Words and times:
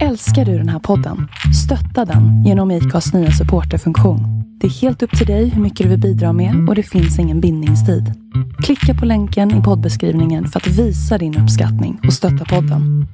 Älskar 0.00 0.44
du 0.44 0.58
den 0.58 0.68
här 0.68 0.78
podden? 0.78 1.28
Stötta 1.64 2.04
den 2.04 2.44
genom 2.44 2.70
IKAs 2.70 3.12
nya 3.14 3.30
supporterfunktion. 3.30 4.20
Det 4.60 4.66
är 4.66 4.70
helt 4.70 5.02
upp 5.02 5.18
till 5.18 5.26
dig 5.26 5.48
hur 5.48 5.62
mycket 5.62 5.84
du 5.84 5.90
vill 5.90 6.00
bidra 6.00 6.32
med 6.32 6.68
och 6.68 6.74
det 6.74 6.82
finns 6.82 7.18
ingen 7.18 7.40
bindningstid. 7.40 8.12
Klicka 8.64 8.94
på 8.94 9.06
länken 9.06 9.60
i 9.60 9.62
poddbeskrivningen 9.62 10.46
för 10.48 10.60
att 10.60 10.66
visa 10.66 11.18
din 11.18 11.38
uppskattning 11.38 12.00
och 12.06 12.12
stötta 12.12 12.44
podden. 12.44 13.06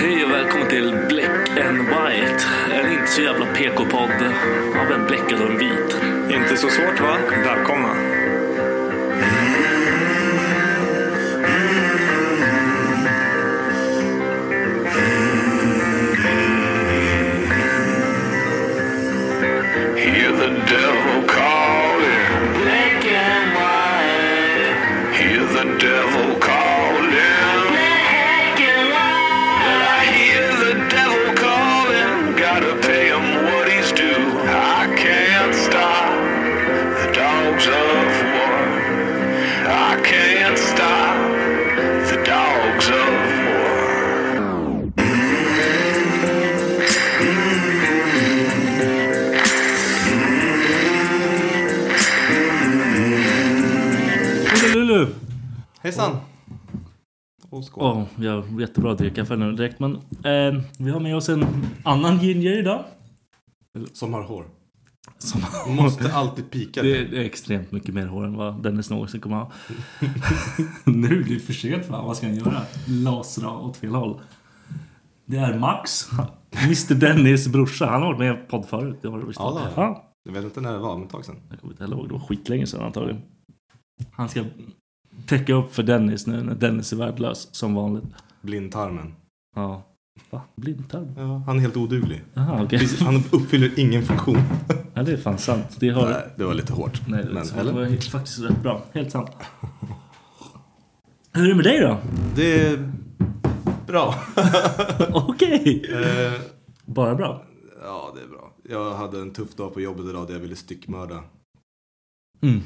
Hej 0.00 0.24
och 0.24 0.30
välkommen 0.30 0.68
till 0.68 0.90
Black 1.08 1.66
and 1.68 1.78
White. 1.78 2.44
En 2.74 2.92
inte 2.92 3.12
så 3.12 3.22
jävla 3.22 3.46
PK-podd 3.46 4.22
av 4.80 4.92
en 5.00 5.06
bläckad 5.06 5.40
och 5.42 5.50
en 5.50 5.58
vit. 5.58 5.96
Inte 6.40 6.56
så 6.56 6.68
svårt 6.68 7.00
va? 7.00 7.16
Välkomna. 7.44 7.94
Hejsan. 55.88 56.16
Och 57.50 57.64
skål. 57.64 57.84
Åh, 57.84 58.24
jag 58.24 58.60
jättebra 58.60 58.92
att 58.92 58.98
dricka 58.98 59.24
för 59.24 59.36
nu 59.36 59.52
direkt. 59.52 59.80
Men 59.80 59.94
eh, 59.94 60.62
vi 60.78 60.90
har 60.90 61.00
med 61.00 61.16
oss 61.16 61.28
en 61.28 61.46
annan 61.84 62.18
ginger 62.18 62.58
idag. 62.58 62.84
Som 63.92 64.14
har 64.14 64.22
hår. 64.22 64.44
Som 65.18 65.40
Man 65.66 65.76
måste 65.76 66.12
alltid 66.12 66.50
pika. 66.50 66.82
det, 66.82 66.96
är, 66.96 67.04
det 67.08 67.16
är 67.16 67.24
extremt 67.24 67.72
mycket 67.72 67.94
mer 67.94 68.06
hår 68.06 68.24
än 68.24 68.36
vad 68.36 68.62
Dennis 68.62 68.90
någonsin 68.90 69.20
kommer 69.20 69.36
ha. 69.36 69.52
nu 70.84 71.22
blir 71.22 71.34
det 71.34 71.40
för 71.40 71.52
sent 71.52 71.88
va? 71.88 72.02
Vad 72.02 72.16
ska 72.16 72.26
han 72.26 72.36
göra? 72.36 72.62
Lasra 72.88 73.50
åt 73.50 73.76
fel 73.76 73.94
håll. 73.94 74.20
Det 75.24 75.36
är 75.36 75.58
Max. 75.58 76.08
Mr 76.64 76.94
Dennis 76.94 77.48
brorsa. 77.48 77.86
Han 77.86 78.02
har 78.02 78.08
varit 78.08 78.18
med 78.18 78.26
i 78.34 78.40
en 78.40 78.46
podd 78.46 78.66
förut. 78.66 78.98
Det 79.02 79.08
har 79.08 79.18
du 79.18 79.26
visst. 79.26 79.40
Ja, 79.40 79.50
det 79.50 79.60
har 79.60 79.82
jag. 79.82 79.90
ja. 79.90 80.14
Jag 80.24 80.32
vet 80.32 80.44
inte 80.44 80.60
när 80.60 80.72
det 80.72 80.78
var, 80.78 80.94
men 80.96 81.06
ett 81.06 81.12
tag 81.12 81.24
sedan. 81.24 81.36
Jag 81.50 81.60
kommer 81.60 81.72
inte 81.72 81.84
heller 81.84 81.96
ihåg. 81.96 82.08
Det 82.08 82.12
var 82.12 82.20
skitlänge 82.20 82.66
sedan 82.66 82.82
antagligen. 82.82 83.22
Han 84.12 84.28
ska 84.28 84.44
täcka 85.26 85.54
upp 85.54 85.74
för 85.74 85.82
Dennis 85.82 86.26
nu 86.26 86.42
när 86.42 86.54
Dennis 86.54 86.92
är 86.92 86.96
värdelös 86.96 87.48
som 87.54 87.74
vanligt. 87.74 88.04
Blindtarmen. 88.40 89.14
Ja. 89.56 89.82
Va? 90.30 90.42
Blindtarm? 90.56 91.14
Ja, 91.16 91.42
han 91.46 91.56
är 91.56 91.60
helt 91.60 91.76
oduglig. 91.76 92.22
Okej. 92.60 92.78
Precis, 92.78 93.00
Han 93.00 93.22
uppfyller 93.32 93.78
ingen 93.78 94.02
funktion. 94.02 94.38
Ja 94.94 95.02
det 95.04 95.12
är 95.12 95.16
fan 95.16 95.38
sant. 95.38 95.76
Det 95.80 95.88
har... 95.88 96.10
Nej, 96.10 96.22
det 96.36 96.44
var 96.44 96.54
lite 96.54 96.72
hårt. 96.72 97.02
Nej, 97.08 97.24
det, 97.24 97.30
men, 97.32 97.46
det 97.46 97.60
eller? 97.60 97.72
var 97.72 98.10
faktiskt 98.10 98.38
rätt 98.40 98.62
bra. 98.62 98.82
Helt 98.92 99.10
sant. 99.12 99.30
Hur 101.32 101.44
är 101.44 101.48
det 101.48 101.54
med 101.54 101.64
dig 101.64 101.80
då? 101.80 101.98
Det 102.36 102.66
är 102.66 102.92
bra. 103.86 104.14
Okej. 105.12 105.84
Eh, 105.92 106.40
Bara 106.84 107.14
bra. 107.14 107.42
ja, 107.82 108.12
det 108.16 108.22
är 108.22 108.28
bra. 108.28 108.52
Jag 108.68 108.94
hade 108.94 109.20
en 109.20 109.30
tuff 109.32 109.54
dag 109.56 109.74
på 109.74 109.80
jobbet 109.80 110.06
idag 110.06 110.26
där 110.26 110.34
jag 110.34 110.40
ville 110.40 110.56
styckmörda 110.56 111.22
Mm. 112.42 112.60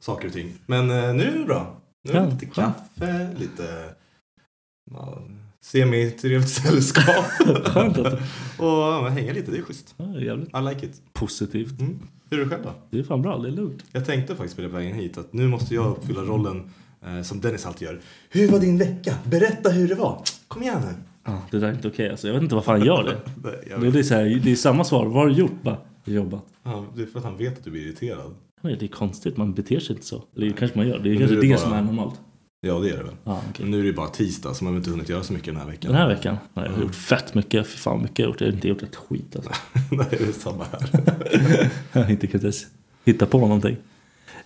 saker 0.00 0.26
och 0.28 0.32
ting. 0.34 0.52
Men 0.66 0.90
eh, 0.90 1.14
nu 1.14 1.22
är 1.22 1.38
det 1.38 1.44
bra. 1.44 1.80
Ja, 2.02 2.26
lite 2.26 2.46
kaffe, 2.46 3.34
lite 3.38 3.94
ja, 4.90 5.22
semi-trevligt 5.60 6.48
sällskap. 6.50 7.24
Skönt 7.64 7.98
att 7.98 8.12
och 8.58 8.66
ja, 8.66 9.08
hänga 9.08 9.32
lite, 9.32 9.50
det 9.50 9.58
är 9.58 9.62
schysst. 9.62 9.94
ja, 9.96 10.20
jävligt 10.20 10.48
I 10.48 10.60
like 10.74 10.86
it. 10.86 11.02
positivt. 11.12 11.80
Mm. 11.80 11.98
Hur 12.30 12.40
är 12.40 12.44
det 12.44 12.50
själv 12.50 12.62
då? 12.64 12.70
Det 12.90 12.98
är 12.98 13.02
fan 13.02 13.22
bra. 13.22 13.38
Det 13.38 13.48
är 13.48 13.52
lugnt. 13.52 13.84
Jag 13.92 14.04
tänkte 14.06 14.36
faktiskt 14.36 14.56
på 14.56 14.62
det 14.62 14.68
vägen 14.68 14.94
hit 14.94 15.18
att 15.18 15.32
nu 15.32 15.48
måste 15.48 15.74
jag 15.74 15.86
uppfylla 15.90 16.20
rollen 16.22 16.70
eh, 17.06 17.22
som 17.22 17.40
Dennis 17.40 17.66
alltid 17.66 17.88
gör. 17.88 18.00
Hur 18.30 18.48
var 18.50 18.58
din 18.60 18.78
vecka? 18.78 19.14
Berätta 19.24 19.70
hur 19.70 19.88
det 19.88 19.94
var. 19.94 20.22
Kom 20.48 20.62
igen 20.62 20.80
nu. 20.86 20.94
Ja, 21.24 21.42
det 21.50 21.58
där 21.58 21.68
är 21.68 21.72
inte 21.72 21.88
okej 21.88 22.10
alltså. 22.10 22.26
Jag 22.26 22.34
vet 22.34 22.42
inte 22.42 22.54
varför 22.54 22.72
han 22.72 22.84
gör 22.84 23.02
det. 23.04 23.16
Jag 23.70 23.92
Det 23.92 23.98
är, 23.98 24.02
så 24.02 24.14
här, 24.14 24.40
det 24.44 24.52
är 24.52 24.56
samma 24.56 24.84
svar. 24.84 25.06
Vad 25.06 25.14
har 25.14 25.26
du 25.26 25.32
gjort? 25.34 25.62
Bara, 25.62 25.76
jobbat. 26.04 26.44
Ja, 26.62 26.84
det 26.96 27.02
är 27.02 27.06
för 27.06 27.18
att 27.18 27.24
han 27.24 27.36
vet 27.36 27.58
att 27.58 27.64
du 27.64 27.70
blir 27.70 27.82
irriterad. 27.82 28.34
Men 28.60 28.78
det 28.78 28.84
är 28.86 28.88
konstigt. 28.88 29.36
Man 29.36 29.54
beter 29.54 29.80
sig 29.80 29.94
inte 29.96 30.06
så. 30.06 30.24
Eller 30.36 30.50
kanske 30.50 30.78
man 30.78 30.88
gör. 30.88 30.98
Det 30.98 31.10
är 31.12 31.16
kanske 31.16 31.36
det 31.36 31.48
det 31.48 31.58
som 31.58 31.70
bara- 31.70 31.78
är 31.78 31.84
normalt. 31.84 32.20
Ja, 32.60 32.78
det 32.78 32.90
är 32.90 32.96
det 32.96 33.02
väl. 33.02 33.14
Ja, 33.24 33.42
okej. 33.50 33.62
Men 33.64 33.70
nu 33.70 33.80
är 33.80 33.84
det 33.84 33.92
bara 33.92 34.08
tisdag 34.08 34.54
så 34.54 34.64
man 34.64 34.72
har 34.72 34.78
inte 34.78 34.90
hunnit 34.90 35.08
göra 35.08 35.22
så 35.22 35.32
mycket 35.32 35.46
den 35.46 35.56
här 35.56 35.66
veckan. 35.66 35.92
Den 35.92 36.00
här 36.00 36.08
veckan 36.08 36.36
nej, 36.54 36.64
jag 36.66 36.72
har 36.72 36.82
gjort 36.82 36.94
fett 36.94 37.34
mycket. 37.34 37.66
Fy 37.66 37.78
fan 37.78 38.02
mycket 38.02 38.18
jag 38.18 38.26
har 38.26 38.30
gjort. 38.30 38.40
Jag 38.40 38.48
har 38.48 38.52
inte 38.54 38.68
gjort 38.68 38.82
ett 38.82 38.96
skit 38.96 39.36
alltså. 39.36 39.50
Nej, 39.92 40.06
det 40.10 40.28
är 40.28 40.32
samma 40.32 40.64
här. 40.64 41.70
Jag 41.92 42.02
har 42.04 42.10
inte 42.10 42.26
kunnat 42.26 42.54
hitta 43.04 43.26
på 43.26 43.38
någonting. 43.38 43.76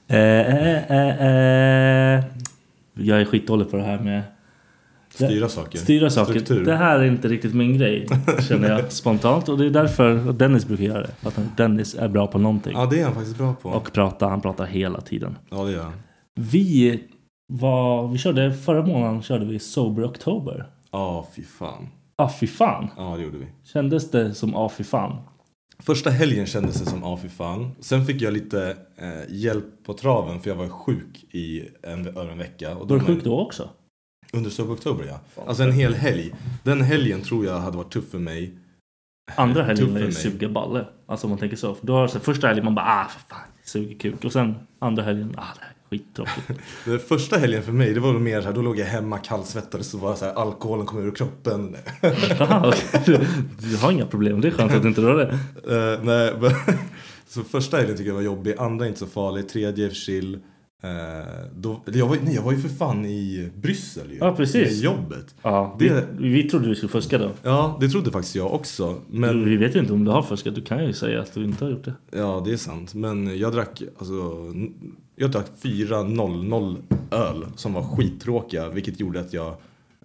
Eh, 0.08 0.18
eh, 0.18 0.90
eh, 0.90 1.26
eh. 1.26 2.24
Jag 2.94 3.20
är 3.20 3.24
skitdålig 3.24 3.70
på 3.70 3.76
det 3.76 3.82
här 3.82 3.98
med 3.98 4.22
Styra 5.14 5.48
saker. 5.48 5.78
styra 5.78 6.10
saker. 6.10 6.32
Struktur. 6.32 6.64
Det 6.64 6.76
här 6.76 6.98
är 6.98 7.04
inte 7.04 7.28
riktigt 7.28 7.54
min 7.54 7.78
grej 7.78 8.06
känner 8.48 8.68
jag 8.68 8.92
spontant. 8.92 9.48
Och 9.48 9.58
det 9.58 9.66
är 9.66 9.70
därför 9.70 10.32
Dennis 10.32 10.66
brukar 10.66 10.84
göra 10.84 11.02
det. 11.02 11.12
För 11.20 11.28
att 11.28 11.56
Dennis 11.56 11.94
är 11.94 12.08
bra 12.08 12.26
på 12.26 12.38
någonting. 12.38 12.72
Ja, 12.72 12.86
det 12.90 13.00
är 13.00 13.04
han 13.04 13.14
faktiskt 13.14 13.38
bra 13.38 13.54
på. 13.54 13.68
Och 13.68 13.92
prata, 13.92 14.28
han 14.28 14.40
pratar 14.40 14.66
hela 14.66 15.00
tiden. 15.00 15.38
Ja, 15.50 15.64
det 15.64 15.72
gör 15.72 15.82
han. 15.82 15.92
Vi 16.34 17.02
var, 17.52 18.08
vi 18.08 18.18
körde 18.18 18.52
förra 18.52 18.86
månaden 18.86 19.22
körde 19.22 19.44
vi 19.44 19.58
Sober 19.58 20.04
October. 20.04 20.66
Ja, 20.90 21.28
fy 21.36 21.42
fan. 21.42 21.88
Ah 22.16 22.30
fy 22.40 22.46
fan. 22.46 22.88
Ja, 22.96 23.14
det 23.16 23.22
gjorde 23.22 23.38
vi. 23.38 23.46
Kändes 23.64 24.10
det 24.10 24.34
som 24.34 24.54
ah 24.56 24.68
fy 24.68 24.84
fan? 24.84 25.16
Första 25.78 26.10
helgen 26.10 26.46
kändes 26.46 26.80
det 26.80 26.90
som 26.90 27.00
ja, 27.02 27.18
fy 27.22 27.28
fan. 27.28 27.70
Sen 27.80 28.06
fick 28.06 28.22
jag 28.22 28.32
lite 28.32 28.76
eh, 28.96 29.34
hjälp 29.34 29.64
på 29.86 29.94
traven 29.94 30.40
för 30.40 30.50
jag 30.50 30.56
var 30.56 30.68
sjuk 30.68 31.24
i 31.30 31.62
en, 31.82 32.06
över 32.06 32.28
en 32.32 32.38
vecka. 32.38 32.76
Och 32.76 32.88
Var 32.88 32.98
du 32.98 33.04
sjuk 33.04 33.24
då 33.24 33.40
också? 33.40 33.68
Under 34.36 34.72
Oktober 34.72 35.04
ja. 35.04 35.42
Alltså 35.46 35.62
en 35.62 35.72
hel 35.72 35.94
helg. 35.94 36.34
Den 36.62 36.80
helgen 36.80 37.22
tror 37.22 37.46
jag 37.46 37.60
hade 37.60 37.76
varit 37.76 37.92
tuff 37.92 38.10
för 38.10 38.18
mig. 38.18 38.54
Andra 39.36 39.62
helgen 39.62 39.86
Tuff 39.86 40.02
är 40.02 40.10
suga 40.10 40.48
balle. 40.48 40.84
Alltså 41.06 41.26
om 41.26 41.30
man 41.30 41.38
tänker 41.38 41.56
så. 41.56 41.74
För 41.74 41.86
Då 41.86 41.92
har 41.92 42.08
så 42.08 42.20
första 42.20 42.46
helgen 42.46 42.64
man 42.64 42.74
bara 42.74 42.86
ah 42.86 43.08
för 43.08 43.20
fan, 43.34 43.48
suger 43.64 43.98
kuk. 43.98 44.24
Och 44.24 44.32
sen 44.32 44.54
andra 44.78 45.02
helgen, 45.02 45.34
ah 45.38 45.54
det 45.54 45.60
här 45.60 45.70
är 45.70 45.88
skittråkigt. 45.90 46.60
Den 46.84 46.98
första 46.98 47.38
helgen 47.38 47.62
för 47.62 47.72
mig, 47.72 47.94
det 47.94 48.00
var 48.00 48.12
mer 48.12 48.40
så 48.40 48.46
här, 48.46 48.54
då 48.54 48.62
låg 48.62 48.78
jag 48.78 48.86
hemma 48.86 49.18
kallsvettad 49.18 49.84
så 49.84 49.98
var 49.98 50.14
så 50.14 50.24
här, 50.24 50.32
alkoholen 50.34 50.86
kom 50.86 50.98
ur 50.98 51.10
kroppen. 51.10 51.76
Aha. 52.40 52.72
Du 53.58 53.76
har 53.76 53.92
inga 53.92 54.06
problem, 54.06 54.40
det 54.40 54.48
är 54.48 54.52
skönt 54.52 54.72
att 54.72 54.82
du 54.82 54.88
inte 54.88 55.00
har 55.00 55.14
det. 55.14 55.28
Eh, 55.68 56.02
nej, 56.02 56.34
men, 56.40 56.50
så 57.28 57.44
första 57.44 57.76
helgen 57.76 57.96
tycker 57.96 58.10
jag 58.10 58.14
var 58.14 58.22
jobbig, 58.22 58.54
andra 58.58 58.86
inte 58.86 58.98
så 58.98 59.06
farlig, 59.06 59.48
tredje 59.48 59.90
chill. 59.90 60.38
Uh, 60.84 60.90
då, 61.56 61.80
jag, 61.86 62.06
var, 62.08 62.16
nej, 62.22 62.34
jag 62.34 62.42
var 62.42 62.52
ju 62.52 62.58
för 62.58 62.68
fan 62.68 63.04
i 63.06 63.50
Bryssel 63.56 64.10
ju. 64.12 64.18
Ja, 64.18 64.34
precis. 64.36 64.70
Med 64.70 64.78
jobbet. 64.84 65.34
Ja, 65.42 65.76
Det- 65.78 66.06
vi, 66.18 66.28
vi 66.28 66.42
trodde 66.48 66.68
du 66.68 66.74
skulle 66.74 66.88
fuska 66.90 67.18
då. 67.18 67.30
Ja, 67.42 67.76
det 67.80 67.88
trodde 67.88 68.10
faktiskt 68.10 68.34
jag 68.34 68.54
också. 68.54 69.00
Men 69.10 69.44
vi 69.44 69.56
vet 69.56 69.76
ju 69.76 69.80
inte 69.80 69.92
om 69.92 70.04
du 70.04 70.10
har 70.10 70.22
fuskat. 70.22 70.54
Du 70.54 70.62
kan 70.62 70.84
ju 70.86 70.92
säga 70.92 71.20
att 71.20 71.34
du 71.34 71.44
inte 71.44 71.64
har 71.64 71.70
gjort 71.72 71.84
det. 71.84 71.94
Ja, 72.10 72.42
det 72.46 72.52
är 72.52 72.56
sant. 72.56 72.94
Men 72.94 73.38
jag 73.38 73.52
drack, 73.52 73.82
alltså, 73.98 74.12
jag 75.16 75.30
drack 75.30 75.46
4.00 75.62 76.76
öl 77.10 77.46
som 77.56 77.72
var 77.72 77.82
skittråkiga. 77.82 78.68
Vilket 78.68 79.00
gjorde 79.00 79.20
att 79.20 79.32
jag 79.32 79.48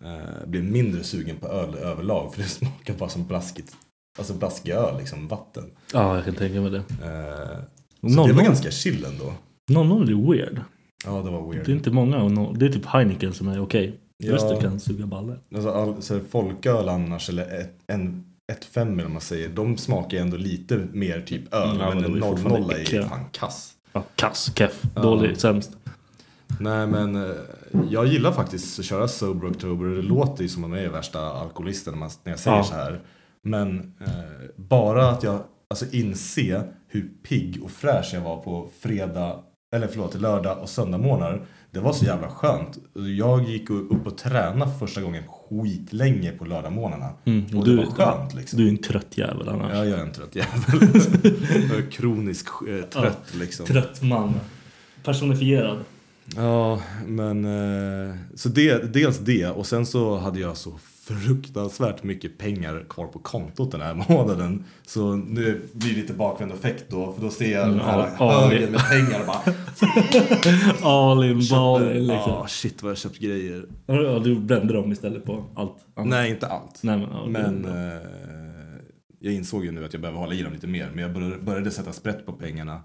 eh, 0.04 0.48
blev 0.48 0.64
mindre 0.64 1.04
sugen 1.04 1.36
på 1.38 1.48
öl 1.48 1.76
överlag. 1.76 2.34
För 2.34 2.42
det 2.42 2.48
smakar 2.50 2.94
bara 2.94 3.10
som 3.10 3.28
blaskigt. 3.28 3.76
Alltså 4.18 4.34
blaskig 4.34 4.72
öl, 4.72 4.98
liksom 4.98 5.28
vatten. 5.28 5.64
Ja, 5.94 6.16
jag 6.16 6.26
kan 6.26 6.36
tänka 6.36 6.62
mig 6.62 6.72
det. 6.72 6.78
Eh, 6.78 7.58
så 8.02 8.16
Noll 8.16 8.28
det 8.28 8.34
var 8.34 8.44
ganska 8.44 8.72
chill 8.72 9.06
ändå. 9.06 9.34
0-0 9.70 10.02
är 10.28 10.32
weird. 10.32 10.62
Ja, 11.06 11.12
det 11.22 11.32
var 11.32 11.52
weird. 11.52 11.66
Det 11.66 11.72
är 11.72 11.76
inte 11.76 11.92
många. 11.92 12.18
och 12.24 12.30
no- 12.32 12.58
Det 12.58 12.66
är 12.66 12.70
typ 12.70 12.86
Heineken 12.86 13.34
som 13.34 13.48
är 13.48 13.62
okej. 13.62 14.00
Ja. 14.18 14.34
Resten 14.34 14.62
kan 14.62 14.80
suga 14.80 15.06
balle. 15.08 15.36
Alltså, 15.56 15.70
all, 15.70 16.02
så 16.02 16.20
folköl 16.30 16.90
annars, 16.90 17.30
eller 17.30 17.60
ett, 17.62 17.76
en, 17.88 18.26
ett 18.52 18.66
fem 18.66 19.00
eller 19.00 19.10
man 19.10 19.22
säger. 19.22 19.50
De 19.50 19.78
smakar 19.78 20.18
ändå 20.18 20.38
lite 20.38 20.88
mer 20.92 21.22
typ 21.22 21.54
öl. 21.54 21.78
Ja, 21.80 21.90
men 21.96 22.06
en 22.06 22.22
fortfarande 22.22 22.74
0-0 22.74 22.74
är 22.74 22.94
ju 22.96 23.04
fan 23.04 23.26
kass. 23.32 23.74
Ja, 23.94 24.04
kass, 24.16 24.52
keff, 24.56 24.82
Ja. 24.96 25.02
dålig, 25.02 25.38
sämst. 25.38 25.72
Nej 26.60 26.88
men 26.88 27.16
eh, 27.16 27.32
jag 27.90 28.08
gillar 28.08 28.32
faktiskt 28.32 28.80
att 28.80 28.86
köra 28.86 29.08
Sober 29.08 29.48
October. 29.52 29.86
Det 29.88 30.02
låter 30.02 30.44
ju 30.44 30.50
som 30.50 30.64
att 30.64 30.70
man 30.70 30.80
är 30.80 30.90
värsta 30.90 31.20
alkoholisten 31.22 31.94
när, 31.94 32.00
man, 32.00 32.10
när 32.24 32.32
jag 32.32 32.40
säger 32.40 32.58
Ja. 32.58 32.64
så 32.64 32.74
här. 32.74 33.00
Men 33.44 33.94
eh, 34.06 34.12
bara 34.56 35.10
att 35.10 35.24
jag 35.24 35.40
alltså, 35.68 35.86
inse 35.92 36.64
hur 36.88 37.10
pigg 37.24 37.64
och 37.64 37.72
fräsch 37.72 38.10
jag 38.14 38.22
var 38.22 38.38
på 38.38 38.70
fredag 38.80 39.40
eller 39.76 39.88
förlåt, 39.88 40.16
lördag 40.22 40.58
och 40.62 40.70
söndagmorgnar. 40.70 41.42
Det 41.72 41.80
var 41.80 41.94
så 41.94 42.06
jävla 42.06 42.30
skönt. 42.30 42.78
Jag 43.18 43.44
gick 43.50 43.70
upp 43.70 44.08
och 44.08 44.18
tränade 44.18 44.72
för 44.72 44.80
första 44.88 45.02
gången 45.02 45.24
skitlänge 45.28 46.32
på 46.32 46.46
lördagmorgnarna. 46.46 47.10
Mm, 47.26 47.58
Och 47.58 47.66
det 47.66 47.76
var 47.76 47.86
skönt 47.86 48.34
liksom. 48.34 48.60
Du 48.60 48.66
är 48.66 48.70
en 48.70 48.78
trött 48.78 49.18
jävel 49.18 49.50
annars. 49.50 49.72
Ja, 49.74 49.86
jag 49.86 50.00
är 50.00 50.04
en 50.04 50.12
trött 50.12 50.36
jävel. 50.36 51.82
kroniskt 51.92 52.50
eh, 52.68 52.90
trött 52.90 53.34
liksom. 53.40 53.66
Trött 53.66 54.02
man. 54.02 54.34
Personifierad. 55.04 55.78
Ja, 56.36 56.82
men 57.06 57.46
eh, 58.10 58.16
så 58.36 58.50
det, 58.50 58.94
dels 58.94 59.20
det 59.20 59.48
och 59.48 59.66
sen 59.66 59.86
så 59.86 60.18
hade 60.18 60.40
jag 60.40 60.58
så 60.58 60.80
fruktansvärt 61.08 62.04
mycket 62.04 62.38
pengar 62.38 62.86
kvar 62.90 63.08
på 63.08 63.20
kontot 63.20 63.72
den 63.72 63.82
här 63.82 64.06
månaden. 64.10 64.64
Så 64.88 65.16
nu 65.16 65.62
blir 65.74 65.90
det 65.90 66.02
lite 66.02 66.14
bakvänd 66.14 66.52
effekt 66.52 66.86
då, 66.90 67.14
för 67.14 67.22
då 67.22 67.30
ser 67.30 67.52
jag 67.52 67.70
den 67.70 67.80
här 67.80 68.10
ja, 68.20 68.50
högen 68.50 68.72
med 68.72 68.82
pengar 68.90 69.20
och 69.20 69.26
bara 69.26 69.42
All 70.90 71.24
in, 71.24 71.48
ball 71.52 71.94
liksom. 71.94 72.32
ah, 72.32 72.48
shit 72.48 72.84
vad 72.84 72.90
jag 72.92 72.98
köpt 72.98 73.20
grejer. 73.20 73.66
Ja, 73.86 74.20
du 74.20 74.40
brände 74.40 74.74
dem 74.74 74.92
istället 74.92 75.26
på 75.26 75.46
allt 75.56 75.76
annat. 75.96 76.10
Nej, 76.10 76.30
inte 76.30 76.48
allt. 76.48 76.84
Nej 76.84 76.98
men, 76.98 77.10
ja, 77.12 77.26
Men 77.26 77.66
eh, 77.66 78.02
jag 79.20 79.34
insåg 79.34 79.66
ju 79.66 79.72
nu 79.72 79.86
att 79.86 79.94
jag 79.94 80.02
behöver 80.02 80.20
hålla 80.20 80.34
i 80.34 80.42
dem 80.42 80.54
lite 80.54 80.68
mer. 80.68 80.90
Men 80.94 81.00
jag 81.00 81.14
började, 81.14 81.38
började 81.38 81.72
sätta 81.72 81.94
sprätt 81.94 82.26
på 82.26 82.34
pengarna. 82.34 82.82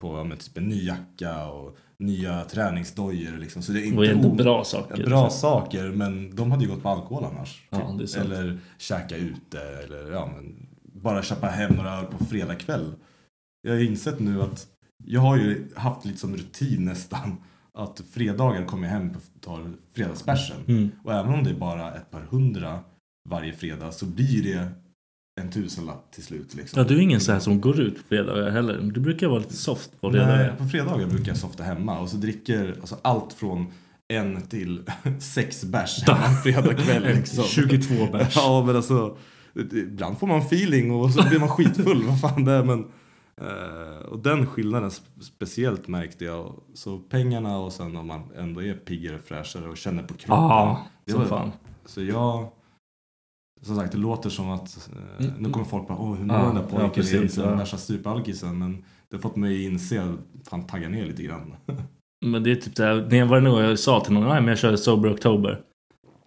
På 0.00 0.28
ja, 0.30 0.36
typ 0.36 0.58
en 0.58 0.68
ny 0.68 0.86
jacka 0.86 1.46
och 1.46 1.76
nya 2.02 2.44
träningsdojor 2.44 3.38
liksom. 3.38 3.62
Så 3.62 3.72
det 3.72 3.78
är 3.78 3.82
det 3.82 3.88
inte 3.88 4.10
ändå 4.10 4.28
o- 4.28 4.34
bra 4.34 4.64
saker. 4.64 4.96
Bra 5.06 5.24
liksom. 5.24 5.40
saker, 5.40 5.90
men 5.90 6.36
de 6.36 6.50
hade 6.50 6.64
ju 6.64 6.70
gått 6.70 6.82
på 6.82 6.88
alkohol 6.88 7.24
annars. 7.24 7.62
Ja, 7.70 7.96
det 7.98 8.16
är. 8.16 8.20
Eller 8.20 8.58
käka 8.78 9.16
ute 9.16 9.60
eller 9.60 10.12
ja, 10.12 10.30
men 10.36 10.66
bara 10.82 11.22
köpa 11.22 11.46
hem 11.46 11.74
några 11.74 11.98
öl 11.98 12.04
på 12.04 12.24
fredag 12.24 12.54
kväll. 12.54 12.92
Jag 13.62 13.72
har 13.74 13.80
insett 13.80 14.20
nu 14.20 14.42
att 14.42 14.66
jag 15.04 15.20
har 15.20 15.36
ju 15.36 15.68
haft 15.76 16.04
lite 16.04 16.18
som 16.18 16.36
rutin 16.36 16.84
nästan 16.84 17.36
att 17.78 18.02
fredagar 18.10 18.64
kommer 18.64 18.86
jag 18.86 18.94
hem 18.94 19.10
och 19.10 19.40
tar 19.40 19.72
fredagsbärsen. 19.94 20.56
Mm. 20.68 20.90
Och 21.04 21.12
även 21.12 21.34
om 21.34 21.44
det 21.44 21.50
är 21.50 21.54
bara 21.54 21.94
ett 21.94 22.10
par 22.10 22.20
hundra 22.20 22.80
varje 23.28 23.52
fredag 23.52 23.92
så 23.92 24.06
blir 24.06 24.42
det 24.42 24.68
en 25.40 25.50
tusenlapp 25.50 26.12
till 26.12 26.22
slut. 26.24 26.54
Liksom. 26.54 26.78
Ja, 26.82 26.88
du 26.88 26.96
är 26.96 27.00
ingen 27.00 27.20
så 27.20 27.32
här 27.32 27.38
som 27.38 27.60
går 27.60 27.80
ut 27.80 27.96
på 27.96 28.02
fredagar 28.08 28.50
heller. 28.50 28.90
Du 28.94 29.00
brukar 29.00 29.28
vara 29.28 29.38
lite 29.38 29.56
soft 29.56 30.00
på 30.00 30.10
Nej, 30.10 30.20
fredagar. 30.20 30.56
på 30.56 30.64
fredagar 30.68 31.06
brukar 31.06 31.28
jag 31.28 31.36
softa 31.36 31.62
hemma 31.62 31.98
och 32.00 32.08
så 32.08 32.16
dricker 32.16 32.76
alltså, 32.80 32.96
allt 33.02 33.32
från 33.32 33.66
en 34.08 34.42
till 34.42 34.82
sex 35.20 35.64
bärs 35.64 36.02
hemma 36.02 36.36
fredag 36.42 36.74
kväll. 36.74 37.02
Liksom. 37.16 37.44
22 37.44 38.06
bärs. 38.12 38.32
Ja 38.36 38.64
men 38.66 38.76
alltså 38.76 39.16
ibland 39.72 40.18
får 40.18 40.26
man 40.26 40.38
feeling 40.40 40.92
och 40.92 41.10
så 41.10 41.28
blir 41.28 41.40
man 41.40 41.48
skitfull. 41.48 42.02
vad 42.02 42.20
fan 42.20 42.44
det 42.44 42.52
är 42.52 42.64
men 42.64 42.84
eh, 43.40 44.06
och 44.06 44.18
den 44.18 44.46
skillnaden 44.46 44.90
sp- 44.90 45.20
speciellt 45.20 45.88
märkte 45.88 46.24
jag. 46.24 46.54
Så 46.74 46.98
pengarna 46.98 47.58
och 47.58 47.72
sen 47.72 47.96
om 47.96 48.06
man 48.06 48.20
ändå 48.36 48.62
är 48.62 48.74
piggare 48.74 49.16
och 49.16 49.22
fräschare 49.24 49.68
och 49.68 49.76
känner 49.76 50.02
på 50.02 50.14
kroppen. 50.14 50.44
Ja, 50.44 50.86
Det 51.04 51.12
var- 51.14 51.24
fan. 51.26 51.52
Så 51.86 52.02
jag 52.02 52.48
som 53.62 53.76
sagt, 53.76 53.92
det 53.92 53.98
låter 53.98 54.30
som 54.30 54.50
att 54.50 54.88
eh, 55.20 55.26
nu 55.38 55.50
kommer 55.50 55.66
folk 55.66 55.88
bara 55.88 55.98
åh 55.98 56.14
hur 56.14 56.24
mår 56.24 56.36
Ja, 56.36 56.44
den 56.44 56.54
där 56.54 56.62
ja, 56.62 56.68
pojken 56.68 56.90
precis, 56.90 57.14
egentligen, 57.14 57.50
ja. 57.50 57.56
värsta 57.56 57.76
superalkisen. 57.76 58.58
Men 58.58 58.84
det 59.10 59.16
har 59.16 59.18
fått 59.18 59.36
mig 59.36 59.66
att 59.66 59.72
inse 59.72 60.02
att 60.02 60.48
fan 60.48 60.66
tagga 60.66 60.88
ner 60.88 61.06
lite 61.06 61.22
grann. 61.22 61.54
Men 62.24 62.42
det 62.42 62.50
är 62.50 62.56
typ 62.56 62.76
såhär, 62.76 63.06
när 63.10 63.16
jag 63.16 63.26
var 63.26 63.40
nog 63.40 63.60
jag 63.60 63.78
sa 63.78 64.00
till 64.00 64.12
någon, 64.12 64.24
men 64.24 64.48
jag 64.48 64.58
kör 64.58 64.76
Sober 64.76 65.14
October. 65.14 65.60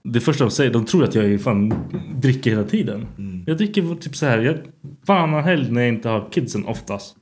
Det 0.04 0.20
första 0.20 0.44
de 0.44 0.52
säger, 0.52 0.74
de 0.74 0.86
tror 0.86 1.04
att 1.04 1.16
jag 1.16 1.26
är 1.26 1.38
fan 1.38 1.74
dricker 2.16 2.52
hela 2.52 2.64
tiden. 2.64 3.08
Mm. 3.18 3.44
Jag 3.48 3.58
dricker 3.58 3.96
typ 3.96 4.16
så 4.16 4.26
här, 4.26 4.40
jag 4.40 4.58
varannan 5.06 5.44
helg 5.44 5.72
när 5.72 5.81
jag 5.81 5.90
inte 5.90 6.10
har 6.10 6.30
kidsen 6.31 6.66
oftast. 6.66 7.16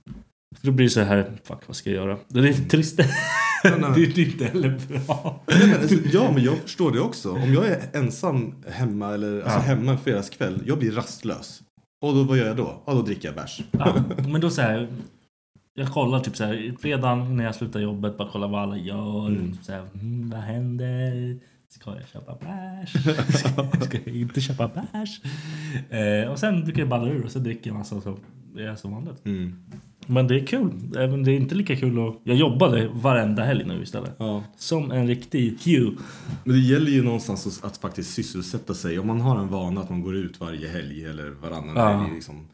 För 0.59 0.67
då 0.67 0.71
blir 0.71 0.85
det 0.85 0.89
så 0.89 1.01
här, 1.01 1.31
fuck 1.43 1.59
vad 1.67 1.75
ska 1.75 1.89
jag 1.89 2.05
göra? 2.05 2.17
Det 2.27 2.39
är 2.39 2.53
trist. 2.53 2.99
det 3.63 4.03
är 4.03 4.19
inte 4.19 4.45
heller 4.45 4.79
bra. 4.87 5.43
Nej, 5.47 5.67
men, 5.67 5.81
alltså, 5.81 5.95
ja 6.13 6.31
men 6.31 6.43
jag 6.43 6.57
förstår 6.57 6.91
det 6.91 6.99
också. 6.99 7.31
Om 7.31 7.53
jag 7.53 7.65
är 7.67 7.79
ensam 7.93 8.55
hemma 8.69 9.13
eller 9.13 9.41
alltså, 9.41 9.57
Ja. 9.57 9.59
hemma 9.59 9.91
en 9.91 9.97
fredagskväll, 9.97 10.63
jag 10.65 10.79
blir 10.79 10.91
rastlös. 10.91 11.61
Och 12.01 12.13
då, 12.13 12.23
vad 12.23 12.37
gör 12.37 12.45
jag 12.47 12.57
då? 12.57 12.83
Ja, 12.85 12.93
då 12.93 13.01
dricker 13.01 13.27
jag 13.27 13.35
bärs. 13.35 13.61
Ja, 13.71 13.95
men 14.27 14.41
då 14.41 14.49
så 14.49 14.61
här, 14.61 14.87
jag 15.73 15.87
kollar 15.87 16.19
typ 16.19 16.35
så 16.37 16.43
här, 16.43 16.75
fredagen 16.79 17.37
när 17.37 17.43
jag 17.43 17.55
slutar 17.55 17.79
jobbet, 17.79 18.17
bara 18.17 18.29
kollar 18.31 18.47
vad 18.47 18.61
alla 18.61 18.77
gör. 18.77 19.27
Mm. 19.27 19.57
Så 19.61 19.71
här, 19.71 19.83
mm, 19.93 20.29
vad 20.29 20.39
händer? 20.41 21.37
Ska 21.69 21.95
jag 21.95 22.07
köpa 22.07 22.35
bärs? 22.45 22.93
Ska 23.85 23.97
jag 24.05 24.15
inte 24.15 24.41
köpa 24.41 24.67
bärs? 24.67 25.21
Eh, 25.89 26.31
och 26.31 26.39
sen 26.39 26.63
brukar 26.63 26.79
jag 26.79 26.89
balla 26.89 27.07
ur 27.11 27.25
och 27.25 27.31
så 27.31 27.39
dricker 27.39 27.69
jag 27.69 27.77
massa 27.77 28.01
så 28.01 28.17
det 28.55 28.63
är 28.63 28.75
som 28.75 28.91
vanligt. 28.91 29.25
Mm. 29.25 29.63
Men 30.07 30.27
det 30.27 30.35
är 30.39 30.45
kul. 30.45 30.71
Även 30.97 31.23
det 31.23 31.31
är 31.31 31.35
inte 31.35 31.55
lika 31.55 31.75
kul 31.75 32.07
att... 32.07 32.15
Jag 32.23 32.37
jobbade 32.37 32.89
varenda 32.93 33.43
helg 33.43 33.65
nu 33.65 33.83
istället. 33.83 34.15
Ja. 34.17 34.43
Som 34.57 34.91
en 34.91 35.07
riktig 35.07 35.57
Hugh. 35.65 35.97
Men 36.43 36.55
det 36.55 36.61
gäller 36.61 36.91
ju 36.91 37.03
någonstans 37.03 37.63
att, 37.63 37.77
faktiskt 37.77 38.13
sysselsätta 38.13 38.73
sig. 38.73 38.99
Om 38.99 39.07
man 39.07 39.21
har 39.21 39.39
en 39.39 39.47
vana 39.47 39.81
att 39.81 39.89
man 39.89 40.01
går 40.01 40.15
ut 40.15 40.39
varje 40.39 40.67
helg 40.67 41.05
eller 41.05 41.29
varannan 41.29 41.75
Ja. 41.75 41.87
helg. 41.89 42.13
Liksom, 42.13 42.47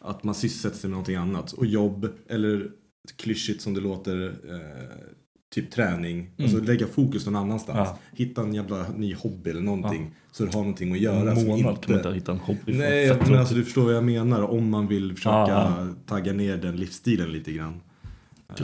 att 0.00 0.24
man 0.24 0.34
sysselsätter 0.34 0.76
sig 0.76 0.88
med 0.88 0.92
någonting 0.92 1.16
annat. 1.16 1.52
Och 1.52 1.66
jobb, 1.66 2.08
eller 2.28 2.66
klyschigt 3.16 3.62
som 3.62 3.74
det 3.74 3.80
låter, 3.80 4.26
eh, 4.26 5.06
typ 5.54 5.70
träning. 5.70 6.30
Alltså 6.38 6.58
lägga 6.60 6.86
fokus 6.86 7.26
någon 7.26 7.36
annastans. 7.36 7.76
Mm. 7.76 7.88
Ja. 7.88 7.98
Hitta 8.12 8.42
en 8.42 8.54
jävla 8.54 8.88
ny 8.96 9.14
hobby 9.14 9.50
eller 9.50 9.60
någonting. 9.60 10.10
Så 10.32 10.42
du 10.44 10.48
har 10.48 10.60
någonting 10.60 10.92
att 10.92 11.00
göra. 11.00 11.36
som 11.36 11.46
månad 11.48 11.80
kan 11.80 11.92
man 11.94 11.98
inte 12.00 12.12
hitta 12.14 12.32
en 12.32 12.38
hobby. 12.38 12.72
Fan, 12.72 12.76
Nej, 12.78 13.16
men 13.26 13.34
alltså 13.38 13.54
du 13.54 13.64
förstår 13.64 13.84
vad 13.84 13.94
jag 13.94 14.04
menar. 14.04 14.42
Om 14.42 14.70
man 14.70 14.86
vill 14.88 15.14
försöka 15.14 15.34
Ja, 15.36 15.86
tagga 16.06 16.32
ner 16.32 16.56
den 16.56 16.76
livsstilen 16.76 17.32
lite 17.32 17.52
grann. 17.52 17.80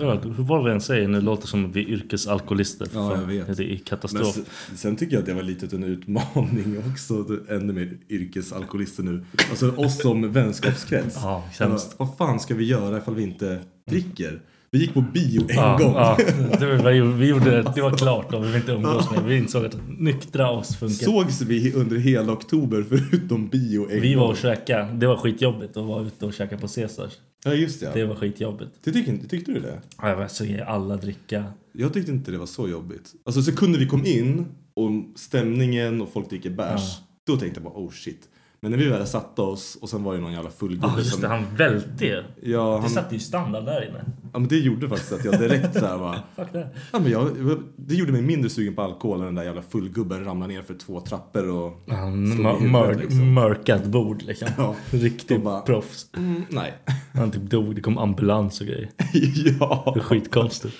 Ja, 0.00 0.20
vad 0.24 0.64
vi 0.64 0.70
än 0.70 0.80
säger 0.80 1.08
nu 1.08 1.20
låter 1.20 1.46
som 1.46 1.64
att 1.64 1.76
vi 1.76 1.80
är 1.84 1.88
yrkesalkoholister. 1.88 2.88
Ja, 2.94 3.16
jag 3.20 3.26
vet. 3.26 3.56
Det 3.56 3.64
är 3.64 3.68
Men 3.68 3.78
katastrof. 3.78 4.34
sen, 4.34 4.44
sen 4.76 4.96
tycker 4.96 5.12
jag 5.12 5.20
att 5.20 5.26
det 5.26 5.34
var 5.34 5.42
lite 5.42 5.76
en 5.76 5.84
utmaning 5.84 6.82
också. 6.92 7.22
det- 7.22 7.54
Ännu 7.56 7.72
mer 7.72 7.90
yrkesalkoholister 8.08 9.02
nu. 9.02 9.24
Alltså 9.50 9.70
oss 9.76 10.00
som 10.02 10.32
vänskapskrets. 10.32 11.16
Ja, 11.22 11.44
sämst. 11.54 11.94
vad 11.98 12.16
fan 12.16 12.40
ska 12.40 12.54
vi 12.54 12.64
göra 12.64 12.98
ifall 12.98 13.14
vi 13.14 13.22
inte 13.22 13.58
dricker? 13.90 14.40
Vi 14.74 14.78
gick 14.78 14.94
på 14.94 15.00
bio 15.00 15.40
en 15.42 15.56
Ja, 15.56 15.76
gång. 15.80 15.94
ja, 15.94 16.16
det, 16.60 16.76
var, 16.76 17.16
vi 17.16 17.26
gjorde, 17.28 17.72
det 17.74 17.82
var 17.82 17.96
klart 17.96 18.34
och 18.34 18.44
vi 18.44 18.48
vill 18.48 18.56
inte 18.56 18.72
umgås 18.72 19.10
med. 19.10 19.24
Vi 19.24 19.36
insåg 19.36 19.64
att 19.64 19.76
nyktra 19.98 20.50
oss 20.50 20.76
funkar. 20.76 20.94
Sågs 21.04 21.40
vi 21.42 21.72
under 21.72 21.96
hela 21.96 22.32
oktober 22.32 22.84
förutom 22.88 23.48
bio 23.48 23.90
en 23.90 24.00
Vi 24.00 24.14
gång? 24.14 24.22
var 24.22 24.30
och 24.30 24.36
käkade. 24.36 24.92
Det 24.92 25.06
var 25.06 25.16
skitjobbigt 25.16 25.76
att 25.76 25.84
vara 25.86 26.02
ute 26.06 26.26
och 26.26 26.32
käka 26.34 26.58
på 26.58 26.68
Caesars. 26.68 27.12
Ja 27.44 27.54
just 27.54 27.80
det. 27.80 27.90
Det 27.94 28.00
Ja. 28.00 28.06
var 28.06 28.14
skitjobbigt. 28.14 28.70
Det 28.84 28.92
tyckte, 28.92 29.28
tyckte 29.28 29.52
du 29.52 29.60
det? 29.60 29.80
Ja, 30.02 30.08
Jag 30.08 30.16
var 30.16 30.28
så 30.28 30.44
alla 30.66 30.96
dricka. 30.96 31.44
Jag 31.72 31.92
tyckte 31.92 32.12
inte 32.12 32.30
det 32.30 32.38
var 32.38 32.46
så 32.46 32.68
jobbigt. 32.68 33.12
Alltså 33.24 33.42
sekunder 33.42 33.78
vi 33.78 33.86
kom 33.86 34.06
in 34.06 34.46
och 34.74 34.90
stämningen 35.18 36.00
och 36.02 36.12
folk 36.12 36.28
dricker 36.30 36.50
bärs. 36.50 36.98
Då 37.26 37.36
tänkte 37.36 37.60
jag 37.60 37.72
bara 37.72 37.80
oh 37.84 37.90
shit. 37.90 38.28
Men 38.64 38.70
när 38.70 38.78
vi 38.78 38.88
väl 38.88 39.06
satte 39.06 39.42
oss 39.42 39.78
och 39.82 39.88
sen 39.88 40.02
var 40.04 40.14
det 40.14 40.20
någon 40.20 40.32
jävla 40.32 40.50
full 40.50 40.78
Ja 40.82 40.88
gubbe 40.88 40.98
just 41.00 41.12
som... 41.12 41.20
det, 41.20 41.28
han 41.28 41.44
välte 41.56 42.06
er. 42.06 42.26
Ja, 42.42 42.74
Det 42.74 42.80
han, 42.80 42.90
satte 42.90 43.14
ju 43.14 43.20
standard 43.20 43.64
där 43.64 43.88
inne. 43.88 44.04
ja, 44.32 44.38
men 44.38 44.48
det 44.48 44.58
gjorde 44.58 44.88
faktiskt 44.88 45.12
att 45.12 45.24
jag 45.24 45.38
direkt 45.38 45.74
så 45.78 45.86
här 45.86 45.98
bara... 45.98 46.22
Fuck 46.36 46.52
det. 46.52 46.68
Ja, 46.92 46.98
men 46.98 47.10
jag, 47.10 47.30
det 47.76 47.94
gjorde 47.94 48.12
mig 48.12 48.22
mindre 48.22 48.50
sugen 48.50 48.74
på 48.74 48.82
alkohol 48.82 49.18
än 49.18 49.24
den 49.24 49.34
där 49.34 49.42
jävla 49.42 49.62
fullgubben 49.62 50.24
ramlade 50.24 50.52
ner 50.52 50.62
för 50.62 50.74
två 50.74 51.00
trappor 51.00 51.48
och... 51.50 51.80
Han 51.88 52.32
i 52.62 52.66
mör, 52.68 52.94
liksom. 52.94 53.32
mörkat 53.34 53.84
bord 53.84 54.22
liksom. 54.22 54.48
Ja. 54.58 54.74
Riktigt 54.90 55.42
bara- 55.44 55.60
proffs. 55.60 56.06
Mm, 56.16 56.42
nej. 56.50 56.74
Han 57.14 57.30
typ 57.30 57.42
dog, 57.42 57.74
det 57.74 57.80
kom 57.80 57.98
ambulans 57.98 58.60
och 58.60 58.66
grejer. 58.66 58.88
ja. 59.60 59.90
Det 59.94 60.00
är 60.00 60.04
skitkonstigt. 60.04 60.74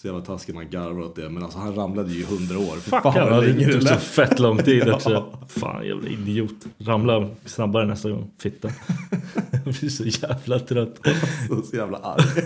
Så 0.00 0.06
jävla 0.06 0.22
taskigt 0.22 0.54
man 0.54 0.70
garvar 0.70 1.00
åt 1.00 1.16
det. 1.16 1.28
Men 1.28 1.42
alltså 1.42 1.58
han 1.58 1.74
ramlade 1.74 2.12
ju 2.12 2.20
i 2.20 2.24
hundra 2.24 2.58
år. 2.58 2.76
Fuck 2.76 3.02
fan 3.02 3.30
vad 3.30 3.44
länge 3.44 3.66
det 3.66 3.80
tog 3.80 4.00
fett 4.00 4.38
lång 4.38 4.58
tid 4.58 4.88
också. 4.94 5.38
Fan 5.48 5.86
jävla 5.86 6.08
idiot. 6.08 6.66
Ramla 6.78 7.28
snabbare 7.44 7.86
nästa 7.86 8.10
gång. 8.10 8.30
Fitta. 8.38 8.68
Jag 9.52 9.62
blir 9.62 9.88
så 9.88 10.04
jävla 10.04 10.58
trött. 10.58 11.00
Så, 11.48 11.62
så 11.62 11.76
jävla 11.76 11.98
arg. 11.98 12.44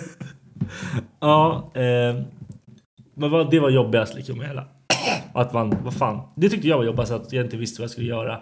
Ja, 1.20 1.70
eh, 1.74 2.22
men 3.14 3.30
vad, 3.30 3.50
det 3.50 3.60
var 3.60 3.70
jobbigast 3.70 4.14
liksom 4.14 4.38
med 4.38 4.46
hela. 4.46 4.64
Att 5.34 5.52
man, 5.52 5.76
vad 5.84 5.94
fan. 5.94 6.20
Det 6.34 6.48
tyckte 6.48 6.68
jag 6.68 6.76
var 6.76 6.84
jobbigast 6.84 7.12
att 7.12 7.32
jag 7.32 7.44
inte 7.44 7.56
visste 7.56 7.80
vad 7.80 7.84
jag 7.84 7.90
skulle 7.90 8.06
göra. 8.06 8.40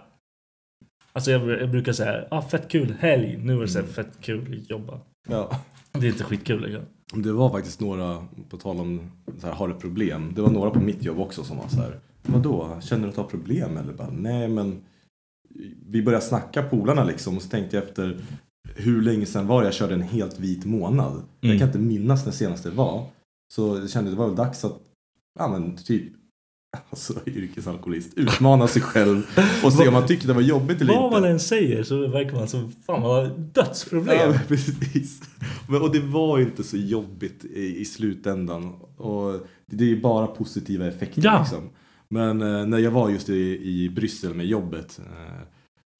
Alltså 1.12 1.30
jag, 1.30 1.48
jag 1.48 1.70
brukar 1.70 1.92
säga, 1.92 2.24
ah, 2.30 2.42
fett 2.42 2.68
kul, 2.68 2.94
helg. 3.00 3.36
Nu 3.36 3.56
är 3.56 3.60
det 3.60 3.68
så 3.68 3.78
här, 3.78 3.86
fett 3.86 4.20
kul 4.20 4.60
att 4.62 4.70
jobba. 4.70 5.00
Ja. 5.28 5.50
Det 5.92 6.06
är 6.06 6.10
inte 6.10 6.24
skitkul 6.24 6.62
liksom. 6.62 6.82
Det 7.14 7.32
var 7.32 7.50
faktiskt 7.50 7.80
några, 7.80 8.26
på 8.48 8.56
tal 8.56 8.80
om 8.80 9.00
så 9.38 9.46
här, 9.46 9.54
har 9.54 9.68
du 9.68 9.74
problem? 9.74 10.32
Det 10.36 10.42
var 10.42 10.50
några 10.50 10.70
på 10.70 10.80
mitt 10.80 11.04
jobb 11.04 11.18
också 11.18 11.44
som 11.44 11.56
var 11.56 11.68
så 11.68 11.76
här. 11.76 12.00
Vadå, 12.22 12.78
känner 12.80 13.02
du 13.02 13.08
att 13.08 13.14
du 13.14 13.20
har 13.20 13.28
problem? 13.28 13.76
Eller 13.76 13.92
bara, 13.92 14.10
nej 14.10 14.48
men. 14.48 14.80
Vi 15.86 16.02
började 16.02 16.24
snacka 16.24 16.62
polarna 16.62 17.04
liksom 17.04 17.36
och 17.36 17.42
så 17.42 17.48
tänkte 17.48 17.76
jag 17.76 17.84
efter 17.84 18.20
hur 18.76 19.02
länge 19.02 19.26
sedan 19.26 19.46
var 19.46 19.60
det 19.60 19.66
jag 19.66 19.74
körde 19.74 19.94
en 19.94 20.02
helt 20.02 20.38
vit 20.40 20.64
månad. 20.64 21.22
Jag 21.40 21.48
Mm. 21.48 21.58
kan 21.58 21.68
inte 21.68 21.78
minnas 21.78 22.24
när 22.24 22.32
senaste 22.32 22.70
var. 22.70 23.06
Så 23.54 23.76
jag 23.76 23.90
kände 23.90 24.10
det 24.10 24.16
var 24.16 24.26
väl 24.26 24.36
dags 24.36 24.64
att, 24.64 24.78
ja 25.38 25.48
men 25.48 25.76
typ 25.76 26.12
alltså, 26.90 27.14
yrkesalkoholist. 27.26 28.12
Utmana 28.18 28.68
sig 28.68 28.82
själv 28.82 29.22
och 29.64 29.72
se 29.72 29.88
om 29.88 29.94
man 29.94 30.06
tycker 30.06 30.26
det 30.26 30.32
var 30.32 30.40
jobbigt 30.40 30.80
eller 30.80 30.94
Vad 30.94 31.04
inte. 31.04 31.20
man 31.20 31.30
än 31.30 31.40
säger 31.40 31.82
så 31.82 32.06
verkar 32.08 32.32
man 32.32 32.48
som 32.48 32.72
fan 32.86 33.00
man 33.00 33.10
har 33.10 33.26
dödsproblem. 33.52 34.16
Ja, 34.32 34.38
precis. 34.48 35.20
Och 35.82 35.92
det 35.92 36.00
var 36.00 36.38
inte 36.38 36.64
så 36.64 36.76
jobbigt 36.76 37.44
i, 37.44 37.80
i 37.80 37.84
slutändan. 37.84 38.74
Och 38.96 39.40
det 39.66 39.84
är 39.84 39.88
ju 39.88 40.00
bara 40.00 40.26
positiva 40.26 40.86
effekter 40.86 41.22
Ja. 41.24 41.40
liksom. 41.40 41.68
Men 42.08 42.42
eh, 42.42 42.66
när 42.66 42.78
jag 42.78 42.90
var 42.90 43.10
just 43.10 43.28
i, 43.28 43.60
i 43.62 43.88
Bryssel 43.90 44.34
med 44.34 44.46
jobbet. 44.46 44.98
Eh, 44.98 45.42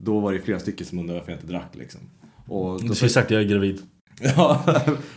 då 0.05 0.21
var 0.21 0.33
det 0.33 0.39
flera 0.41 0.59
stycken 0.59 0.87
som 0.87 0.99
undrade 0.99 1.19
varför 1.21 1.33
jag 1.33 1.41
inte 1.41 1.53
drack 1.53 1.71
liksom. 1.73 2.01
Och 2.47 2.81
Du 2.83 2.89
då, 2.89 2.95
skulle 2.95 3.09
sagt 3.11 3.31
jag 3.31 3.41
är 3.41 3.47
gravid. 3.49 3.83
ja, 4.37 4.65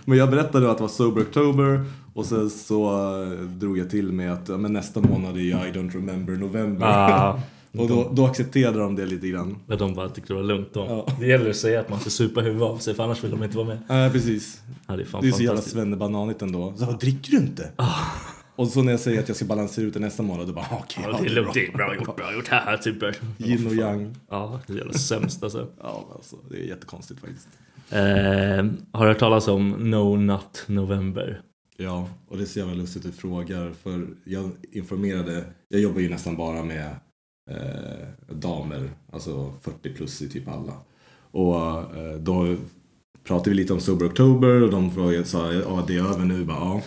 men 0.05 0.17
jag 0.17 0.29
berättade 0.29 0.71
att 0.71 0.77
det 0.77 0.81
var 0.83 0.89
Sober 0.89 1.21
October. 1.21 1.85
Och 2.13 2.25
sen 2.25 2.49
så 2.49 2.89
eh, 3.23 3.29
drog 3.39 3.77
jag 3.77 3.89
till 3.89 4.11
med 4.11 4.33
att 4.33 4.49
ja, 4.49 4.57
men 4.57 4.73
nästa 4.73 5.01
månad 5.01 5.37
är 5.37 5.41
I 5.41 5.71
don't 5.71 5.93
remember 5.93 6.33
November. 6.33 6.87
Ah, 6.87 7.39
och 7.77 7.87
då, 7.87 8.09
då 8.13 8.25
accepterade 8.25 8.79
de 8.79 8.95
det 8.95 9.05
lite 9.05 9.27
grann. 9.27 9.57
men 9.65 9.77
de 9.77 9.93
bara 9.93 10.09
tyckte 10.09 10.33
det 10.33 10.37
var 10.37 10.43
lugnt. 10.43 10.73
De. 10.73 10.87
Ja. 10.89 11.07
Det 11.19 11.27
gäller 11.27 11.49
att 11.49 11.55
säga 11.55 11.79
att 11.79 11.89
man 11.89 11.99
ska 11.99 12.09
supa 12.09 12.41
huvudet 12.41 12.67
av 12.67 12.77
sig 12.77 12.93
för 12.93 13.03
annars 13.03 13.23
vill 13.23 13.31
de 13.31 13.43
inte 13.43 13.57
vara 13.57 13.67
med. 13.67 13.77
Ja, 13.87 14.09
precis. 14.13 14.61
Ja, 14.87 14.95
det 14.95 15.03
är 15.03 15.21
Det 15.21 15.27
är 15.27 15.31
så 15.31 15.43
jävla 15.43 15.61
svennebananigt 15.61 16.41
ändå. 16.41 16.73
Så, 16.77 16.85
dricker 16.91 17.31
du 17.31 17.37
inte? 17.37 17.71
Och 18.55 18.67
så 18.67 18.81
när 18.81 18.91
jag 18.91 18.99
säger 18.99 19.19
att 19.19 19.27
jag 19.27 19.37
ska 19.37 19.45
balansera 19.45 19.85
ut 19.85 19.93
det 19.93 19.99
nästa 19.99 20.23
månad, 20.23 20.47
då 20.47 20.53
bara 20.53 20.65
okej, 20.71 21.03
Ja, 21.07 21.09
ja, 21.11 21.19
det 21.23 21.29
är 21.29 21.33
lugnt, 21.33 21.53
det 21.53 21.67
är 21.67 21.71
bra 21.71 21.95
gjort, 21.95 22.15
bra 22.15 22.33
gjort. 22.33 22.47
Haha, 22.47 22.77
typ. 22.77 23.03
Yin 23.37 23.67
och 23.67 23.75
yang. 23.75 24.15
Ja, 24.29 24.59
det 24.67 24.73
är 24.73 24.77
jävla 24.77 24.93
sämst 24.93 25.43
alltså. 25.43 25.67
Ja, 25.81 26.05
alltså, 26.15 26.35
det 26.49 26.57
är 26.57 26.63
jättekonstigt 26.67 27.19
faktiskt. 27.19 27.47
Eh, 27.89 27.99
har 28.91 29.05
du 29.05 29.11
hört 29.11 29.19
talas 29.19 29.47
om 29.47 29.69
No 29.69 30.15
Nut 30.15 30.63
November? 30.67 31.41
Ja, 31.77 32.09
och 32.27 32.37
det 32.37 32.43
är 32.43 32.47
så 32.47 32.59
jävla 32.59 32.73
lustigt 32.73 33.05
att 33.05 33.11
du 33.11 33.17
frågar. 33.17 33.71
För 33.71 34.07
jag 34.23 34.51
informerade, 34.71 35.45
jag 35.67 35.81
jobbar 35.81 35.99
ju 36.01 36.09
nästan 36.09 36.37
bara 36.37 36.63
med 36.63 36.95
eh, 37.51 38.07
damer, 38.35 38.89
alltså 39.11 39.53
40 39.61 39.93
plus 39.93 40.21
i 40.21 40.29
typ 40.29 40.47
alla. 40.47 40.73
Och 41.31 41.55
eh, 41.97 42.15
då 42.19 42.55
pratade 43.23 43.49
vi 43.49 43.55
lite 43.55 43.73
om 43.73 43.79
Sober 43.79 44.05
October 44.05 44.61
och 44.63 44.71
de 44.71 44.91
frågade, 44.91 45.25
sa 45.25 45.53
ja 45.53 45.83
det 45.87 45.95
är 45.95 46.03
över 46.13 46.25
nu. 46.25 46.45
Bara, 46.45 46.57
ja. 46.59 46.81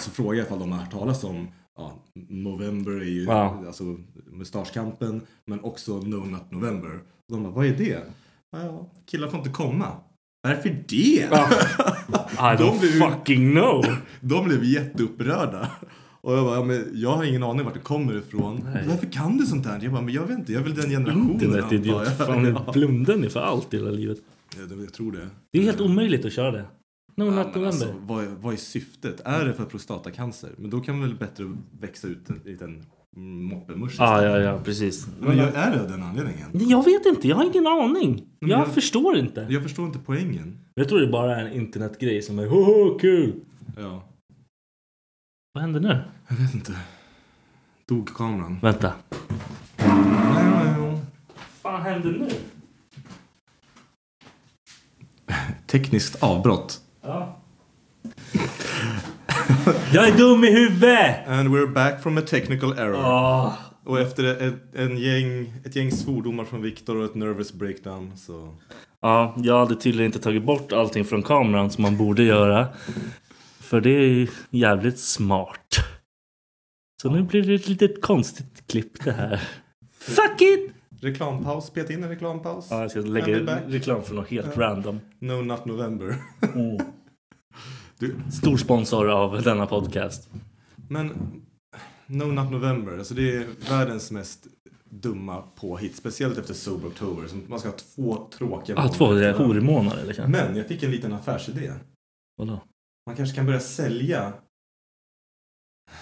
Så 0.00 0.10
frågade 0.10 0.36
jag 0.36 0.46
ifall 0.46 0.58
de 0.58 0.72
har 0.72 0.78
hört 0.78 0.92
talas 0.92 1.24
om 1.24 1.48
ja, 1.76 1.92
November 2.28 2.92
är 2.92 3.04
ju 3.04 3.24
Ja. 3.24 3.62
alltså 3.66 3.96
mustaschkampen 4.26 5.20
men 5.44 5.60
också 5.64 5.98
No 5.98 6.16
Nut 6.24 6.50
November. 6.50 6.90
Och 7.28 7.32
de 7.32 7.42
bara, 7.42 7.52
vad 7.52 7.66
är 7.66 7.76
det? 7.76 8.02
Ja, 8.50 8.62
ja, 8.64 8.90
killar 9.06 9.28
får 9.28 9.38
inte 9.38 9.50
komma. 9.50 9.92
Varför 10.42 10.84
det? 10.88 11.28
I 12.08 12.56
De 12.58 12.64
don't 12.64 12.82
ju- 12.84 12.88
fucking 13.00 13.50
know! 13.52 13.84
De 14.20 14.44
blev 14.44 14.64
jätteupprörda. 14.64 15.70
Och 16.20 16.34
jag 16.36 16.44
bara, 16.44 16.54
ja, 16.56 16.64
men 16.64 16.84
jag 16.94 17.12
har 17.16 17.24
ingen 17.24 17.42
aning 17.42 17.64
vart 17.64 17.74
det 17.74 17.80
kommer 17.80 18.18
ifrån. 18.18 18.60
Nej. 18.74 18.84
Varför 18.88 19.06
kan 19.06 19.36
du 19.36 19.46
sånt 19.46 19.66
här? 19.66 19.80
Jag 19.82 19.92
bara, 19.92 20.02
men 20.02 20.14
jag 20.14 20.26
vet 20.26 20.38
inte, 20.38 20.52
jag 20.52 20.60
är 20.60 20.64
väl 20.64 20.74
den 20.74 20.90
generationen 20.90 21.30
Internet 21.30 21.72
idiot. 21.72 22.02
jag. 22.18 22.26
Fan, 22.26 22.58
blundar 22.72 23.16
ni 23.16 23.28
för 23.30 23.40
allt 23.40 23.74
i 23.74 23.76
hela 23.76 23.90
livet? 23.90 24.18
Ja, 24.56 24.62
det- 24.76 24.82
jag 24.84 24.92
tror 24.92 25.12
det. 25.12 25.28
Det 25.52 25.58
är 25.58 25.62
helt 25.62 25.80
omöjligt 25.80 26.24
att 26.24 26.32
köra 26.32 26.50
det. 26.50 26.64
No 27.16 27.24
Ja, 27.24 27.30
November. 27.30 27.66
alltså, 27.66 27.94
vad, 28.06 28.24
är, 28.24 28.28
vad 28.40 28.52
är 28.52 28.56
syftet? 28.58 29.20
Är 29.24 29.44
det 29.44 29.52
för 29.54 29.64
prostatacancer? 29.64 30.50
Men 30.56 30.70
då 30.70 30.80
kan 30.80 30.98
man 30.98 31.08
väl 31.08 31.18
bättre 31.18 31.52
växa 31.80 32.08
ut 32.08 32.30
en 32.30 32.40
liten 32.44 32.82
moppemusch 33.16 33.94
Ja, 33.98 34.16
istället. 34.16 34.44
ja, 34.44 34.52
ja, 34.52 34.60
precis. 34.64 35.06
Men 35.20 35.36
jag, 35.38 35.54
är 35.54 35.70
det 35.70 35.80
av 35.82 35.88
den 35.90 36.02
anledningen? 36.02 36.48
Jag 36.52 36.84
vet 36.84 37.06
inte, 37.06 37.28
jag 37.28 37.36
har 37.36 37.44
ingen 37.44 37.66
aning. 37.66 38.24
Jag 38.38 38.50
jag- 38.50 38.74
förstår 38.74 39.16
inte. 39.16 39.46
Jag 39.50 39.62
förstår 39.62 39.86
inte 39.86 39.98
poängen. 39.98 40.58
Jag 40.74 40.88
tror 40.88 41.00
det 41.00 41.06
bara 41.06 41.36
är 41.36 41.44
en 41.46 41.52
internetgrej 41.52 42.22
som 42.22 42.38
är 42.38 42.46
hoho 42.46 42.98
kul. 42.98 43.40
Ja, 43.76 44.02
Vad 45.52 45.62
händer 45.62 45.80
nu? 45.80 45.98
jag 46.28 46.36
vet 46.36 46.54
inte. 46.54 46.78
Dog 47.88 48.14
kameran? 48.16 48.58
Vänta. 48.62 48.92
Nej, 49.76 50.98
Vad 51.62 51.80
händer 51.80 52.10
nu? 52.10 52.28
Tekniskt 55.66 56.22
avbrott. 56.22 56.80
Ja. 57.02 57.36
Jag 59.92 60.08
är 60.08 60.16
dum 60.16 60.44
i 60.44 60.50
huvudet! 60.50 61.28
And 61.28 61.48
we're 61.48 61.72
back 61.72 62.02
from 62.02 62.18
a 62.18 62.22
technical 62.26 62.72
error. 62.72 62.96
Ah. 62.96 63.52
Och 63.84 64.00
efter 64.00 64.24
ett, 64.24 64.74
en 64.74 64.98
gäng, 64.98 65.52
ett 65.64 65.76
gäng 65.76 65.92
svordomar 65.92 66.44
från 66.44 66.62
Viktor 66.62 66.96
och 66.96 67.04
ett 67.04 67.14
nervous 67.14 67.52
breakdown 67.52 68.12
så... 68.16 68.54
Ja, 69.00 69.34
jag 69.36 69.58
hade 69.58 69.76
tydligen 69.76 70.06
inte 70.06 70.18
tagit 70.18 70.42
bort 70.42 70.72
allting 70.72 71.04
från 71.04 71.22
kameran 71.22 71.70
som 71.70 71.82
man 71.82 71.96
borde 71.96 72.22
göra. 72.22 72.68
För 73.60 73.80
det 73.80 73.90
är 73.90 74.28
jävligt 74.50 74.98
smart. 74.98 75.76
Så 77.02 77.10
nu 77.10 77.22
blir 77.22 77.42
det 77.42 77.54
ett 77.54 77.68
litet 77.68 78.02
konstigt 78.02 78.66
klipp 78.66 79.04
det 79.04 79.12
här. 79.12 79.40
Fuck 80.00 80.40
it! 80.40 80.72
Reklampaus, 81.00 81.70
peta 81.70 81.92
in 81.92 82.02
en 82.02 82.08
reklampaus. 82.08 82.66
Ja, 82.70 82.80
jag 82.80 82.90
ska 82.90 83.00
lägga 83.00 83.60
reklam 83.68 84.02
för 84.02 84.14
något 84.14 84.28
helt 84.28 84.56
random. 84.56 85.00
No 85.18 85.42
Not 85.42 85.64
November. 85.64 86.16
Du, 87.98 88.16
Stor 88.32 88.56
sponsor 88.56 89.08
av 89.10 89.42
denna 89.42 89.66
podcast. 89.66 90.28
men 90.88 91.12
No 92.06 92.24
Not 92.24 92.50
November, 92.50 92.98
alltså 92.98 93.14
det 93.14 93.36
är 93.36 93.46
världens 93.70 94.10
mest 94.10 94.46
dumma 94.84 95.42
påhitt. 95.42 95.96
Speciellt 95.96 96.38
efter 96.38 96.54
Sober 96.54 96.88
October. 96.88 97.26
Som 97.28 97.44
man 97.48 97.58
ska 97.60 97.68
ha 97.68 97.76
två 97.76 98.28
tråkiga 98.38 98.76
Ah, 98.78 98.88
två 98.88 99.06
månader. 99.06 99.32
hormånader 99.32 100.02
eller? 100.02 100.26
Men 100.28 100.56
jag 100.56 100.66
fick 100.68 100.82
en 100.82 100.90
liten 100.90 101.12
affärsidé. 101.12 101.72
Vadå? 102.36 102.60
Man 103.06 103.16
kanske 103.16 103.36
kan 103.36 103.46
börja 103.46 103.60
sälja 103.60 104.32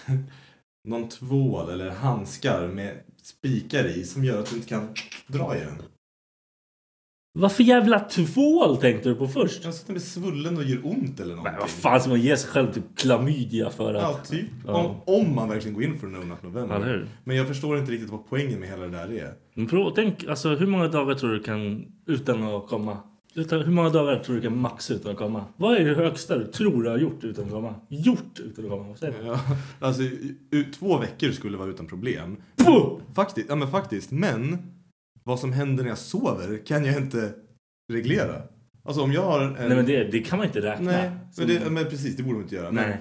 någon 0.89 1.09
tvål 1.09 1.71
eller 1.71 1.91
handskar 1.91 2.69
med 2.69 3.03
spikar 3.23 3.85
i 3.85 4.05
som 4.05 4.25
gör 4.25 4.41
att 4.41 4.51
du 4.51 4.57
inte 4.57 4.69
kan 4.69 4.89
dra 5.27 5.57
i 5.57 5.61
den. 5.61 5.83
Vad 7.39 7.53
för 7.53 7.63
jävla 7.63 8.01
tvål 8.01 8.77
tänkte 8.77 9.09
du 9.09 9.15
på 9.15 9.29
först? 9.29 9.67
Att 9.67 9.87
den 9.87 9.95
blir 9.95 10.05
svullen 10.05 10.57
och 10.57 10.65
gör 10.65 10.87
ont 10.87 11.21
eller 11.21 11.35
någonting. 11.35 11.53
Men 11.53 11.61
vad 11.61 11.71
fan 11.71 12.01
ska 12.01 12.11
man 12.11 12.21
ge 12.21 12.37
sig 12.37 12.51
själv 12.51 12.73
typ 12.73 12.85
klamydia 12.97 13.71
för 13.71 13.95
att... 13.95 14.03
Ja, 14.03 14.21
typ. 14.29 14.47
Ja. 14.67 14.73
Om, 15.07 15.15
om 15.21 15.35
man 15.35 15.49
verkligen 15.49 15.75
går 15.75 15.85
in 15.85 15.99
för 15.99 16.07
No 16.07 16.17
Nut 16.17 16.43
November. 16.43 16.85
Hur? 16.85 17.09
Men 17.25 17.37
jag 17.37 17.49
förstår 17.49 17.79
inte 17.79 17.93
riktigt 17.93 18.11
vad 18.11 18.29
poängen 18.29 18.61
med 18.61 18.69
hela 18.69 18.83
det 18.83 18.91
där 18.91 19.13
är. 19.13 19.35
Men 19.55 19.67
prova, 19.67 19.91
tänk, 19.95 20.25
alltså 20.25 20.55
hur 20.55 20.67
många 20.67 20.89
dagar 20.89 21.15
tror 21.15 21.31
du 21.31 21.43
kan 21.43 21.85
utan 22.07 22.43
att 22.43 22.69
komma? 22.69 22.99
Utan, 23.35 23.63
hur 23.63 23.73
många 23.73 23.91
dagar 23.91 24.19
tror 24.19 24.37
du 24.37 24.43
kan 24.43 24.59
maxa 24.59 24.95
utan 24.95 25.13
att 25.13 25.19
komma? 25.19 25.45
Vad 25.57 25.77
är 25.77 25.85
det 25.85 25.95
högsta 25.95 26.39
du 26.39 26.47
tror 26.47 26.83
du 26.83 26.91
har 26.91 26.99
gjort 26.99 27.25
utan 27.25 27.45
att 27.45 27.51
komma? 27.51 27.75
Gjort 27.89 28.41
utan 28.45 28.65
att 28.65 28.71
komma? 28.71 28.89
Vad 28.89 28.99
säger 28.99 29.23
du? 29.23 29.27
Ja, 29.27 29.41
alltså, 29.81 30.03
två 30.79 30.99
veckor 30.99 31.31
skulle 31.31 31.57
vara 31.57 31.71
utan 31.71 31.87
problem. 31.87 32.37
Puh! 32.57 32.99
Faktiskt, 33.15 33.49
ja 33.49 33.57
men 33.57 33.69
faktiskt. 33.69 34.11
Men 34.11 34.59
vad 35.27 35.41
som 35.41 35.53
händer 35.53 35.83
när 35.83 35.91
jag 35.91 35.99
sover 35.99 36.67
kan 36.67 36.85
jag 36.85 36.97
inte 36.97 37.35
reglera. 37.93 38.43
Alltså 38.85 39.03
om 39.03 39.13
jag 39.13 39.23
har 39.23 39.41
en... 39.41 39.53
Nej 39.53 39.69
men 39.69 39.87
det, 39.87 40.05
det 40.05 40.21
kan 40.21 40.39
man 40.39 40.47
inte 40.47 40.63
räkna. 40.63 40.91
Nej, 40.91 41.11
men, 41.39 41.49
det, 41.49 41.71
men 41.71 41.85
precis, 41.85 42.17
det 42.17 42.23
borde 42.23 42.35
man 42.35 42.43
inte 42.43 42.55
göra. 42.55 42.73
Men, 42.73 42.89
Nej. 42.91 42.99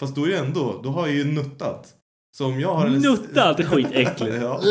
fast 0.00 0.14
då 0.14 0.24
är 0.24 0.28
det 0.28 0.38
ändå, 0.38 0.80
då 0.82 0.90
har 0.90 1.06
jag 1.06 1.16
ju 1.16 1.24
nuttat. 1.24 1.94
Så 2.36 2.46
om 2.46 2.60
jag 2.60 2.74
har 2.74 2.86
en... 2.86 2.92
Nuttat, 2.92 3.64
skitäckligt. 3.66 4.36
ja. 4.42 4.62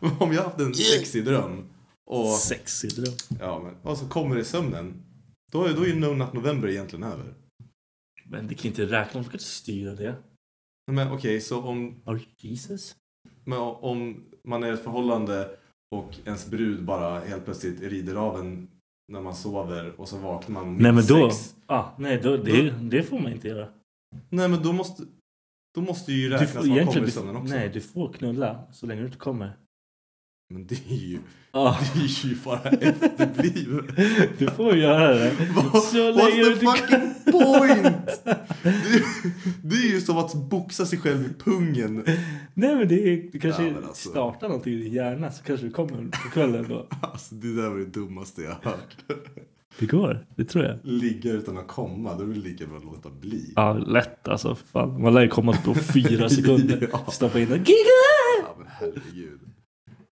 Om 0.18 0.32
jag 0.32 0.42
har 0.42 0.44
haft 0.44 0.60
en 0.60 0.74
sexig 0.74 1.24
dröm 1.24 1.68
och, 2.06 2.28
Sexig 2.28 2.90
dröm. 2.90 3.14
ja, 3.40 3.62
men, 3.64 3.92
och 3.92 3.98
så 3.98 4.08
kommer 4.08 4.34
det 4.34 4.40
i 4.40 4.44
sömnen. 4.44 5.02
Då 5.52 5.64
är, 5.64 5.72
då 5.72 5.82
är 5.82 5.86
ju 5.86 5.94
No 5.94 6.06
Nut 6.06 6.32
November 6.32 6.68
egentligen 6.68 7.02
över. 7.02 7.34
Men 8.24 8.48
det 8.48 8.54
kan 8.54 8.66
inte 8.66 8.84
räkna, 8.84 9.20
man 9.20 9.24
kan 9.24 9.32
inte 9.32 9.44
styra 9.44 9.94
det. 9.94 10.14
Men 10.92 11.12
okej, 11.12 11.40
så 11.40 11.62
om, 11.62 12.02
Are 12.04 12.20
Jesus? 12.38 12.96
men 13.44 13.58
om 13.58 14.24
man 14.44 14.62
är 14.62 14.70
i 14.70 14.74
ett 14.74 14.84
förhållande 14.84 15.50
och 15.90 16.16
ens 16.24 16.50
brud 16.50 16.84
bara 16.84 17.20
helt 17.20 17.44
plötsligt 17.44 17.80
rider 17.80 18.14
av 18.14 18.40
en 18.40 18.68
när 19.12 19.20
man 19.20 19.34
sover 19.34 20.00
och 20.00 20.08
så 20.08 20.16
vaknar 20.18 20.54
man 20.64 20.76
Nej 20.76 20.92
men 20.92 21.06
då, 21.06 21.30
sex. 21.30 21.54
ah, 21.66 21.84
nej 21.98 22.20
då, 22.22 22.36
det, 22.36 22.70
det 22.70 23.02
får 23.02 23.18
man 23.20 23.32
inte 23.32 23.48
göra. 23.48 23.68
Nej 24.28 24.48
men 24.48 24.62
då 24.62 24.72
måste, 24.72 25.02
då 25.74 25.80
måste 25.80 26.12
ju 26.12 26.28
Du 26.28 26.34
räknas 26.34 26.52
får, 26.52 26.66
man 26.66 26.86
kommer 26.86 26.98
i 26.98 27.04
du, 27.04 27.10
sömnen 27.10 27.36
också. 27.36 27.54
nej 27.54 27.68
du 27.68 27.80
får 27.80 28.12
knulla 28.12 28.62
så 28.72 28.86
länge 28.86 29.00
du 29.00 29.06
inte 29.06 29.18
kommer. 29.18 29.52
Men 30.48 30.66
det 30.66 30.74
är 30.90 30.94
ju, 30.96 31.18
Ah, 31.50 31.76
det 31.94 32.00
är 32.00 32.26
ju 32.28 32.36
bara 32.44 32.58
efterblivet. 32.60 33.84
du 34.38 34.46
får 34.50 34.76
göra 34.76 35.14
det. 35.14 35.32
Vad- 35.54 35.82
Så 35.82 35.96
What's 36.12 36.30
the 36.30 36.48
du 36.48 36.56
fucking 36.56 37.14
point? 37.32 38.24
Det, 38.62 39.02
det 39.62 39.76
är 39.76 39.90
ju 39.90 40.00
som 40.00 40.18
att 40.18 40.34
boxa 40.34 40.86
sig 40.86 40.98
själv 40.98 41.24
i 41.30 41.34
pungen. 41.44 42.04
Nej 42.54 42.76
men 42.76 42.88
det 42.88 42.94
är, 43.12 43.32
du 43.32 43.38
kanske 43.40 43.62
Ja, 43.68 43.72
alltså. 43.86 44.08
startar 44.10 44.48
någonting 44.48 44.72
i 44.72 44.76
din 44.76 44.92
hjärna 44.92 45.30
så 45.30 45.42
kanske 45.44 45.66
du 45.66 45.72
kommer 45.72 45.96
på 46.10 46.30
kvällen 46.32 46.66
då. 46.68 46.86
Alltså 47.02 47.34
det 47.34 47.56
där 47.62 47.68
var 47.68 47.78
det 47.78 47.84
dummaste 47.84 48.42
jag 48.42 48.70
hört. 48.70 48.96
Det 49.78 49.86
går, 49.86 50.26
det 50.36 50.44
tror 50.44 50.64
jag. 50.64 50.78
Ligga 50.82 51.32
utan 51.32 51.58
att 51.58 51.68
komma, 51.68 52.14
då 52.18 52.24
är 52.24 52.28
det 52.28 52.34
lika 52.40 52.66
bra 52.66 52.76
att 52.78 52.84
låta 52.84 53.10
bli. 53.10 53.52
Ja, 53.56 53.72
lätt 53.72 54.28
alltså. 54.28 54.54
Fan. 54.72 55.02
Man 55.02 55.14
lär 55.14 55.20
ju 55.22 55.28
komma 55.28 55.52
på 55.64 55.74
fyra 55.74 56.28
sekunder. 56.36 56.88
Ja. 56.92 57.10
Stoppa 57.12 57.40
in 57.40 57.48
den. 57.48 57.58
Giga! 57.58 58.42
Ja 58.42 58.54
men 58.58 58.66
herregud. 58.70 59.40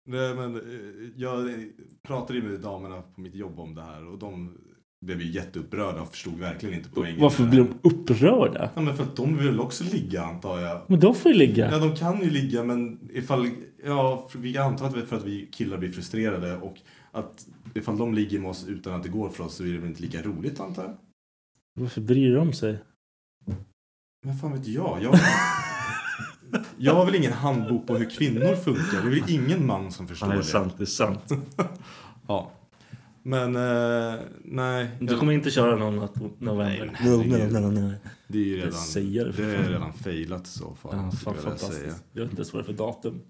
Nej 0.05 0.35
men 0.35 0.55
eh, 0.55 1.09
jag 1.15 1.65
pratade 2.01 2.39
ju 2.39 2.49
med 2.49 2.59
damerna 2.59 3.01
på 3.01 3.21
mitt 3.21 3.35
jobb 3.35 3.59
om 3.59 3.75
det 3.75 3.81
här 3.81 4.07
och 4.07 4.17
de 4.17 4.57
blev 5.05 5.21
ju 5.21 5.31
jätteupprörda 5.31 6.01
och 6.01 6.07
förstod 6.07 6.39
verkligen 6.39 6.75
inte 6.75 6.89
poängen. 6.89 7.21
Varför 7.21 7.45
blir 7.45 7.59
de 7.59 7.89
upprörda? 7.89 8.69
Ja 8.75 8.81
men 8.81 8.97
för 8.97 9.03
att 9.03 9.15
de 9.15 9.37
vill 9.37 9.59
också 9.59 9.83
ligga 9.83 10.23
antar 10.23 10.59
jag. 10.59 10.81
Men 10.87 10.99
de 10.99 11.15
får 11.15 11.31
ju 11.31 11.37
ligga. 11.37 11.71
Ja 11.71 11.79
de 11.79 11.95
kan 11.95 12.21
ju 12.21 12.29
ligga 12.29 12.63
men 12.63 13.09
ifall, 13.13 13.49
ja 13.85 14.29
vi 14.35 14.57
antar 14.57 14.85
att 14.85 14.93
det 14.93 14.99
är 14.99 15.05
för 15.05 15.17
att 15.17 15.23
vi 15.23 15.45
killar 15.51 15.77
blir 15.77 15.91
frustrerade 15.91 16.57
och 16.57 16.77
att 17.11 17.47
ifall 17.73 17.97
de 17.97 18.13
ligger 18.13 18.39
med 18.39 18.49
oss 18.49 18.67
utan 18.67 18.93
att 18.93 19.03
det 19.03 19.09
går 19.09 19.29
för 19.29 19.43
oss 19.43 19.55
så 19.55 19.63
är 19.63 19.67
det 19.67 19.77
väl 19.77 19.89
inte 19.89 20.01
lika 20.01 20.21
roligt 20.21 20.59
antar 20.59 20.83
jag. 20.83 20.97
Varför 21.79 22.01
bryr 22.01 22.35
de 22.35 22.53
sig? 22.53 22.77
Men 24.25 24.35
fan 24.37 24.53
vet 24.53 24.67
jag? 24.67 25.03
Jag, 25.03 25.19
jag 26.83 26.93
har 26.93 27.05
väl 27.05 27.15
ingen 27.15 27.33
handbok 27.33 27.87
på 27.87 27.97
hur 27.97 28.09
kvinnor 28.09 28.55
funkar. 28.55 29.01
Det 29.01 29.07
är 29.07 29.21
väl 29.21 29.23
ingen 29.29 29.65
man 29.65 29.91
som 29.91 30.07
förstår 30.07 30.29
Ja, 30.29 30.33
det 30.35 30.41
är 30.41 30.43
sant, 30.43 30.73
det 30.77 30.83
är 30.83 30.85
sant. 30.85 31.19
Ja. 32.27 32.51
Men 33.23 33.55
eh, 33.55 34.19
nej. 34.43 34.87
Du 34.99 35.17
kommer 35.17 35.33
inte 35.33 35.51
köra 35.51 35.75
någon 35.75 36.03
att 36.03 36.15
november? 36.39 36.65
Nej, 36.65 36.91
herregud. 36.93 37.51
nej, 37.51 37.61
nej, 37.61 37.81
nej. 37.81 37.95
Det 38.27 38.37
är 38.37 38.43
ju 38.43 38.57
redan, 38.57 38.71
säger 38.73 39.33
det 39.37 39.43
är 39.43 39.69
redan 39.69 39.93
failat 39.93 40.47
i 40.47 40.49
så 40.49 40.75
fall. 40.75 40.91
Ja, 40.93 41.11
fan 41.11 41.11
jag 41.11 41.33
säga. 41.33 41.41
fantastiskt. 41.41 42.03
Jag 42.13 42.21
vet 42.21 42.29
inte 42.29 42.39
ens 42.39 42.53
vad 42.53 42.63
det 42.63 42.65
är 42.65 42.73
för 42.75 42.83
datum. 42.83 43.21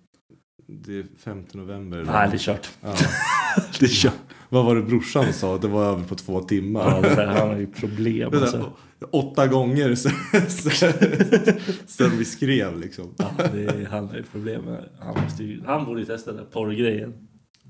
Det 0.67 0.99
är 0.99 1.05
5 1.17 1.45
november. 1.53 2.01
idag. 2.01 2.13
Nej, 2.13 2.29
det 2.29 2.35
är 2.35 2.39
kört. 2.39 2.69
Ja. 2.81 2.95
Det 3.79 3.85
är 3.85 3.89
kört. 3.89 4.13
Vad 4.53 4.65
var 4.65 4.75
det 4.75 4.81
brorsan 4.81 5.33
sa? 5.33 5.57
Det 5.57 5.67
var 5.67 5.85
över 5.85 6.03
på 6.03 6.15
två 6.15 6.41
timmar. 6.41 6.81
Ja, 6.81 7.01
där, 7.01 7.27
han 7.27 7.49
har 7.49 7.57
ju 7.57 7.67
problem 7.67 8.31
där, 8.31 8.41
alltså. 8.41 8.71
Åtta 9.11 9.47
gånger 9.47 9.95
sen, 9.95 10.11
sen, 10.49 10.93
sen 11.85 12.17
vi 12.17 12.25
skrev 12.25 12.79
liksom. 12.79 13.13
Ja, 13.17 13.31
det 13.53 13.87
han 13.89 14.07
har 14.07 14.15
ju 14.15 14.23
problem 14.23 14.77
han, 14.99 15.23
måste 15.23 15.43
ju, 15.43 15.63
han 15.65 15.85
borde 15.85 15.99
ju 15.99 16.05
testa 16.05 16.31
den 16.31 16.43
där 16.43 16.51
porrgrejen. 16.51 17.27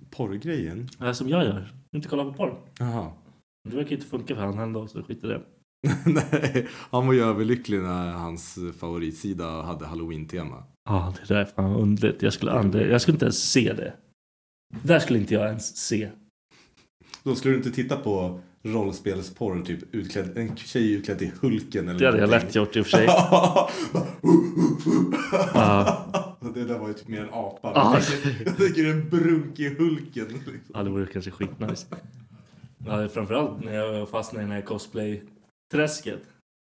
Porrgrejen? 0.10 0.90
Ja, 1.00 1.14
som 1.14 1.30
jag 1.30 1.44
gör. 1.44 1.74
Inte 1.96 2.08
kolla 2.08 2.24
på 2.24 2.34
porr. 2.34 2.60
Jaha. 2.80 3.12
Det 3.70 3.76
verkar 3.76 3.96
inte 3.96 4.08
funka 4.08 4.36
för 4.36 4.42
han 4.42 4.60
ändå, 4.60 4.88
så 4.88 5.04
skit 5.04 5.24
i 5.24 5.28
det. 5.28 5.42
Nej, 6.06 6.68
han 6.92 7.08
var 7.08 7.14
ju 7.14 7.22
överlycklig 7.22 7.80
när 7.80 8.12
hans 8.12 8.60
favoritsida 8.80 9.62
hade 9.62 9.86
halloween-tema. 9.86 10.64
Ja, 10.90 11.14
det 11.20 11.34
där 11.34 11.42
är 11.42 11.46
fan 11.46 11.76
underligt. 11.76 12.22
Jag 12.22 12.34
skulle, 12.34 12.52
aldrig, 12.52 12.92
jag 12.92 13.02
skulle 13.02 13.16
inte 13.16 13.26
ens 13.26 13.52
se 13.52 13.74
det. 13.74 13.94
Det 14.82 14.88
där 14.88 15.00
skulle 15.00 15.20
inte 15.20 15.34
jag 15.34 15.48
ens 15.48 15.78
se. 15.78 16.10
Då 17.24 17.36
skulle 17.36 17.54
du 17.54 17.58
inte 17.58 17.72
titta 17.72 17.98
på 17.98 18.40
rollspelsporr, 18.64 19.62
typ 19.66 19.96
utklädd, 19.96 20.38
en 20.38 20.56
tjej 20.56 20.94
utklädd 20.94 21.20
till 21.20 21.32
Hulken 21.42 21.90
eller 21.90 22.00
Det 22.00 22.06
hade 22.06 22.18
jag 22.20 22.30
lätt 22.30 22.56
gjort 22.56 22.76
i 22.76 22.82
och 22.82 22.86
för 22.86 22.92
sig. 22.98 23.06
Ja. 25.54 26.06
Det 26.54 26.64
där 26.64 26.78
var 26.80 26.88
ju 26.88 26.94
typ 26.94 27.08
mer 27.08 27.22
en 27.22 27.30
apa. 27.34 27.72
Ja. 27.76 28.00
Jag 28.46 28.58
tänker- 28.58 28.90
en 28.90 29.10
brunkig 29.10 29.70
Hulken. 29.78 30.28
Liksom. 30.28 30.52
Ja, 30.74 30.84
det 30.84 30.90
vore 30.90 31.06
kanske 31.06 31.32
skitnice. 31.32 31.86
Ja, 32.86 33.08
framförallt 33.10 33.64
när 33.64 33.74
jag 33.74 34.10
fastnade 34.10 34.44
i 34.44 34.46
den 34.48 34.56
här 34.56 34.62
cosplay-träsket. 34.62 36.20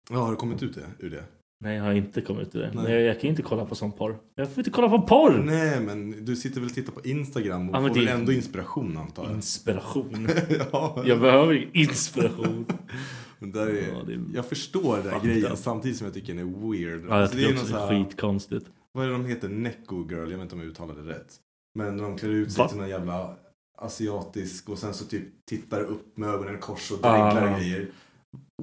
Ja, 0.09 0.17
har 0.17 0.29
du 0.31 0.35
kommit 0.35 0.63
ut 0.63 0.73
det, 0.75 1.05
ur 1.05 1.09
det? 1.09 1.23
Nej, 1.63 1.75
jag 1.77 1.83
har 1.83 1.93
inte 1.93 2.21
kommit 2.21 2.55
ur 2.55 2.59
det. 2.61 2.71
Nej. 2.75 2.91
Jag, 2.93 3.01
jag 3.01 3.19
kan 3.21 3.29
inte 3.29 3.41
kolla 3.41 3.65
på 3.65 3.75
sån 3.75 3.91
porr. 3.91 4.17
Jag 4.35 4.49
får 4.49 4.57
inte 4.59 4.69
kolla 4.69 4.89
på 4.89 5.01
porr! 5.01 5.43
Nej, 5.45 5.79
men 5.81 6.25
du 6.25 6.35
sitter 6.35 6.59
väl 6.59 6.69
och 6.69 6.75
tittar 6.75 6.91
på 6.93 7.01
Instagram 7.03 7.69
och 7.69 7.75
Ja, 7.75 7.81
får 7.87 7.89
det- 7.95 7.99
väl 7.99 8.07
ändå 8.19 8.31
inspiration 8.31 8.97
antar 8.97 9.23
jag? 9.23 9.31
Inspiration. 9.33 10.27
ja, 10.71 11.03
Jag 11.05 11.19
behöver 11.21 11.69
inspiration. 11.77 12.65
men 13.39 13.51
där 13.51 13.67
är, 13.67 13.87
Ja, 13.87 14.03
det 14.07 14.13
är- 14.13 14.23
Jag 14.33 14.45
förstår 14.45 14.97
den 15.03 15.19
grejen 15.23 15.57
samtidigt 15.57 15.97
som 15.97 16.05
jag 16.05 16.13
tycker 16.13 16.33
den 16.33 16.39
är 16.55 16.71
weird. 16.71 17.01
Ja, 17.01 17.07
jag 17.09 17.21
Alltså, 17.21 17.37
det 17.37 17.43
är 17.45 17.53
också 17.53 17.75
är 17.75 17.79
här- 17.79 18.03
skitkonstigt. 18.03 18.65
Vad 18.93 19.03
är 19.05 19.07
det 19.09 19.13
de 19.13 19.25
heter? 19.25 19.49
Necko 19.49 20.07
girl, 20.09 20.19
jag 20.31 20.37
vet 20.37 20.41
inte 20.41 20.55
om 20.55 20.61
jag 20.61 20.69
uttalade 20.69 21.03
det 21.03 21.09
rätt. 21.09 21.35
Men 21.75 21.97
de 21.97 22.17
klär 22.17 22.29
ut 22.29 22.51
sig 22.51 22.61
Va? 22.63 22.67
till 22.69 22.77
någon 22.77 22.89
jävla 22.89 23.35
asiatisk 23.77 24.69
och 24.69 24.77
sen 24.77 24.93
så 24.93 25.05
typ 25.05 25.23
tittar 25.49 25.81
upp 25.81 26.17
med 26.17 26.29
ögonen 26.29 26.55
i 26.55 26.57
kors 26.57 26.91
och 26.91 26.97
Ah. 27.05 27.33
dreglar 27.33 27.59
grejer. 27.59 27.87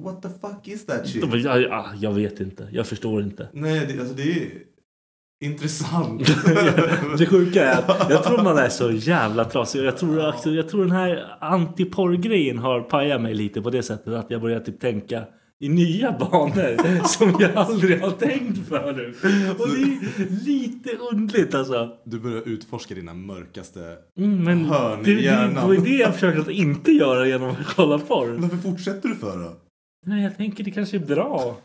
What 0.03 0.21
the 0.21 0.29
fuck 0.29 0.67
is 0.67 0.85
that 0.85 1.07
shit? 1.07 1.21
De 1.21 1.29
bara, 1.29 1.39
ja, 1.39 1.57
ja, 1.59 1.85
jag 1.99 2.13
vet 2.13 2.39
inte. 2.39 2.67
Jag 2.71 2.87
förstår 2.87 3.21
inte. 3.23 3.47
Nej, 3.53 3.85
det, 3.93 3.99
alltså 3.99 4.15
det 4.15 4.31
är 4.31 4.49
intressant. 5.45 6.27
det 7.17 7.25
sjuka 7.25 7.65
är 7.65 7.77
att 7.77 8.09
jag 8.09 8.23
tror 8.23 8.43
man 8.43 8.57
är 8.57 8.69
så 8.69 8.91
jävla 8.91 9.45
trasig. 9.45 9.83
Jag 9.83 9.97
tror, 9.97 10.29
också, 10.29 10.49
jag 10.49 10.69
tror 10.69 10.81
den 10.81 10.91
här 10.91 11.37
antiporr-grejen 11.41 12.57
har 12.57 12.81
pajat 12.81 13.21
mig 13.21 13.33
lite 13.33 13.61
på 13.61 13.69
det 13.69 13.83
sättet 13.83 14.13
att 14.13 14.31
jag 14.31 14.41
börjar 14.41 14.59
typ 14.59 14.79
tänka 14.79 15.23
i 15.61 15.69
nya 15.69 16.11
banor 16.19 17.07
som 17.07 17.35
jag 17.39 17.55
aldrig 17.55 18.01
har 18.01 18.11
tänkt 18.11 18.67
förut. 18.67 19.17
Och 19.59 19.67
det 19.67 19.81
är 19.81 20.45
lite 20.45 20.89
underligt 21.11 21.55
alltså. 21.55 21.89
Du 22.05 22.19
börjar 22.19 22.47
utforska 22.47 22.95
dina 22.95 23.13
mörkaste... 23.13 23.95
Mm, 24.17 24.43
men 24.43 24.65
Hörn 24.65 24.99
i 24.99 25.03
det, 25.03 25.11
det, 25.11 25.15
det 25.17 25.23
hjärnan. 25.23 25.67
var 25.67 25.75
det 25.75 25.95
jag 25.95 26.13
försökte 26.13 26.41
att 26.41 26.49
inte 26.49 26.91
göra 26.91 27.27
genom 27.27 27.49
att 27.49 27.67
kolla 27.75 27.99
porr. 27.99 28.37
Varför 28.39 28.57
fortsätter 28.57 29.09
du 29.09 29.15
för 29.15 29.37
då? 29.37 29.51
Nej, 30.05 30.23
jag 30.23 30.37
tänker 30.37 30.63
det 30.63 30.71
kanske 30.71 30.97
är 30.97 31.05
bra. 31.05 31.57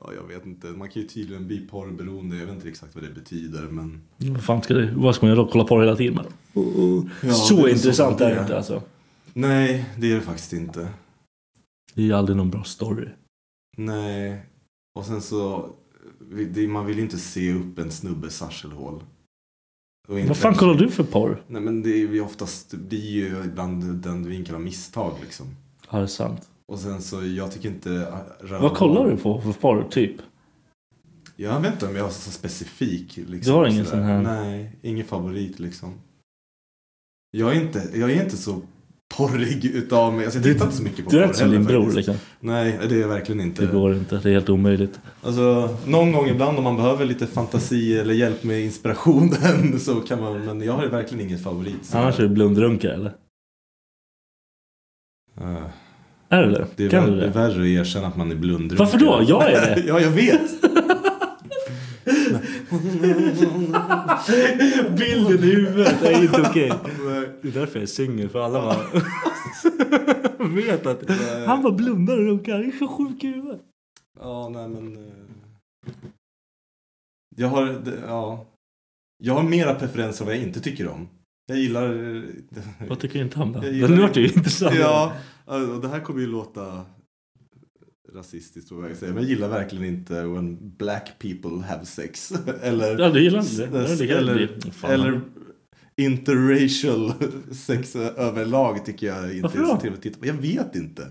Ja, 0.00 0.12
jag 0.14 0.22
vet 0.34 0.46
inte. 0.46 0.66
Man 0.66 0.88
kan 0.88 1.02
ju 1.02 1.08
tydligen 1.08 1.46
bli 1.46 1.66
porrberoende. 1.66 2.36
Jag 2.36 2.46
vet 2.46 2.54
inte 2.54 2.68
exakt 2.68 2.94
vad 2.94 3.04
det 3.04 3.10
betyder, 3.10 3.62
men... 3.62 4.00
Vad 4.16 4.44
fan 4.44 4.62
ska 4.62 4.74
det, 4.74 4.92
vad 4.96 5.14
ska 5.14 5.26
man 5.26 5.34
göra 5.36 5.44
då? 5.44 5.50
Kolla 5.52 5.64
porr 5.64 5.80
hela 5.80 5.96
tiden? 5.96 6.24
Ja, 7.22 7.32
så 7.32 7.54
det 7.56 7.62
är 7.62 7.68
intressant 7.74 8.18
så 8.18 8.24
är 8.24 8.28
det 8.28 8.34
det 8.34 8.40
inte 8.40 8.56
alltså. 8.56 8.82
Nej, 9.34 9.84
det 9.98 10.10
är 10.10 10.14
det 10.14 10.20
faktiskt 10.20 10.52
inte. 10.52 10.88
Det 11.94 12.00
är 12.02 12.06
ju 12.06 12.12
aldrig 12.12 12.36
någon 12.36 12.50
bra 12.50 12.64
story. 12.64 13.08
Nej. 13.76 14.42
Och 14.94 15.04
sen 15.06 15.20
så... 15.20 15.70
det- 16.52 16.68
Man 16.68 16.86
vill 16.86 16.96
ju 16.96 17.02
inte 17.02 17.18
se 17.18 17.52
upp 17.54 17.78
en 17.78 17.90
snubbes 17.90 18.42
arselhål. 18.42 19.02
Vad 20.08 20.36
fan 20.36 20.54
kollar 20.54 20.74
du 20.74 20.90
för 20.90 21.04
porr? 21.04 21.42
Nej 21.46 21.62
men 21.62 21.82
det 21.82 21.90
är 21.90 21.96
ju 21.98 22.20
oftast, 22.20 22.74
det 22.88 22.96
är 22.96 23.00
ju 23.10 23.44
ibland 23.44 23.94
den 23.94 24.28
vinkeln 24.28 24.54
av 24.56 24.62
misstag 24.62 25.12
liksom. 25.22 25.46
Ja, 25.90 25.96
det 25.98 26.02
är 26.04 26.06
sant. 26.06 26.48
Och 26.68 26.78
sen 26.78 27.02
så, 27.02 27.24
jag 27.26 27.52
tycker 27.52 27.68
inte... 27.68 27.92
äh, 27.92 28.46
röva- 28.46 28.62
Vad 28.62 28.76
kollar 28.76 29.10
du 29.10 29.16
på 29.16 29.40
för 29.40 29.52
porr, 29.52 29.86
typ? 29.90 30.16
Jag 31.36 31.60
vet 31.60 31.72
inte 31.72 31.86
om 31.86 31.96
jag 31.96 32.04
har 32.04 32.10
så 32.10 32.30
specifik. 32.30 33.16
Liksom, 33.16 33.52
Du 33.52 33.58
har 33.58 33.66
ingen 33.66 33.84
sådär. 33.84 33.96
sån 33.98 34.02
här- 34.06 34.22
Nej, 34.22 34.76
ingen 34.82 35.06
favorit 35.06 35.58
liksom. 35.58 35.94
Jag 37.30 37.56
är 37.56 37.60
inte, 37.60 37.90
jag 37.94 38.10
är 38.10 38.22
inte 38.24 38.36
så 38.36 38.60
porrig 39.16 39.64
utav 39.64 40.14
mig. 40.14 40.24
Alltså, 40.24 40.38
jag 40.38 40.44
tittar 40.44 40.64
inte 40.64 40.76
så 40.76 40.82
mycket 40.82 41.04
på 41.04 41.10
Du 41.10 41.18
är 41.20 41.24
inte 41.24 41.38
som 41.38 41.50
din 41.50 41.64
bror 41.64 41.92
liksom. 41.92 42.14
Nej, 42.40 42.78
det 42.88 42.94
är 42.94 43.00
jag 43.00 43.08
verkligen 43.08 43.40
inte. 43.40 43.66
Det 43.66 43.72
går 43.72 43.94
inte. 43.94 44.16
Det 44.18 44.28
är 44.28 44.32
helt 44.32 44.48
omöjligt. 44.48 45.00
Alltså, 45.22 45.76
någon 45.86 46.12
gång 46.12 46.26
ibland 46.28 46.58
om 46.58 46.64
man 46.64 46.76
behöver 46.76 47.04
lite 47.04 47.26
fantasi 47.26 47.98
eller 47.98 48.14
hjälp 48.14 48.44
med 48.44 48.60
inspirationen 48.64 49.80
så 49.80 50.00
kan 50.00 50.20
man, 50.20 50.44
men 50.44 50.60
jag 50.62 50.72
har 50.72 50.86
verkligen 50.86 51.26
ingen 51.26 51.38
favorit. 51.38 51.84
så 51.84 51.98
Annars 51.98 52.18
är 52.18 52.22
du 52.22 52.28
blundrunka 52.28 52.92
eller? 52.94 53.14
Eh, 55.40 55.66
Är 56.28 56.42
det? 56.42 56.66
Det 56.76 56.84
är, 56.86 56.90
kan 56.90 57.04
vär, 57.04 57.10
du 57.10 57.16
det 57.16 57.22
är 57.22 57.26
det? 57.26 57.32
värre 57.38 57.60
att 57.62 57.66
erkänna 57.86 58.06
att 58.06 58.16
man 58.16 58.30
är 58.30 58.36
blundrunken. 58.36 58.76
Varför 58.78 58.98
då? 58.98 59.22
Jag 59.26 59.50
är 59.52 59.74
det. 59.76 59.82
ja, 59.86 60.00
jag 60.00 60.10
vet. 60.10 60.50
Bilden 64.98 65.44
i 65.44 65.54
huvudet 65.54 66.02
är 66.02 66.22
inte 66.22 66.42
okej. 66.50 66.68
Nej. 67.06 67.28
Det 67.42 67.48
är 67.48 67.52
därför 67.52 67.74
jag 67.78 67.82
är 67.82 67.86
singel. 67.86 68.28
För 68.28 68.40
alla 68.40 68.62
bara 68.62 68.76
vet 70.48 70.86
att 70.86 71.10
han 71.46 71.62
bara 71.62 71.72
blundar 71.72 72.18
och 72.18 72.24
runkar. 72.24 72.52
Han 72.54 72.64
är 72.64 72.72
så 72.78 72.88
sjuk 72.88 73.24
i 73.24 73.26
huvudet. 73.26 73.60
Ja, 74.20 74.48
nej 74.48 74.68
men... 74.68 74.96
eh, 74.96 75.12
Jag 77.36 77.48
har, 77.48 77.64
det- 77.66 77.98
ja. 78.06 78.46
Jag 79.24 79.34
har 79.34 79.42
mera 79.42 79.74
preferenser 79.74 80.24
vad 80.24 80.34
jag 80.34 80.42
inte 80.42 80.60
tycker 80.60 80.88
om. 80.88 81.08
Jag 81.46 81.58
gillar... 81.58 82.22
Vad 82.88 82.98
tycker 83.00 83.20
inte 83.20 83.40
om 83.40 83.52
då? 83.52 83.64
Gillar- 83.64 83.88
Nu 83.88 84.00
vart 84.02 84.14
det 84.14 84.20
ju 84.20 84.26
intressant. 84.26 84.74
Ja, 84.78 85.12
och 85.48 85.80
det 85.80 85.88
här 85.88 86.00
kommer 86.00 86.20
ju 86.20 86.26
låta 86.26 86.84
rasistiskt 88.12 88.70
vad 88.70 88.90
jag 88.90 88.96
säger. 88.96 89.12
Men 89.12 89.22
jag 89.22 89.30
gillar 89.30 89.48
verkligen 89.48 89.84
inte 89.84 90.22
when 90.22 90.72
black 90.78 91.18
people 91.18 91.66
have 91.66 91.84
sex. 91.84 92.32
Eller, 92.62 92.98
Ja, 92.98 93.10
du 93.10 93.22
gillar 93.22 93.40
inte 93.40 93.66
det? 93.66 93.96
Det 93.96 94.12
eller, 94.12 94.50
eller 94.84 95.20
interracial 95.96 97.12
sex 97.52 97.96
överlag 97.96 98.84
tycker 98.84 99.06
jag 99.06 99.30
inte 99.30 99.42
Varför 99.42 99.62
är 99.62 99.66
så 99.66 99.80
trevligt 99.80 99.98
att 99.98 100.02
titta 100.02 100.18
på. 100.20 100.26
Jag 100.26 100.34
vet 100.34 100.76
inte. 100.76 101.10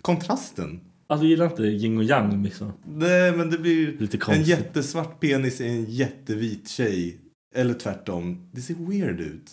Kontrasten. 0.00 0.80
Alltså 1.06 1.24
du 1.24 1.30
gillar 1.30 1.46
inte 1.50 1.62
yin 1.62 1.98
och 1.98 2.04
yang 2.04 2.42
liksom? 2.42 2.72
Nej, 2.84 3.36
men 3.36 3.50
det 3.50 3.58
blir 3.58 3.98
Lite 3.98 4.32
en 4.32 4.42
jättesvart 4.42 5.20
penis 5.20 5.60
i 5.60 5.66
en 5.68 5.84
jättevit 5.84 6.68
tjej. 6.68 7.20
Eller 7.54 7.74
tvärtom. 7.74 8.48
Det 8.52 8.60
ser 8.60 8.74
weird 8.74 9.20
ut. 9.20 9.50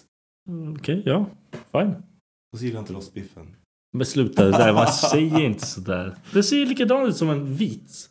Mm, 0.50 0.74
Okej, 0.74 1.02
ja. 1.06 1.30
Fine. 1.72 1.94
Och 2.54 2.60
så 2.60 2.66
gillar 2.66 2.78
jag 2.78 2.82
inte 2.82 2.94
rostbiffen. 2.94 3.56
Men 3.94 4.06
sluta 4.06 4.44
det 4.46 4.52
där, 4.52 4.74
man 4.74 4.88
säger 4.88 5.42
inte 5.42 5.66
sådär. 5.66 6.16
Det 6.34 6.44
ser 6.44 6.56
ju 6.58 6.66
likadant 6.66 7.10
ut 7.10 7.16
som 7.18 7.30
en 7.30 7.56
vit. 7.56 8.10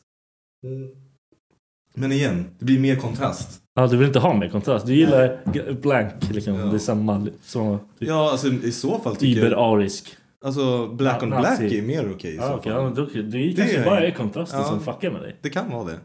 Men 1.94 2.12
igen, 2.12 2.44
det 2.58 2.64
blir 2.64 2.80
mer 2.80 2.96
kontrast. 2.96 3.60
Ja, 3.74 3.86
du 3.86 3.96
vill 3.96 4.06
inte 4.06 4.18
ha 4.18 4.34
mer 4.34 4.48
kontrast. 4.48 4.86
Du 4.86 4.94
gillar 4.94 5.38
blank 5.80 6.12
liksom. 6.30 6.54
Ja. 6.54 6.64
Det 6.66 6.76
är 6.76 6.78
samma, 6.78 7.26
så, 7.42 7.78
typ, 7.98 8.08
Ja, 8.08 8.30
alltså 8.30 8.48
i 8.48 8.72
så 8.72 8.98
fall 8.98 9.16
tycker 9.16 9.40
jag... 9.40 9.46
Iber-arisk. 9.52 10.16
Alltså 10.44 10.88
black 10.88 11.22
on 11.22 11.32
Na- 11.32 11.40
black 11.40 11.60
nazi. 11.60 11.78
är 11.78 11.82
mer 11.82 12.10
okej 12.14 12.32
i 12.32 12.36
Ja, 12.36 12.42
så 12.48 12.54
okej. 12.54 12.72
fall. 12.72 12.82
Ja, 12.84 12.92
då, 12.96 13.04
det 13.14 13.22
Det 13.22 13.52
kanske 13.56 13.76
är- 13.78 13.84
bara 13.84 14.00
är 14.06 14.10
kontrasten 14.10 14.60
Ja. 14.60 14.66
som 14.68 14.80
fuckar 14.80 15.10
med 15.10 15.22
dig. 15.22 15.36
Det 15.42 15.50
kan 15.50 15.70
vara 15.70 15.84
det. 15.84 15.98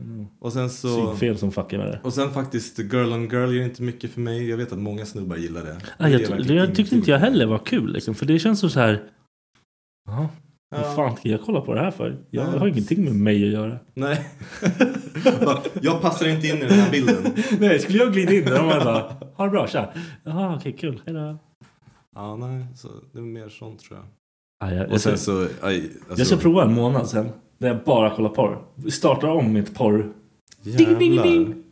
Mm. 0.00 0.26
Och 0.40 0.52
sen 0.52 0.70
så... 0.70 0.88
Synfel 0.88 1.38
som 1.38 1.52
fuckar 1.52 1.78
med 1.78 1.86
dig. 1.86 2.00
Och 2.04 2.12
sen 2.14 2.30
faktiskt 2.32 2.78
Girl 2.78 3.12
on 3.12 3.22
Girl 3.28 3.54
gör 3.56 3.64
inte 3.64 3.82
mycket 3.82 4.10
för 4.10 4.20
mig. 4.20 4.50
Jag 4.50 4.56
vet 4.56 4.72
att 4.72 4.78
många 4.78 5.06
snubbar 5.06 5.36
gillar 5.36 5.64
det. 5.64 5.76
Det 5.98 6.04
är 6.04 6.08
jag, 6.08 6.46
det, 6.46 6.54
jag 6.54 6.74
tyckte 6.74 6.94
inte 6.94 7.10
jag 7.10 7.18
heller 7.18 7.46
var 7.46 7.58
kul 7.58 7.92
liksom, 7.92 8.14
för 8.14 8.26
det 8.26 8.38
känns 8.38 8.60
som 8.60 8.70
så 8.70 8.80
här 8.80 9.02
Jaha. 10.06 10.28
Ja. 10.70 10.82
Vad 10.82 10.94
fan 10.94 11.16
ska 11.16 11.28
jag 11.28 11.40
kolla 11.42 11.60
på 11.60 11.74
det 11.74 11.80
här 11.80 11.90
för? 11.90 12.16
Jag 12.30 12.44
har 12.44 12.66
ingenting 12.66 13.04
med 13.04 13.14
mig 13.14 13.44
att 13.44 13.52
göra. 13.52 13.78
Nej. 13.94 14.28
Jag 15.82 16.00
passar 16.02 16.28
inte 16.28 16.46
in 16.48 16.56
i 16.56 16.60
den 16.60 16.70
här 16.70 16.90
bilden. 16.90 17.16
Nej, 17.58 17.78
skulle 17.78 17.98
jag 17.98 18.12
glida 18.12 18.32
in 18.32 18.44
där 18.44 18.62
och 18.62 18.84
bara 18.84 19.16
ha 19.34 19.44
det 19.44 19.50
bra, 19.50 19.66
tja. 19.66 19.92
Jaha, 20.24 20.56
okej, 20.56 20.72
kul. 20.72 21.02
Hejdå. 21.06 21.38
Ja, 22.14 22.36
nej. 22.36 22.66
Så 22.76 22.88
det 23.12 23.18
är 23.18 23.22
mer 23.22 23.48
sånt 23.48 23.80
tror 23.80 23.98
jag. 23.98 24.06
Ja, 24.70 24.74
jag, 24.76 24.86
Och 24.86 24.92
jag, 24.92 25.00
sen 25.00 25.18
ska, 25.18 25.24
så... 25.32 25.48
Aj, 25.66 25.76
alltså, 25.80 26.14
jag 26.16 26.26
ska 26.26 26.36
prova 26.36 26.62
en 26.62 26.74
månad 26.74 27.08
sen. 27.08 27.28
Där 27.58 27.68
jag 27.68 27.84
bara 27.84 28.16
kollar 28.16 28.30
porr. 28.30 28.64
Startar 28.90 29.28
om 29.28 29.52
mitt 29.52 29.74
porr. 29.74 30.12
Ding, 30.62 30.98
ding, 30.98 31.14
jävlar. 31.14 31.32
ding. 31.32 31.62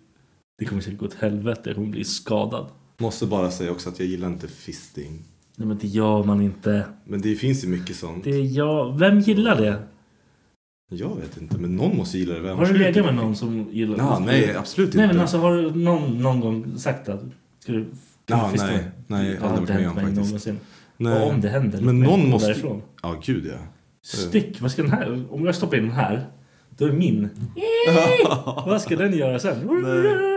Det 0.59 0.65
kommer 0.65 0.83
säkert 0.83 0.99
gå 0.99 1.07
åt 1.07 1.15
helvete. 1.15 1.63
Jag 1.65 1.75
kommer 1.75 1.89
bli 1.89 2.05
skadad. 2.05 2.67
Måste 2.99 3.27
bara 3.27 3.51
säga 3.51 3.71
också 3.73 3.89
att 3.89 3.99
jag 3.99 4.09
gillar 4.09 4.29
inte 4.29 4.49
fisting. 4.49 5.25
Nej 5.57 5.69
men 5.69 5.79
det 5.79 5.87
gör 5.87 6.25
man 6.25 6.41
inte. 6.43 6.85
Men 7.05 7.21
det 7.21 7.35
finns 7.35 7.65
ju 7.65 7.69
mycket 7.69 7.97
sånt. 7.97 8.25
Det 8.25 8.41
jag. 8.41 8.99
Vem 8.99 9.19
gillar 9.21 9.57
det? 9.57 9.83
Jag 10.91 11.17
vet 11.17 11.37
inte, 11.41 11.59
men 11.59 11.77
någon 11.77 11.97
måste 11.97 12.19
gilla 12.19 12.35
det. 12.35 12.41
Vem 12.41 12.59
Har 12.59 12.67
du 12.67 12.79
legat 12.79 13.05
med 13.05 13.15
någon 13.15 13.37
som 13.37 13.69
gillar 13.73 13.99
Ja, 13.99 14.19
nej, 14.27 14.57
absolut 14.57 14.95
Nej 14.95 15.05
inte. 15.05 15.15
men 15.15 15.23
alltså 15.23 15.39
har 15.39 15.57
du 15.57 15.71
någon, 15.75 16.23
någon 16.23 16.41
gång 16.41 16.79
sagt 16.79 17.09
att 17.09 17.21
ska 17.59 17.73
du 17.73 17.85
fista 18.51 18.67
nej. 18.67 18.85
Nej, 19.07 19.31
Det 19.31 19.41
har 19.47 19.49
aldrig 19.57 19.69
varit 19.69 19.81
med 19.81 19.89
om 19.89 19.95
faktiskt. 19.95 20.17
någonsin. 20.17 20.59
Nej. 20.97 21.31
Om 21.31 21.41
det 21.41 21.49
händer, 21.49 21.81
Men 21.81 22.01
någon 22.01 22.29
måste... 22.31 22.49
därifrån. 22.49 22.83
Ja, 23.03 23.21
gud 23.25 23.47
ja. 23.47 23.59
Stick, 24.05 24.61
vad 24.61 24.71
ska 24.73 24.83
den 24.83 24.91
här... 24.91 25.25
Om 25.31 25.45
jag 25.47 25.55
stoppar 25.55 25.77
in 25.77 25.83
den 25.83 25.93
här, 25.93 26.27
då 26.79 26.85
är 26.87 26.93
min. 26.93 27.29
vad 28.67 28.83
ska 28.83 28.97
den 28.97 29.17
göra 29.17 29.39
sen? 29.39 29.59
Nej, 29.83 30.32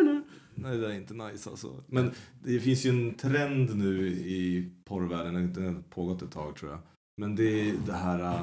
det 0.56 0.88
är 0.88 0.94
inte 0.94 1.14
nice 1.14 1.50
alltså. 1.50 1.84
Men 1.88 2.12
det 2.44 2.60
finns 2.60 2.86
ju 2.86 2.90
en 2.90 3.14
trend 3.14 3.78
nu 3.78 4.08
i 4.08 4.72
porrvärlden, 4.86 5.34
den 5.54 5.64
har 5.64 5.70
inte 5.70 5.90
pågått 5.90 6.22
ett 6.22 6.32
tag 6.32 6.56
tror 6.56 6.72
jag. 6.72 6.80
Men 7.18 7.36
det 7.36 7.70
är 7.70 7.74
det 7.86 7.94
här 7.94 8.20
äh, 8.20 8.42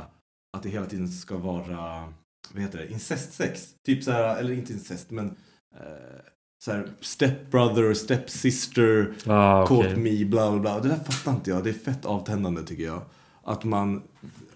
att 0.56 0.62
det 0.62 0.68
hela 0.68 0.86
tiden 0.86 1.08
ska 1.08 1.36
vara, 1.36 2.12
vad 2.52 2.62
heter 2.62 2.78
det, 2.78 2.92
incestsex. 2.92 3.74
Typ 3.86 4.04
så 4.04 4.10
här, 4.10 4.36
eller 4.40 4.52
inte 4.52 4.72
incest, 4.72 5.10
men 5.10 5.26
eh, 5.76 6.20
så 6.64 6.72
här 6.72 6.88
stepbrother, 7.00 7.94
stepsister, 7.94 9.14
Ah, 9.26 9.66
caught 9.66 9.86
okej. 9.86 9.96
me, 9.96 10.24
bla 10.24 10.50
bla 10.50 10.60
bla. 10.60 10.80
Det 10.80 10.88
där 10.88 10.96
fattar 10.96 11.32
inte 11.32 11.50
jag. 11.50 11.64
Det 11.64 11.70
är 11.70 11.74
fett 11.74 12.04
avtändande 12.04 12.62
tycker 12.62 12.84
jag. 12.84 13.02
Att 13.42 13.64
man 13.64 14.02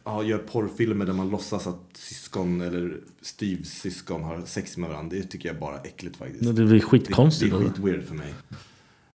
ja, 0.06 0.22
gör 0.22 0.38
porrfilmer 0.38 1.06
där 1.06 1.12
man 1.12 1.30
låtsas 1.30 1.66
att 1.66 1.80
syskon 1.94 2.60
eller 2.60 2.96
styvsyskon 3.22 4.22
har 4.22 4.42
sex 4.46 4.76
med 4.76 4.90
varandra. 4.90 5.16
Det 5.16 5.22
tycker 5.22 5.48
jag 5.48 5.58
bara 5.58 5.78
är 5.80 5.86
äckligt 5.86 6.16
faktiskt. 6.16 6.44
Det 6.44 6.52
blir 6.52 6.66
Det, 6.74 6.80
skitkonstigt. 6.80 7.50
det 7.52 7.56
är 7.56 7.60
alltså. 7.66 7.82
skit 7.82 7.84
weird 7.94 8.04
för 8.04 8.14
mig. 8.14 8.34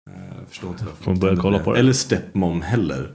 Eh, 0.10 0.38
Jag 0.40 0.48
förstår 0.48 0.70
inte 0.70 0.86
varför. 0.86 1.04
Får 1.04 1.16
börja 1.16 1.36
kolla 1.42 1.60
på 1.60 1.74
det. 1.74 1.80
Eller 1.80 1.94
stepmom 1.94 2.62
heller. 2.62 3.14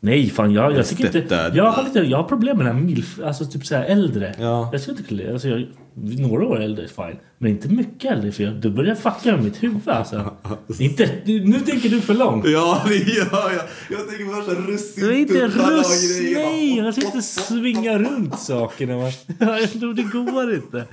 Nej, 0.00 0.30
fan 0.30 0.52
jag, 0.52 0.72
jag 0.72 0.86
tycker 0.86 1.16
inte... 1.16 1.52
Jag 1.54 1.70
har, 1.70 1.82
lite, 1.84 1.98
jag 1.98 2.16
har 2.18 2.24
problem 2.24 2.56
med 2.56 2.66
den 2.66 2.76
här 2.76 2.82
milf, 2.82 3.20
alltså 3.24 3.44
typ 3.44 3.66
såhär 3.66 3.84
äldre. 3.84 4.34
Ja. 4.38 4.68
Jag 4.72 4.80
skulle 4.80 4.98
inte 4.98 5.32
alltså 5.32 5.48
jag, 5.48 5.66
några 5.94 6.46
år 6.46 6.60
äldre 6.60 6.84
är 6.84 6.88
fine. 6.88 7.18
Men 7.38 7.50
inte 7.50 7.68
mycket 7.68 8.12
äldre 8.12 8.32
för 8.32 8.44
jag, 8.44 8.54
då 8.54 8.70
börjar 8.70 8.88
jag 8.88 8.98
fucka 8.98 9.36
med 9.36 9.44
mitt 9.44 9.62
huvud 9.62 9.88
alltså. 9.88 10.36
inte, 10.78 11.10
nu 11.24 11.60
tänker 11.60 11.88
du 11.88 12.00
för 12.00 12.14
långt. 12.14 12.44
Ja, 12.48 12.82
det 12.88 12.94
gör 12.94 13.26
jag. 13.30 13.62
Jag 13.90 14.08
tänker 14.08 14.24
på 14.24 14.32
värsta 14.32 15.02
är 15.06 15.12
inte 15.12 15.46
russ, 15.46 16.20
nej! 16.34 16.82
Man 16.82 16.92
ska 16.92 17.06
inte 17.06 17.22
svinga 17.22 17.98
runt 17.98 18.38
sakerna. 18.38 18.94
Jag 19.38 19.96
det 19.96 20.02
går 20.02 20.54
inte. 20.54 20.84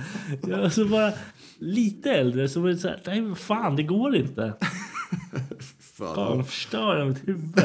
Jag, 0.48 0.60
alltså 0.60 0.84
bara 0.84 1.12
lite 1.58 2.12
äldre 2.12 2.48
så 2.48 2.60
var 2.60 2.68
det 2.68 2.76
så 2.76 2.88
här, 2.88 3.00
nej 3.06 3.34
fan 3.34 3.76
det 3.76 3.82
går 3.82 4.16
inte. 4.16 4.52
Fan. 5.98 6.14
Fan 6.14 6.44
förstör 6.44 6.98
jag 6.98 7.08
mitt 7.08 7.28
huvud. 7.28 7.60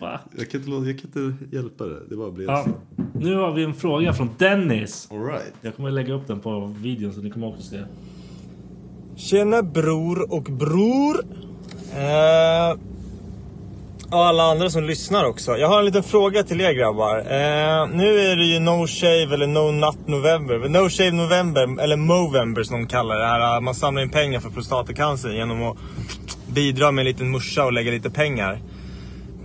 Jag 0.00 0.50
kan, 0.50 0.60
inte, 0.60 0.70
jag 0.90 0.98
kan 1.00 1.22
inte 1.24 1.56
hjälpa 1.56 1.84
det. 1.84 2.00
Det 2.08 2.16
bara 2.16 2.30
blev 2.30 2.48
Ja, 2.50 2.64
så. 2.64 3.02
nu 3.18 3.34
har 3.34 3.52
vi 3.52 3.64
en 3.64 3.74
fråga 3.74 4.12
från 4.12 4.30
Dennis. 4.38 5.08
All 5.10 5.24
right. 5.24 5.52
Jag 5.60 5.76
kommer 5.76 5.90
lägga 5.90 6.14
upp 6.14 6.26
den 6.26 6.40
på 6.40 6.74
videon 6.78 7.12
så 7.12 7.20
ni 7.20 7.30
kommer 7.30 7.46
också 7.48 7.62
se. 7.62 7.80
Tjena 9.16 9.62
bror 9.62 10.32
och 10.32 10.42
bror. 10.42 11.16
Eh, 11.96 12.78
och 14.10 14.24
alla 14.24 14.42
andra 14.42 14.70
som 14.70 14.84
lyssnar 14.84 15.24
också. 15.24 15.56
Jag 15.56 15.68
har 15.68 15.78
en 15.78 15.84
liten 15.84 16.02
fråga 16.02 16.42
till 16.42 16.60
er 16.60 16.72
grabbar. 16.72 17.18
Eh, 17.18 17.88
nu 17.96 18.18
är 18.20 18.36
det 18.36 18.44
ju 18.44 18.60
No 18.60 18.86
Shave 18.86 19.34
eller 19.34 19.46
No 19.46 19.70
Nut 19.70 20.08
November. 20.08 20.68
No 20.68 20.88
Shave 20.90 21.10
November, 21.10 21.82
eller 21.82 21.96
Movember 21.96 22.62
som 22.62 22.76
de 22.80 22.86
kallar 22.86 23.18
det. 23.18 23.26
här. 23.26 23.60
Man 23.60 23.74
samlar 23.74 24.02
in 24.02 24.10
pengar 24.10 24.40
för 24.40 24.50
prostatacancer 24.50 25.30
genom 25.30 25.62
att 25.62 25.76
bidra 26.54 26.90
med 26.92 27.02
en 27.02 27.06
liten 27.06 27.30
morsa 27.30 27.64
och 27.64 27.72
lägga 27.72 27.90
lite 27.90 28.10
pengar. 28.10 28.58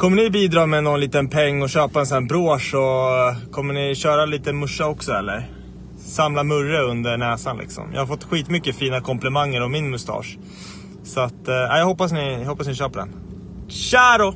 Kommer 0.01 0.17
ni 0.17 0.29
bidra 0.29 0.65
med 0.65 0.83
någon 0.83 0.99
liten 0.99 1.27
peng 1.27 1.61
och 1.61 1.69
köpa 1.69 1.99
en 1.99 2.05
sån 2.05 2.23
här 2.23 2.27
brosch 2.27 2.73
och 2.73 3.17
eh, 3.17 3.51
kommer 3.51 3.73
ni 3.73 3.95
köra 3.95 4.25
lite 4.25 4.53
muscha 4.53 4.87
också 4.87 5.11
eller? 5.11 5.49
Samla 5.97 6.43
murre 6.43 6.81
under 6.81 7.17
näsan 7.17 7.57
liksom. 7.57 7.83
Jag 7.93 7.99
har 7.99 8.07
fått 8.07 8.23
skitmycket 8.23 8.75
fina 8.75 9.01
komplimanger 9.01 9.61
om 9.61 9.71
min 9.71 9.89
mustasch. 9.89 10.37
Så 11.03 11.19
att, 11.19 11.47
eh, 11.47 11.55
jag, 11.55 11.85
hoppas 11.85 12.11
ni, 12.11 12.33
jag 12.33 12.45
hoppas 12.45 12.67
ni 12.67 12.75
köper 12.75 12.99
den. 12.99 13.09
Tja 13.67 14.17
då! 14.19 14.33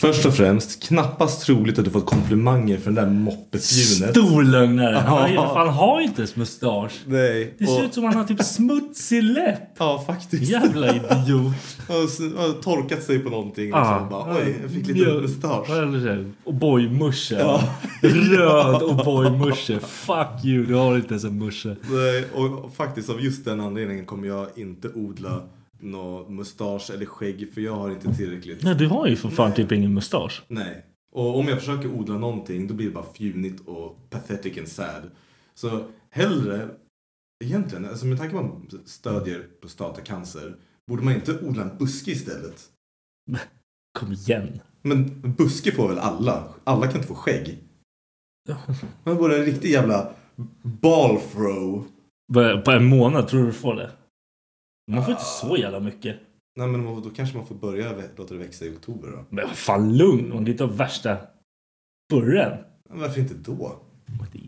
Först 0.00 0.26
och 0.26 0.34
främst, 0.34 0.82
knappast 0.82 1.42
troligt 1.46 1.78
att 1.78 1.84
du 1.84 1.90
fått 1.90 2.06
komplimanger 2.06 2.78
för 2.78 2.90
den 2.90 2.94
där 2.94 3.06
moppefjunet. 3.10 4.10
Stor 4.10 4.42
lögnare! 4.42 4.94
Han, 4.96 5.32
Ja. 5.34 5.40
har- 5.46 5.54
han 5.58 5.68
har 5.68 6.00
inte 6.00 6.20
ens 6.20 6.36
mustasch. 6.36 6.92
Nej. 7.06 7.54
Det 7.58 7.66
ser 7.66 7.78
och- 7.78 7.84
ut 7.84 7.94
som 7.94 8.04
han 8.04 8.14
har 8.14 8.24
typ 8.24 8.42
smutsig 8.44 9.22
läpp. 9.22 9.58
Ja, 9.78 10.04
faktiskt. 10.06 10.42
Jävla 10.42 10.86
idiot. 10.94 11.54
Har 11.88 12.04
s- 12.04 12.18
har 12.36 12.62
torkat 12.62 13.02
sig 13.02 13.18
på 13.18 13.30
någonting 13.30 13.72
och 13.74 13.78
Ja. 13.80 14.08
så 14.10 14.14
bara 14.16 14.36
oj, 14.36 14.56
jag 14.62 14.70
fick 14.70 14.86
lite 14.86 15.00
Mjöl- 15.00 15.20
mustasch. 15.20 15.68
Det? 15.68 16.24
O'boy-musche. 16.50 17.60
Röd 18.02 18.82
O'boy-musche. 18.82 19.78
Fuck 19.86 20.44
you, 20.44 20.66
du 20.66 20.74
har 20.74 20.96
inte 20.96 21.08
ens 21.08 21.24
en 21.24 21.38
musche. 21.38 21.76
Nej, 21.90 22.24
och 22.34 22.74
faktiskt 22.76 23.10
av 23.10 23.20
just 23.20 23.44
den 23.44 23.60
anledningen 23.60 24.04
kommer 24.06 24.28
jag 24.28 24.46
inte 24.56 24.88
odla 24.88 25.40
någon 25.80 26.36
mustasch 26.36 26.90
eller 26.90 27.06
skägg 27.06 27.52
för 27.54 27.60
jag 27.60 27.76
har 27.76 27.90
inte 27.90 28.14
tillräckligt. 28.14 28.62
Nej, 28.62 28.74
du 28.74 28.86
har 28.86 29.06
ju 29.06 29.16
för 29.16 29.28
fan 29.28 29.54
typ 29.54 29.72
ingen 29.72 29.94
mustasch. 29.94 30.42
Nej. 30.48 30.86
Och 31.12 31.38
om 31.38 31.48
jag 31.48 31.58
försöker 31.58 31.92
odla 31.92 32.18
någonting 32.18 32.66
då 32.66 32.74
blir 32.74 32.86
det 32.86 32.92
bara 32.92 33.12
fjunigt 33.12 33.68
och 33.68 34.10
pathetic 34.10 34.58
and 34.58 34.68
sad. 34.68 35.10
Så 35.54 35.84
hellre, 36.10 36.68
egentligen, 37.44 37.84
alltså 37.84 38.06
med 38.06 38.18
tanke 38.18 38.34
på 38.34 38.40
att 38.40 38.46
man 38.46 38.80
stödjer 38.84 39.46
prostatacancer, 39.60 40.56
borde 40.90 41.02
man 41.02 41.14
inte 41.14 41.38
odla 41.38 41.62
en 41.62 41.78
buske 41.78 42.10
istället? 42.10 42.70
Kom 43.98 44.12
igen. 44.12 44.60
Men 44.82 45.20
buske 45.38 45.72
får 45.72 45.88
väl 45.88 45.98
alla? 45.98 46.48
Alla 46.64 46.86
kan 46.86 46.96
inte 46.96 47.08
få 47.08 47.14
skägg. 47.14 47.58
Man 49.04 49.16
borde 49.16 49.38
en 49.38 49.44
riktig 49.44 49.70
jävla 49.70 50.12
ball 50.62 51.20
throw. 51.20 51.84
På 52.64 52.70
en 52.70 52.84
månad 52.84 53.28
tror 53.28 53.40
du 53.40 53.46
du 53.46 53.52
får 53.52 53.74
det? 53.74 53.90
Man 54.94 55.04
får 55.04 55.12
inte 55.12 55.24
så 55.24 55.56
jävla 55.56 55.80
mycket. 55.80 56.16
Nej 56.56 56.68
men 56.68 57.02
då 57.02 57.10
kanske 57.16 57.36
man 57.36 57.46
får 57.46 57.54
börja 57.54 57.92
låta 58.16 58.34
det 58.34 58.40
växa 58.40 58.64
i 58.64 58.70
oktober 58.70 59.08
då. 59.08 59.24
Men 59.28 59.48
fan 59.48 59.96
lugn, 59.96 60.28
man 60.28 60.38
kan 60.38 60.48
inte 60.48 60.64
ha 60.64 60.72
värsta 60.72 61.16
burren. 62.10 62.58
Men 62.88 63.00
varför 63.00 63.20
inte 63.20 63.34
då? 63.34 63.76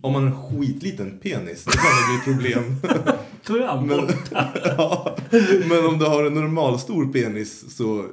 Om 0.01 0.13
man 0.13 0.23
har 0.23 0.31
en 0.31 0.43
skitliten 0.43 1.19
penis, 1.23 1.65
då 1.65 1.71
kan 1.71 1.83
det 1.83 2.25
bli 2.25 2.35
problem. 2.35 2.77
Då 3.47 3.57
är 3.57 3.67
han 3.67 3.87
Men, 3.87 4.01
borta. 4.01 4.49
ja, 4.65 5.17
men 5.69 5.87
om 5.87 5.99
du 5.99 6.05
har 6.05 6.25
en 6.25 6.35
normal 6.35 6.79
stor 6.79 7.13
penis 7.13 7.77
så 7.77 8.07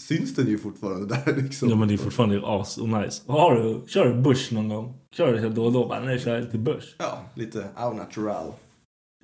syns 0.00 0.34
den 0.34 0.46
ju 0.46 0.58
fortfarande 0.58 1.06
där 1.06 1.36
liksom. 1.42 1.68
Ja 1.68 1.76
men 1.76 1.88
det 1.88 1.94
är 1.94 1.98
fortfarande 1.98 2.40
as 2.44 2.78
och 2.78 2.88
nice. 2.88 3.22
Har 3.26 3.54
du? 3.54 3.80
Kör 3.88 4.04
du 4.04 4.22
bush 4.22 4.54
någon 4.54 4.68
gång? 4.68 4.94
Kör 5.14 5.32
du 5.32 5.48
då 5.48 5.64
och 5.64 5.72
då? 5.72 5.88
Bara, 5.88 6.00
nej, 6.00 6.18
kör 6.20 6.40
lite 6.40 6.58
bush. 6.58 6.86
Ja, 6.98 7.18
lite 7.34 7.68
au 7.76 7.94
natural. 7.94 8.52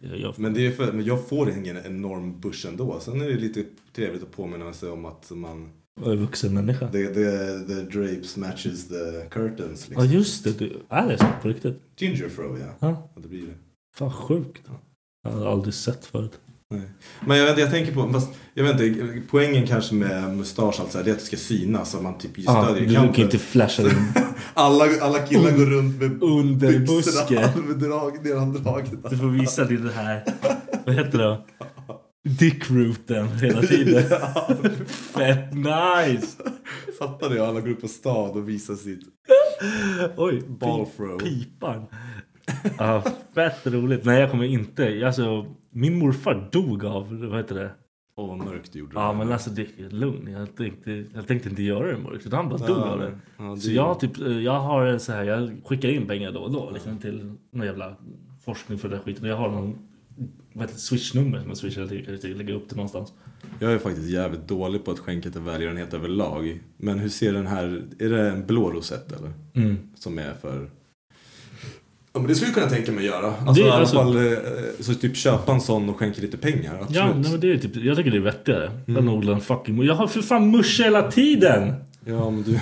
Jag, 0.01 0.39
Men, 0.39 0.55
det 0.55 0.67
är 0.67 0.71
för, 0.71 0.93
men 0.93 1.05
jag 1.05 1.29
får 1.29 1.51
ingen 1.51 1.77
enorm 1.87 2.41
bush 2.41 2.67
ändå. 2.69 3.01
Sen 3.01 3.21
är 3.21 3.27
det 3.29 3.35
lite 3.35 3.65
trevligt 3.95 4.23
att 4.23 4.33
påminna 4.33 4.73
sig 4.73 4.91
om 4.91 5.05
att 5.05 5.31
man 5.31 5.69
jag 6.05 6.13
är 6.13 6.17
vuxen 6.17 6.55
människa. 6.55 6.89
the, 6.89 7.07
the, 7.07 7.59
the 7.67 7.75
drapes 7.99 8.37
matches 8.37 8.89
the 8.89 9.29
curtains. 9.31 9.87
Ja 9.91 10.01
Liksom. 10.03 10.19
just 10.19 10.45
det, 10.45 10.59
du, 10.59 10.77
är 10.89 11.09
det 11.09 11.19
så 11.19 11.27
på 11.43 11.49
riktigt? 11.49 11.83
Ginger 11.97 12.29
throw 12.29 12.59
ja. 12.61 12.67
Ja. 12.81 13.09
ja. 13.15 13.21
Det 13.23 13.29
blir 13.29 13.43
det. 13.47 13.55
Fan 13.97 14.13
sjukt. 14.13 14.63
Jag 15.23 15.31
har 15.31 15.47
aldrig 15.47 15.75
sett 15.75 16.07
förut. 16.07 16.33
Nej. 16.71 16.83
Men 17.27 17.37
jag, 17.39 17.45
vet, 17.45 17.51
inte, 17.51 17.61
jag 17.61 17.71
tänker 17.71 17.95
på, 17.95 18.13
fast 18.13 18.31
jag 18.55 18.65
vet 18.65 18.81
inte, 18.81 19.23
poängen 19.31 19.67
kanske 19.67 19.95
med 19.95 20.37
mustasch 20.37 20.81
alltså, 20.81 21.03
det 21.03 21.11
är 21.11 21.13
att 21.15 21.19
det 21.21 21.25
ska 21.27 21.37
synas 21.37 21.91
så 21.91 22.01
man 22.03 22.19
typ 22.19 22.31
Ja, 22.37 22.65
stödjer 22.65 22.87
du 22.87 22.93
i 22.93 22.95
kan 22.95 23.05
kanten. 23.05 23.25
inte 23.25 23.39
flasha 23.39 23.83
din 23.83 23.93
Alla, 24.55 24.85
alla 25.01 25.18
killar 25.18 25.51
går 25.51 25.66
runt 25.66 26.01
med 26.01 26.22
under 26.22 26.79
buske. 26.79 27.40
halvdrag, 27.40 28.25
neddragna. 28.25 29.09
Du 29.11 29.16
får 29.16 29.29
visa 29.29 29.64
din 29.64 29.88
här, 29.88 30.22
vad 30.87 30.94
heter 30.94 31.18
det? 31.18 31.38
Dickrooten 32.29 33.29
hela 33.29 33.62
tiden. 33.62 34.03
Fett 34.87 35.55
nice! 35.55 36.37
Fattar 36.99 37.31
ni? 37.31 37.38
Alla 37.38 37.61
går 37.61 37.70
upp 37.70 37.81
på 37.81 37.88
stad 37.88 38.31
och 38.37 38.49
visar 38.49 38.75
sitt 38.75 39.01
Oj, 40.16 40.42
ball 40.49 40.81
pi- 40.81 40.96
throw. 40.96 41.18
pipan. 41.18 41.87
Ja, 42.79 43.03
fett 43.35 43.66
roligt. 43.66 44.05
Nej, 44.05 44.20
jag 44.20 44.31
kommer 44.31 44.44
inte. 44.44 45.03
Alltså, 45.07 45.46
min 45.70 45.99
morfar 45.99 46.49
dog 46.53 46.85
av, 46.85 47.20
vad 47.31 47.37
heter 47.40 47.55
det? 47.55 47.70
Åh 48.18 48.29
vad 48.29 48.38
mörkt 48.38 48.72
du 48.72 48.79
gjorde 48.79 48.92
Ja 48.94 49.12
det. 49.12 49.18
men 49.18 49.33
alltså 49.33 49.50
det 49.50 49.62
är 49.62 49.90
lugn. 49.90 50.29
Jag 50.33 50.57
tänkte, 50.57 51.05
jag 51.14 51.26
tänkte 51.26 51.48
inte 51.48 51.62
göra 51.62 51.87
det 51.92 51.98
mörkt. 51.98 52.26
utan 52.26 52.37
Han 52.37 52.48
bara 52.48 52.66
dog 52.66 52.76
Ja, 52.79 52.83
av 52.92 52.98
det. 52.98 53.18
ja, 53.38 53.57
Så 53.57 53.70
jag, 53.70 54.00
typ, 54.00 54.18
eh, 54.20 54.26
jag 54.38 54.61
har 54.61 54.98
så 54.98 55.12
här, 55.12 55.24
jag 55.24 55.50
skickar 55.64 55.88
in 55.88 56.07
pengar 56.07 56.33
då 56.33 56.40
och 56.40 56.52
då 56.52 56.70
liksom, 56.70 56.98
till 56.98 57.33
någon 57.50 57.66
jävla 57.66 57.96
forskning 58.44 58.79
för 58.79 58.88
den 58.88 59.00
skiten. 59.00 59.24
Och 59.24 59.31
Jag 59.31 59.37
har 59.37 59.48
någon 59.50 59.79
vad 60.52 60.64
heter 60.66 60.79
swishnummer 60.79 61.40
som 61.40 61.48
jag 61.48 61.57
swishar 61.57 61.87
till. 61.87 62.05
Jag 62.09 62.22
kan 62.22 62.31
lägga 62.31 62.55
upp 62.55 62.68
det 62.68 62.76
någonstans. 62.76 63.12
Jag 63.59 63.72
är 63.72 63.79
faktiskt 63.79 64.09
jävligt 64.09 64.48
dålig 64.48 64.85
på 64.85 64.90
att 64.90 64.98
skänka 64.98 65.31
till 65.31 65.40
välgörenhet 65.40 65.94
överlag. 65.94 66.61
Men 66.76 66.98
hur 66.98 67.09
ser 67.09 67.33
den 67.33 67.46
här, 67.46 67.83
är 67.98 68.09
det 68.11 68.31
en 68.31 68.46
blå 68.46 68.70
rosett 68.70 69.12
eller? 69.12 69.33
Mm. 69.55 69.76
Som 69.94 70.18
är 70.18 70.35
för... 70.35 70.70
Ja 72.16 72.20
men 72.20 72.29
det 72.29 72.35
skulle 72.35 72.48
jag 72.48 72.55
kunna 72.55 72.68
tänka 72.70 72.92
mig 72.92 72.98
att 73.09 73.14
göra. 73.14 73.26
Alltså 73.46 73.52
Det- 73.52 73.61
i 73.61 73.70
alla 73.70 73.81
alltså- 73.81 73.96
fall 73.96 74.16
eh, 74.16 74.33
så 74.81 74.94
typ 74.94 75.16
köpa 75.16 75.52
en 75.52 75.61
sån 75.61 75.88
och 75.88 75.96
skänka 75.96 76.20
lite 76.20 76.37
pengar. 76.37 76.74
Absolut. 76.74 76.96
Ja, 76.96 77.14
nej, 77.14 77.31
men 77.31 77.40
det 77.40 77.52
är 77.52 77.59
typ, 77.59 77.76
jag 77.76 77.96
tycker 77.96 78.11
det 78.11 78.16
är 78.16 78.20
vettigare 78.20 78.70
Mm. 78.88 78.96
än 79.02 79.09
att 79.09 79.14
odla 79.14 79.33
en 79.33 79.40
fucking... 79.40 79.83
Jag 79.83 79.94
har 79.94 80.07
för 80.07 80.22
fan 80.22 80.50
musche 80.50 80.83
hela 80.85 81.11
tiden! 81.11 81.74
Ja 82.05 82.31
men 82.31 82.42
du, 82.42 82.59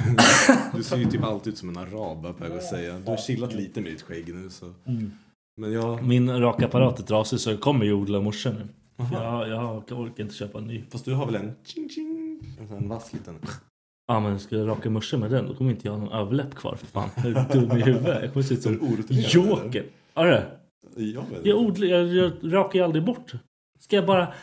du 0.77 0.83
ser 0.83 0.97
ju 0.97 1.05
typ 1.05 1.25
alltid 1.25 1.53
ut 1.53 1.59
som 1.59 1.69
en 1.69 1.77
arab 1.77 2.25
jag 2.25 2.39
på 2.39 2.45
att 2.45 2.63
säga. 2.65 2.95
Du 3.05 3.11
har 3.11 3.17
chillat 3.17 3.55
lite 3.55 3.81
med 3.81 3.93
ditt 3.93 4.03
skägg 4.03 4.35
nu 4.35 4.51
så. 4.51 4.67
Mm. 4.87 5.11
Men 5.57 5.73
jag, 5.73 6.03
Min 6.07 6.39
rakapparat 6.41 6.99
är 6.99 7.03
trasig 7.03 7.41
så 7.41 7.51
jag 7.51 7.61
kommer 7.61 7.85
ju 7.85 7.93
odla 7.93 8.21
morse 8.21 8.51
nu. 8.51 8.69
Jag, 9.13 9.49
jag 9.49 9.77
orkar 9.93 10.23
inte 10.23 10.35
köpa 10.35 10.59
en 10.59 10.65
ny. 10.67 10.83
fast 10.91 11.05
du 11.05 11.15
har 11.15 11.27
väl 11.27 11.35
en 11.35 11.53
ching 11.65 11.89
ching? 11.89 12.41
En 12.81 12.89
vass 12.89 13.13
liten. 13.13 13.35
Ja 14.07 14.21
men 14.21 14.41
ska 14.41 14.57
jag 14.57 14.69
raka 14.69 14.91
morse 14.91 15.17
med 15.17 15.31
den 15.31 15.47
då 15.47 15.55
kommer 15.55 15.71
inte 15.71 15.89
jag 15.89 15.93
ha 15.93 15.99
någon 15.99 16.13
överläpp 16.13 16.55
kvar 16.55 16.77
för 16.77 16.87
fan. 16.87 17.09
Jag 17.17 17.27
är 17.27 17.53
dum 17.53 17.79
i 17.79 17.83
huvudet. 17.83 18.23
Jag 18.23 18.33
kommer 18.33 18.47
se 18.47 18.55
ut 18.55 18.63
som 18.63 18.73
Är 19.11 19.35
Joker. 19.35 19.85
Ja 20.15 20.25
det. 20.25 20.47
Jag 20.97 21.25
Jag, 21.43 21.59
odlar, 21.59 21.87
jag, 21.87 22.07
jag 22.07 22.33
rakar 22.43 22.79
ju 22.79 22.85
aldrig 22.85 23.05
bort. 23.05 23.33
Ska 23.81 23.97
jag 23.97 24.07
bara 24.07 24.35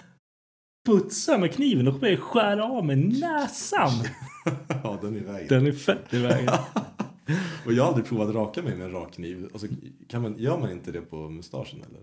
putsa 0.88 1.38
med 1.38 1.54
kniven 1.54 1.86
då 1.86 1.92
kommer 1.92 2.08
jag 2.08 2.20
skära 2.20 2.64
av 2.64 2.86
med 2.86 2.98
näsan. 2.98 3.92
Ja 4.84 4.98
den 5.02 5.16
är 5.16 5.20
i 5.20 5.24
vägen. 5.24 5.48
Den 5.50 5.68
är 5.68 5.72
fett 5.72 6.14
i 6.14 6.20
vägen. 6.20 6.50
Och 7.66 7.74
jag 7.74 7.84
har 7.84 7.88
aldrig 7.88 8.06
provat 8.06 8.30
att 8.30 8.36
raka 8.36 8.62
mig 8.62 8.76
med 8.76 8.86
en 8.86 8.92
rakkniv. 8.92 9.50
Alltså, 9.54 9.68
kan 10.08 10.22
man, 10.22 10.36
gör 10.38 10.58
man 10.58 10.72
inte 10.72 10.92
det 10.92 11.02
på 11.02 11.30
mustaschen 11.30 11.80
eller? 11.90 12.02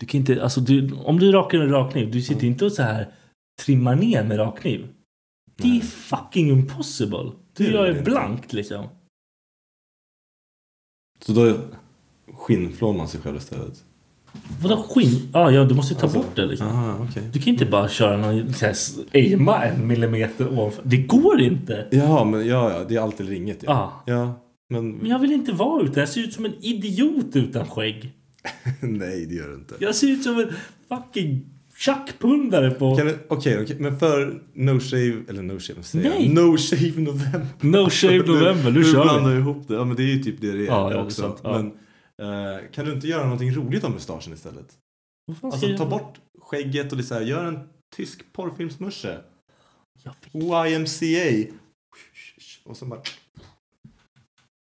Du 0.00 0.06
kan 0.06 0.20
inte, 0.20 0.42
alltså 0.42 0.60
du, 0.60 0.92
om 0.94 1.18
du 1.18 1.32
rakar 1.32 1.58
en 1.58 1.70
rakkniv, 1.70 2.10
du 2.10 2.22
sitter 2.22 2.46
inte 2.46 2.64
och 2.64 2.72
så 2.72 2.82
här 2.82 3.12
trimmar 3.62 3.94
ner 3.94 4.24
med 4.24 4.38
rakkniv. 4.38 4.88
Det 5.56 5.76
är 5.76 5.80
fucking 5.80 6.48
impossible. 6.50 7.32
Du 7.56 7.72
Det 7.72 7.78
är 7.78 7.84
ju 7.84 7.90
inte. 7.90 8.02
blankt 8.04 8.52
liksom. 8.52 8.86
Så 11.20 11.32
då 11.32 11.56
skinnflår 12.34 12.92
man 12.92 13.08
sig 13.08 13.20
själv 13.20 13.36
istället? 13.36 13.84
Vadå 14.62 14.82
skinn? 14.82 15.28
Ah, 15.32 15.50
ja, 15.50 15.64
du 15.64 15.74
måste 15.74 15.94
ju 15.94 16.00
ta 16.00 16.06
Alltså, 16.06 16.18
bort 16.18 16.36
det 16.36 16.46
liksom. 16.46 16.66
Aha, 16.68 17.06
okej. 17.10 17.22
Du 17.32 17.38
kan 17.38 17.48
inte 17.52 17.66
bara 17.66 17.88
köra 17.88 18.16
någon 18.16 18.54
så 18.54 18.64
här, 18.64 18.72
s- 18.72 18.98
aima 19.14 19.64
en 19.64 19.86
millimeter 19.86 20.48
ovanför. 20.52 20.82
Det 20.86 20.96
går 20.96 21.40
inte. 21.40 21.88
Ja, 21.90 22.24
men 22.24 22.46
ja, 22.46 22.72
ja, 22.72 22.84
det 22.84 22.96
är 22.96 23.00
allt 23.00 23.20
eller 23.20 23.32
inget. 23.32 23.62
Ja. 23.62 23.72
Ah. 23.72 24.02
ja 24.06 24.40
men 24.68 24.90
Men 24.92 25.10
jag 25.10 25.18
vill 25.18 25.32
inte 25.32 25.52
vara 25.52 25.82
ute. 25.84 26.00
Jag 26.00 26.08
ser 26.08 26.20
ut 26.20 26.32
som 26.32 26.44
en 26.44 26.54
idiot 26.64 27.36
utan 27.36 27.66
skägg. 27.66 28.12
nej, 28.80 29.26
det 29.26 29.34
gör 29.34 29.48
det 29.48 29.54
inte. 29.54 29.74
Jag 29.80 29.94
ser 29.94 30.06
ut 30.08 30.22
som 30.22 30.38
en 30.38 30.52
fucking 30.88 31.46
tjackpundare 31.76 32.70
på... 32.70 32.86
Okej, 33.28 33.62
okej, 33.62 33.76
men 33.78 33.98
för 33.98 34.42
No 34.54 34.80
Shave, 34.80 35.24
eller 35.28 35.42
No 35.42 35.58
Shave, 35.60 35.76
vad 35.76 35.84
säger? 35.84 36.10
Nej. 36.10 36.28
No 36.28 36.56
Shave 36.56 37.00
November. 37.00 37.46
No 37.60 37.90
shave 37.90 38.18
november, 38.26 38.70
nu 38.70 38.78
du 38.78 38.92
kör 38.92 39.02
blandar 39.02 39.30
vi. 39.30 39.38
ihop 39.38 39.68
det. 39.68 39.74
Ja, 39.74 39.84
men 39.84 39.96
det 39.96 40.02
är 40.02 40.14
ju 40.14 40.22
typ 40.22 40.40
det 40.40 40.52
det 40.52 40.58
är 40.58 40.66
Ja, 40.66 40.82
ja, 40.82 40.88
det 40.88 40.94
är 40.94 41.04
också. 41.04 41.22
sant, 41.22 41.40
ja. 41.42 41.52
Men 41.52 41.66
eh, 42.54 42.60
kan 42.72 42.84
du 42.84 42.92
inte 42.92 43.06
göra 43.06 43.22
någonting 43.24 43.54
roligt 43.54 43.84
av 43.84 43.90
mustaschen 43.90 44.32
istället? 44.32 44.66
Alltså 45.42 45.76
ta 45.76 45.86
bort 45.86 46.18
skägget 46.40 46.92
och 46.92 46.98
det 46.98 47.04
så 47.04 47.14
här, 47.14 47.20
gör 47.22 47.44
en 47.44 47.58
tysk 47.96 48.32
porrfilmsmusche. 48.32 49.18
YMCA. 50.66 51.52
Och 52.64 52.76
så 52.76 52.84
bara... 52.84 53.00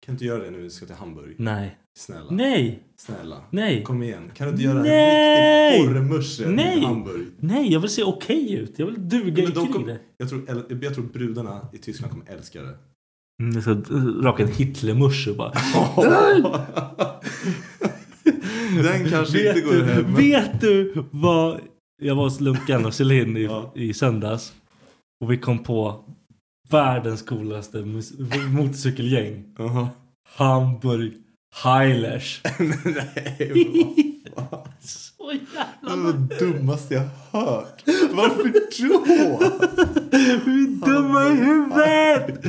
Kan 0.06 0.12
du 0.12 0.12
inte 0.16 0.26
göra 0.26 0.44
det 0.44 0.52
nu 0.52 0.58
när 0.58 0.64
du 0.64 0.70
ska 0.70 0.86
till 0.86 0.96
Hamburg? 0.96 1.36
Nej. 1.38 1.78
Snälla. 2.00 2.32
Nej. 2.32 2.84
Snälla. 2.98 3.44
Nej. 3.50 3.84
Kom 3.84 4.04
igen. 4.04 4.32
Kan 4.36 4.48
du 4.48 4.52
inte 4.52 4.64
göra 4.64 4.84
Nej! 4.84 5.80
en 5.80 5.94
riktig 5.94 6.10
porrmusche 6.10 6.48
Nej! 6.50 6.78
i 6.78 6.82
Hamburg? 6.86 7.26
Nej, 7.40 7.72
jag 7.74 7.80
vill 7.80 7.90
se 7.90 8.04
okej 8.04 8.54
ut. 8.54 8.80
Jag 8.80 8.86
vill 8.86 9.10
duga 9.10 9.44
Men 9.44 9.52
i 9.52 9.56
de 9.56 9.66
krig 9.66 9.74
kom- 9.76 9.86
det. 9.86 10.00
Jag 10.18 10.30
tror, 10.30 10.50
eller, 10.50 10.80
jag 10.84 10.96
tror 10.96 11.04
brudarna 11.06 11.68
i 11.74 11.78
Tyskland 11.78 12.12
kommer 12.12 12.26
älska 12.32 12.62
det. 12.62 12.76
Mm, 13.44 13.54
jag 13.56 13.64
ska 13.64 13.74
raka 14.30 14.44
en 14.44 14.50
Hitlermusch 14.52 15.28
och 15.30 15.36
bara... 15.36 15.52
Den 18.84 19.10
kanske 19.10 19.38
inte 19.40 19.54
vet, 19.54 19.66
går 19.66 19.72
du, 19.74 19.84
hem. 19.84 20.16
vet 20.16 20.62
du 20.62 20.94
vad... 21.12 21.60
Jag 22.02 22.16
var 22.16 22.24
hos 22.24 22.40
Lunkan 22.42 22.86
och 22.86 22.94
Celine 22.94 23.38
i, 23.38 23.44
Ja. 23.44 23.72
i 23.76 23.94
söndags. 23.94 24.54
Och 25.24 25.32
vi 25.32 25.38
kom 25.38 25.60
på 25.64 26.06
världens 26.70 27.22
coolaste 27.22 27.86
motorcykelgäng. 28.52 29.56
Jaha. 29.58 29.90
Hamburg 30.36 31.14
Highlanders. 31.64 32.42
Nej, 32.86 33.52
vad 34.36 34.50
fan. 34.50 34.68
Så 34.82 35.32
Det 35.32 35.40
jävla 35.56 36.04
var 36.04 36.14
det 36.14 36.40
dummaste 36.40 36.94
jag 36.94 37.10
hört. 37.32 37.84
Varför 38.12 38.44
då? 38.44 39.06
Vi 40.12 40.64
är 40.64 40.86
dumma 40.86 41.28
i 41.28 41.36
huvudet! 41.36 42.44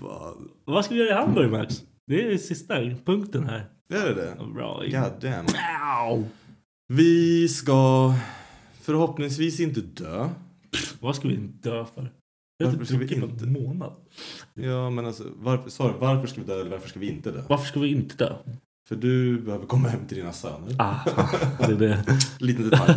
Fan. 0.00 0.48
Vad 0.64 0.84
ska 0.84 0.94
vi 0.94 1.00
göra 1.00 1.10
i 1.10 1.22
Hamburg 1.24 1.50
Max? 1.50 1.82
Det 2.06 2.32
är 2.32 2.38
sista 2.38 2.74
punkten 3.04 3.44
här. 3.44 3.66
Är 3.92 4.06
det 4.08 4.14
det? 4.14 4.36
Bra. 4.54 4.82
God 4.82 5.20
damn. 5.20 5.46
Vi 6.88 7.48
ska 7.48 8.14
förhoppningsvis 8.82 9.60
inte 9.60 9.80
dö. 9.80 10.28
Vad 11.00 11.16
ska 11.16 11.28
vi 11.28 11.36
dö 11.36 11.84
för? 11.94 12.10
Jag 12.58 12.66
har 12.66 12.76
vi 12.76 12.84
druckit 12.84 13.20
på 13.38 13.44
en 13.44 13.52
månad. 13.52 13.92
Ja, 14.54 14.90
men 14.90 15.06
alltså 15.06 15.24
varför, 15.36 15.70
sorry, 15.70 15.94
varför 16.00 16.26
ska 16.26 16.40
vi 16.40 16.46
dö 16.46 16.60
eller 16.60 16.70
varför 16.70 16.88
ska 16.88 17.00
vi 17.00 17.08
inte 17.10 17.30
dö? 17.30 17.42
Varför 17.48 17.66
ska 17.66 17.80
vi 17.80 17.88
inte 17.90 18.16
dö? 18.16 18.32
För 18.88 18.96
du 18.96 19.40
behöver 19.40 19.66
komma 19.66 19.88
hem 19.88 20.06
till 20.06 20.16
dina 20.16 20.32
söner. 20.32 20.74
Ah, 20.78 20.94
det 21.58 21.72
är 21.72 21.76
det. 21.78 22.04
Liten 22.44 22.70
detalj. 22.70 22.92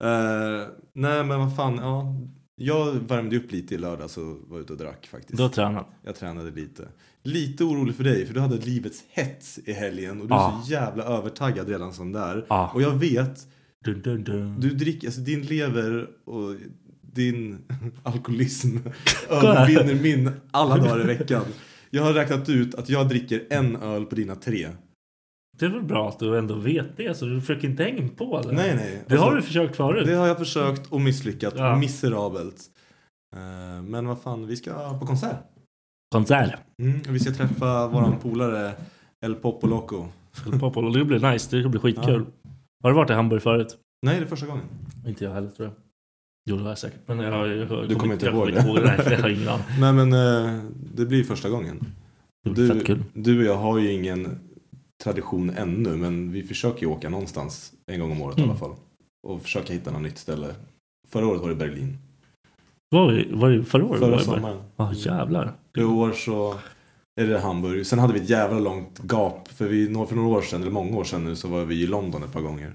Eh, 0.00 0.68
nej, 0.92 1.24
men 1.24 1.38
vad 1.40 1.56
fan. 1.56 1.76
Ja, 1.76 2.14
jag 2.56 2.92
värmde 2.92 3.36
upp 3.36 3.52
lite 3.52 3.74
i 3.74 3.78
lördags 3.78 4.16
och 4.16 4.36
var 4.48 4.60
ute 4.60 4.72
och 4.72 4.78
drack 4.78 5.06
faktiskt. 5.06 5.36
Du 5.36 5.42
har 5.42 5.50
tränat. 5.50 5.86
Jag 6.02 6.16
tränade 6.16 6.50
lite. 6.50 6.88
Lite 7.22 7.64
orolig 7.64 7.94
för 7.94 8.04
dig, 8.04 8.26
för 8.26 8.34
du 8.34 8.40
hade 8.40 8.56
livets 8.56 9.04
hets 9.08 9.58
i 9.64 9.72
helgen 9.72 10.20
och 10.20 10.28
du 10.28 10.34
är 10.34 10.38
Ja. 10.38 10.62
så 10.64 10.72
jävla 10.72 11.04
övertaggad 11.04 11.68
redan 11.68 11.92
som 11.92 12.12
där. 12.12 12.46
Ja. 12.48 12.70
Och 12.74 12.82
jag 12.82 12.90
vet, 12.94 13.46
Dun, 13.84 14.02
dun, 14.02 14.24
dun. 14.24 14.60
du 14.60 14.70
dricker, 14.70 15.06
alltså 15.08 15.20
din 15.20 15.42
lever 15.42 16.08
och 16.24 16.54
din 17.16 17.58
alkoholism 18.02 18.76
övervinner 19.30 20.02
min 20.02 20.30
alla 20.50 20.76
dagar 20.76 21.00
i 21.00 21.06
veckan. 21.06 21.42
Jag 21.90 22.02
har 22.02 22.12
räknat 22.12 22.48
ut 22.48 22.74
att 22.74 22.88
jag 22.88 23.08
dricker 23.08 23.42
en 23.50 23.76
öl 23.76 24.04
på 24.06 24.14
dina 24.14 24.34
tre. 24.34 24.68
Det 25.58 25.64
är 25.66 25.70
väl 25.70 25.82
bra 25.82 26.08
att 26.08 26.18
du 26.18 26.38
ändå 26.38 26.54
vet 26.54 26.96
det, 26.96 27.14
så 27.16 27.24
du 27.26 27.40
försöker 27.40 27.68
inte 27.68 27.82
hänga 27.84 28.08
på 28.08 28.38
eller? 28.38 28.52
Nej, 28.52 28.76
nej. 28.76 29.02
Det 29.06 29.16
har 29.16 29.24
Alltså, 29.24 29.36
du 29.36 29.42
försökt 29.42 29.76
förut. 29.76 30.06
Det 30.06 30.14
har 30.14 30.26
jag 30.26 30.38
försökt 30.38 30.92
och 30.92 31.00
misslyckats 31.00 31.56
Ja. 31.58 31.76
miserabelt. 31.76 32.56
Eh, 33.36 33.82
Men 33.82 34.06
vad 34.06 34.20
fan, 34.20 34.46
vi 34.46 34.56
ska 34.56 34.98
på 34.98 35.06
konsert. 35.06 35.36
Konsert. 36.14 36.54
Mm, 36.82 37.00
vi 37.08 37.20
ska 37.20 37.32
träffa 37.32 37.86
våran 37.88 38.18
polare 38.18 38.72
El 39.26 39.34
Popo 39.34 39.66
Loco. 39.66 40.06
Popol. 40.60 40.92
Det 40.92 41.04
blir 41.04 41.32
nice. 41.32 41.56
Det 41.62 41.68
blir 41.68 41.80
skitkul. 41.80 42.26
Har 42.82 42.90
du 42.90 42.96
varit 42.96 43.10
i 43.10 43.12
Hamburg 43.12 43.42
förut? 43.42 43.76
Nej, 44.06 44.16
det 44.18 44.24
är 44.24 44.26
första 44.28 44.46
gången. 44.46 44.64
Inte 45.06 45.24
jag 45.24 45.32
heller 45.32 45.48
tror 45.50 45.68
jag. 45.68 45.74
Jo 46.48 46.56
det 46.56 46.62
har 46.62 46.68
jag 46.68 46.78
säkert. 46.78 47.00
Men 47.06 47.18
jag, 47.18 47.48
jag, 47.48 47.58
jag 47.70 47.88
Du 47.88 47.94
kommer 47.94 48.14
inte 48.14 48.26
ihåg 48.26 48.34
kommer 48.56 48.80
det? 48.80 48.96
Nej, 48.96 49.12
jag 49.12 49.18
har 49.22 49.28
ingen 49.28 49.48
aning. 49.48 49.64
Nej 49.80 49.92
men 49.92 50.12
eh, 50.12 50.60
det 50.94 51.06
blir 51.06 51.24
första 51.24 51.48
gången. 51.50 51.86
Det 52.44 52.50
Du, 52.84 52.98
du 53.14 53.38
och 53.38 53.44
jag 53.44 53.56
har 53.56 53.78
ju 53.78 53.92
ingen 53.92 54.38
tradition 55.04 55.50
ännu 55.50 55.96
men 55.96 56.32
vi 56.32 56.42
försöker 56.42 56.80
ju 56.82 56.86
åka 56.86 57.08
någonstans 57.08 57.72
en 57.86 58.00
gång 58.00 58.12
om 58.12 58.22
året 58.22 58.38
i 58.38 58.40
Mm. 58.40 58.50
alla 58.50 58.58
fall. 58.58 58.74
Och 59.26 59.42
försöka 59.42 59.72
hitta 59.72 59.90
något 59.90 60.02
nytt 60.02 60.18
ställe. 60.18 60.54
Förra 61.08 61.26
året 61.26 61.40
var 61.42 61.48
det 61.48 61.54
Berlin. 61.54 61.98
Var 62.90 63.12
det, 63.12 63.24
var 63.30 63.50
det 63.50 63.64
förra 63.64 63.84
året? 63.84 63.98
Förra 64.00 64.10
var 64.10 64.18
det 64.18 64.24
sommaren. 64.24 64.58
Ja 64.76 64.92
jävlar. 64.94 65.52
I 65.78 65.82
år 65.82 66.12
så 66.12 66.54
är 67.20 67.26
det 67.26 67.38
Hamburg. 67.38 67.86
Sen 67.86 67.98
hade 67.98 68.12
vi 68.12 68.20
ett 68.20 68.30
jävla 68.30 68.58
långt 68.58 69.00
gap. 69.10 69.48
För, 69.48 69.66
vi, 69.68 69.86
för 70.08 70.14
några 70.16 70.28
år 70.38 70.42
sedan, 70.42 70.62
eller 70.62 70.70
många 70.72 70.96
år 70.96 71.04
sedan 71.04 71.24
nu, 71.24 71.36
så 71.36 71.48
var 71.48 71.64
vi 71.64 71.82
i 71.82 71.86
London 71.86 72.22
ett 72.22 72.32
par 72.32 72.40
gånger. 72.40 72.72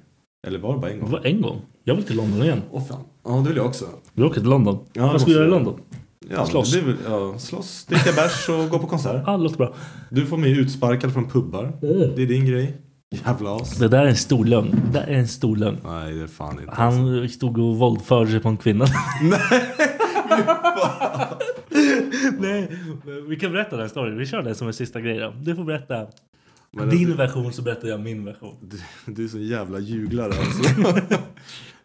Eller 0.47 0.59
var 0.59 0.73
det 0.73 0.79
bara 0.79 0.91
en 0.91 0.97
Det 0.97 1.01
gång? 1.03 1.11
var 1.11 1.25
en 1.25 1.41
gång. 1.41 1.61
Jag 1.83 1.95
vill 1.95 2.03
till 2.03 2.15
London 2.15 2.43
igen. 2.43 2.61
Åh 2.71 2.83
fan. 2.87 3.03
Ja, 3.25 3.31
det 3.31 3.47
vill 3.47 3.57
jag 3.57 3.65
också. 3.65 3.85
Vi 4.13 4.23
åker 4.23 4.39
till 4.41 4.49
London. 4.49 4.79
Ja, 4.93 5.07
Vad 5.11 5.21
ska 5.21 5.29
vi 5.29 5.35
göra 5.35 5.47
i. 5.47 5.49
London? 5.49 5.79
Ja, 6.29 6.45
Slåss. 6.45 6.71
Det 6.73 6.81
väl, 6.81 6.95
ja, 7.09 7.37
slåss, 7.39 7.85
dricka 7.85 8.11
bärs 8.15 8.49
och 8.49 8.69
gå 8.69 8.79
på 8.79 8.87
konsert. 8.87 9.23
Ja, 9.25 9.37
det 9.37 9.43
låter 9.43 9.57
bra. 9.57 9.73
Du 10.09 10.25
får 10.25 10.37
mig 10.37 10.51
utsparkad 10.59 11.13
från 11.13 11.29
pubbar. 11.29 11.73
Det 12.15 12.21
är 12.23 12.27
din 12.27 12.45
grej. 12.45 12.77
Jävla 13.25 13.55
as. 13.55 13.77
Det 13.77 13.87
där 13.87 14.01
är 14.03 14.07
en 14.07 14.15
stor 14.15 14.45
lögn. 14.45 14.81
Det 14.85 14.99
där 14.99 15.07
är 15.07 15.13
en 15.17 15.27
stor 15.27 15.55
lögn. 15.55 15.77
Nej, 15.85 16.13
det 16.13 16.23
är 16.23 16.27
fan 16.27 16.51
inte. 16.59 16.71
alltså. 16.71 16.81
Han 16.81 17.29
stod 17.29 17.57
och 17.57 17.77
våldförde 17.77 18.31
sig 18.31 18.39
på 18.39 18.49
en 18.49 18.57
kvinna. 18.57 18.85
Nej, 22.39 22.71
men 23.05 23.29
vi 23.29 23.35
kan 23.35 23.51
berätta 23.51 23.77
den 23.77 23.89
storyn. 23.89 24.17
Vi 24.17 24.25
kör 24.25 24.41
den 24.43 24.55
som 24.55 24.67
en 24.67 24.73
sista 24.73 25.01
grej 25.01 25.17
då. 25.19 25.33
Du 25.41 25.55
får 25.55 25.63
berätta 25.63 26.07
Men 26.77 26.89
din 26.89 26.99
alltså- 26.99 27.17
version 27.17 27.53
så 27.53 27.61
berättar 27.61 27.87
jag 27.87 27.99
min 27.99 28.25
version. 28.25 28.57
Du, 28.61 28.77
du 29.13 29.23
är 29.23 29.27
så 29.27 29.39
jävla 29.39 29.79
juglare 29.79 30.33
alltså. 30.33 30.93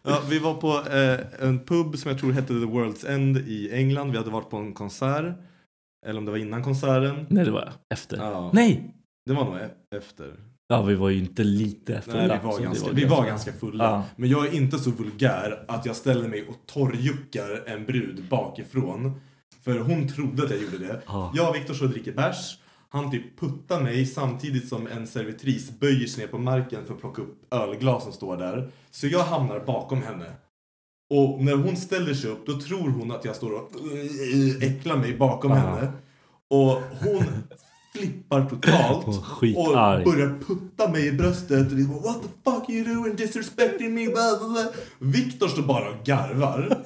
Ja, 0.03 0.21
vi 0.29 0.39
var 0.39 0.53
på 0.53 0.89
eh, 0.91 1.47
en 1.47 1.59
pub 1.59 1.97
som 1.97 2.11
jag 2.11 2.19
tror 2.19 2.31
hette 2.31 2.47
The 2.47 2.53
World's 2.53 3.07
End 3.07 3.37
i 3.37 3.71
England. 3.73 4.11
Vi 4.11 4.17
hade 4.17 4.29
varit 4.29 4.49
på 4.49 4.57
en 4.57 4.73
konsert. 4.73 5.35
Eller 6.05 6.19
om 6.19 6.25
det 6.25 6.31
var 6.31 6.37
innan 6.37 6.63
konserten. 6.63 7.25
Nej, 7.29 7.45
det 7.45 7.51
var 7.51 7.73
efter. 7.93 8.17
Ja. 8.17 8.51
Nej! 8.53 8.93
Det 9.25 9.33
var 9.33 9.45
nog 9.45 9.55
e- 9.55 9.69
efter. 9.95 10.33
Ja, 10.67 10.81
vi 10.81 10.95
var 10.95 11.09
ju 11.09 11.19
inte 11.19 11.43
lite 11.43 12.01
fulla. 12.01 12.27
Nej, 12.27 12.39
vi 12.41 12.47
var, 12.47 12.59
ganska, 12.59 12.91
vi 12.91 13.05
var 13.05 13.25
ganska 13.25 13.53
fulla. 13.53 13.83
Ja. 13.83 14.03
Men 14.15 14.29
jag 14.29 14.47
är 14.47 14.53
inte 14.53 14.79
så 14.79 14.91
vulgär 14.91 15.65
att 15.67 15.85
jag 15.85 15.95
ställer 15.95 16.27
mig 16.27 16.47
och 16.47 16.55
torrjuckar 16.65 17.63
en 17.65 17.85
brud 17.85 18.23
bakifrån. 18.29 19.21
För 19.63 19.79
hon 19.79 20.07
trodde 20.07 20.43
att 20.43 20.51
jag 20.51 20.61
gjorde 20.61 20.77
det. 20.77 21.01
Ja. 21.07 21.31
Jag 21.35 21.49
och 21.49 21.55
Viktor 21.55 21.73
så 21.73 21.85
dricker 21.85 22.13
bärs. 22.13 22.57
Han 22.89 23.11
typ 23.11 23.39
puttar 23.39 23.81
mig 23.81 24.05
samtidigt 24.05 24.67
som 24.69 24.87
en 24.87 25.07
servitris 25.07 25.79
böjer 25.79 26.07
sig 26.07 26.23
ner 26.25 26.31
på 26.31 26.37
marken 26.37 26.85
för 26.85 26.93
att 26.93 26.99
plocka 26.99 27.21
upp 27.21 27.53
ölglas 27.53 28.03
som 28.03 28.13
står 28.13 28.37
där. 28.37 28.71
Så 28.91 29.07
jag 29.07 29.23
hamnar 29.23 29.59
bakom 29.59 30.01
henne. 30.01 30.25
Och 31.09 31.43
när 31.43 31.55
hon 31.55 31.77
ställer 31.77 32.13
sig 32.13 32.29
upp 32.29 32.45
då 32.45 32.59
tror 32.61 32.89
hon 32.89 33.11
att 33.11 33.25
jag 33.25 33.35
står 33.35 33.51
och 33.51 33.71
äcklar 34.61 34.97
mig 34.97 35.17
bakom 35.17 35.51
Ja. 35.51 35.57
henne. 35.57 35.91
Och 36.49 36.81
hon 37.01 37.23
flippar 37.95 38.45
totalt. 38.49 39.07
Och 39.07 39.73
börjar 40.05 40.39
putta 40.47 40.89
mig 40.91 41.07
i 41.07 41.11
bröstet. 41.11 41.71
Och 41.71 41.77
liksom, 41.77 42.01
What 42.01 42.21
the 42.21 42.27
fuck 42.51 42.69
are 42.69 42.73
you 42.73 42.95
doing? 42.95 43.15
Disrespecting 43.15 43.93
me? 43.93 44.07
Viktor 44.99 45.47
står 45.47 45.63
bara 45.63 45.89
och 45.89 46.05
garvar. 46.05 46.77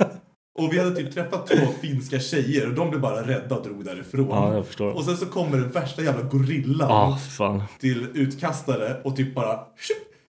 Och 0.66 0.74
vi 0.74 0.80
hade 0.80 0.96
typ 0.96 1.14
träffat 1.14 1.48
två 1.48 1.68
finska 1.82 2.20
tjejer 2.20 2.68
och 2.70 2.74
de 2.74 2.90
blev 2.90 3.02
bara 3.02 3.28
rädda 3.28 3.56
och 3.56 3.64
drog 3.64 3.86
därifrån. 3.86 4.28
Ja, 4.30 4.54
jag 4.54 4.66
förstår. 4.68 4.92
Och 4.92 5.04
sen 5.04 5.18
så 5.18 5.26
kommer 5.26 5.58
den 5.58 5.70
värsta 5.72 6.02
jävla 6.02 6.24
gorillan 6.24 6.90
Ja, 6.90 7.18
fan. 7.38 7.64
till 7.80 8.08
utkastare 8.14 9.02
och 9.04 9.16
typ 9.16 9.36
bara 9.36 9.60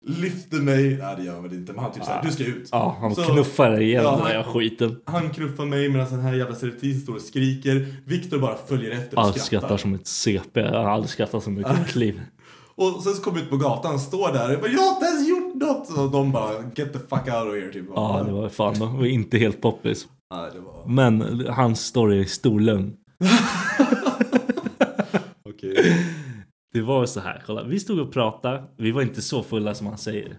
lyfter 0.07 0.57
mig. 0.57 0.97
Nej 0.97 1.15
det 1.17 1.23
gör 1.25 1.35
han 1.35 1.45
inte 1.45 1.73
men 1.73 1.83
han 1.85 1.93
typ 1.93 2.05
såhär, 2.05 2.23
du 2.23 2.31
ska 2.31 2.45
ut. 2.45 2.69
Ja, 2.73 2.97
han 3.01 3.15
Så- 3.15 3.23
knuffar 3.23 3.71
dig 3.71 3.83
igen 3.85 4.03
Ja, 4.05 4.11
den 4.11 4.21
han- 4.21 4.31
där 4.31 4.43
skiten. 4.43 4.97
Han 5.05 5.31
knuffar 5.31 5.65
mig 5.65 5.89
medan 5.89 6.11
den 6.11 6.21
här 6.21 6.35
jävla 6.35 6.55
servitrisen 6.55 7.01
står 7.03 7.15
och 7.15 7.21
skriker. 7.23 7.87
Viktor 8.05 8.39
bara 8.39 8.57
följer 8.69 8.91
efter 8.91 9.19
och 9.19 9.23
Jag 9.23 9.29
skrattar. 9.31 9.45
skrattar 9.47 9.77
som 9.77 9.95
ett 9.95 10.07
CP. 10.07 10.61
Jag 10.61 10.83
har 10.83 10.91
aldrig 10.91 11.11
skrattat 11.11 11.43
så 11.45 11.51
mycket 11.51 11.77
i 11.77 11.81
mitt 11.81 11.97
liv. 11.97 12.21
Och 12.75 13.03
sen 13.03 13.15
så 13.15 13.23
kommer 13.23 13.37
vi 13.39 13.43
ut 13.45 13.51
på 13.51 13.57
gatan, 13.57 14.01
står 14.01 14.33
där 14.33 14.55
och 14.55 14.61
bara 14.61 14.71
jag 14.71 14.81
har 14.81 14.95
inte 14.95 15.07
ens 15.07 15.29
gjort 15.29 15.55
något. 15.55 15.99
Och 15.99 16.11
de 16.11 16.33
bara 16.33 16.53
get 16.75 16.93
the 16.93 16.99
fuck 16.99 17.13
out 17.13 17.49
of 17.49 17.55
here 17.55 17.73
typ. 17.73 17.85
Ja, 17.95 18.23
det 18.27 18.33
var 18.33 18.49
fan 18.49 18.75
det 18.75 18.81
var 18.87 19.07
inte 19.07 19.39
helt 19.39 19.61
poppis. 19.61 20.07
Var... 20.31 20.89
Men 20.89 21.47
hans 21.49 21.85
story 21.87 22.21
är 22.21 22.25
stor 22.25 22.61
lögn. 22.61 22.97
Okej. 25.43 26.05
Det 26.73 26.83
var 26.83 27.07
så 27.07 27.21
här, 27.21 27.43
kolla. 27.47 27.65
Vi 27.65 27.81
stod 27.81 28.01
och 28.01 28.13
pratade. 28.13 28.65
Vi 28.77 28.91
var 28.91 29.03
inte 29.03 29.23
så 29.23 29.43
fulla 29.43 29.75
som 29.75 29.87
han 29.87 29.99
säger. 29.99 30.39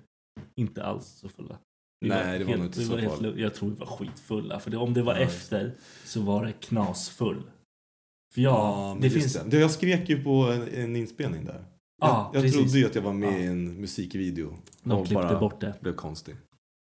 Inte 0.56 0.84
alls 0.84 1.06
så 1.06 1.30
fulla. 1.30 1.58
Vi 2.02 2.10
Nej, 2.10 2.40
det 2.40 2.44
var 2.46 2.50
helt, 2.50 2.60
nog 2.60 2.68
inte 2.68 2.82
så 2.82 2.92
var 2.92 2.98
helt. 3.00 3.38
Jag 3.38 3.54
tror 3.54 3.70
vi 3.70 3.76
var 3.76 3.86
skitfulla. 3.86 4.60
För 4.60 4.72
det, 4.72 4.78
om 4.78 4.94
det 4.94 5.02
var 5.02 5.14
Ja, 5.16 5.20
efter 5.20 5.76
så 6.06 6.22
var 6.22 6.46
det 6.46 6.52
knasfull. 6.52 7.44
För 8.34 8.42
ja, 8.42 8.94
men 8.94 9.02
det 9.02 9.10
finns... 9.10 9.34
det. 9.46 9.60
Jag 9.60 9.72
skrek 9.72 10.10
ju 10.10 10.24
på 10.24 10.32
en, 10.32 10.68
en 10.68 10.96
inspelning 10.96 11.46
där. 11.46 11.64
Ja, 12.02 12.30
jag 12.34 12.36
jag 12.36 12.44
precis. 12.44 12.60
trodde 12.62 12.80
ju 12.80 12.86
att 12.86 12.96
jag 12.96 13.02
var 13.02 13.14
med 13.14 13.34
Ja. 13.34 13.38
i 13.38 13.46
en 13.46 13.82
musikvideo. 13.82 14.54
De 14.84 15.06
klippte 15.06 15.28
bara 15.28 15.40
bort 15.40 15.62
det. 15.62 15.74
blev 15.82 15.94
konstig. 15.94 16.36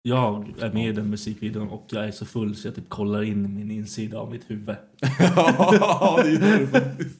Jag 0.03 0.53
är 0.61 0.73
med 0.73 0.89
i 0.89 0.91
den 0.91 1.09
musikvideon 1.09 1.69
och 1.69 1.85
jag 1.91 2.05
är 2.07 2.11
så 2.11 2.25
full 2.25 2.55
så 2.55 2.67
jag 2.67 2.75
typ 2.75 2.89
kollar 2.89 3.23
in 3.23 3.55
min 3.55 3.71
insida 3.71 4.17
av 4.19 4.31
mitt 4.31 4.49
huvud. 4.49 4.75
ja, 5.19 6.19
det 6.23 6.29
är 6.29 6.59
det 6.59 6.67
faktiskt. 6.67 7.19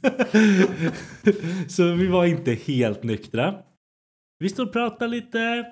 så 1.76 1.92
vi 1.94 2.08
var 2.08 2.26
inte 2.26 2.52
helt 2.54 3.04
nyktra. 3.04 3.56
Vi 4.40 4.50
stod 4.50 4.68
och 4.68 4.74
pratade 4.74 5.12
lite. 5.12 5.66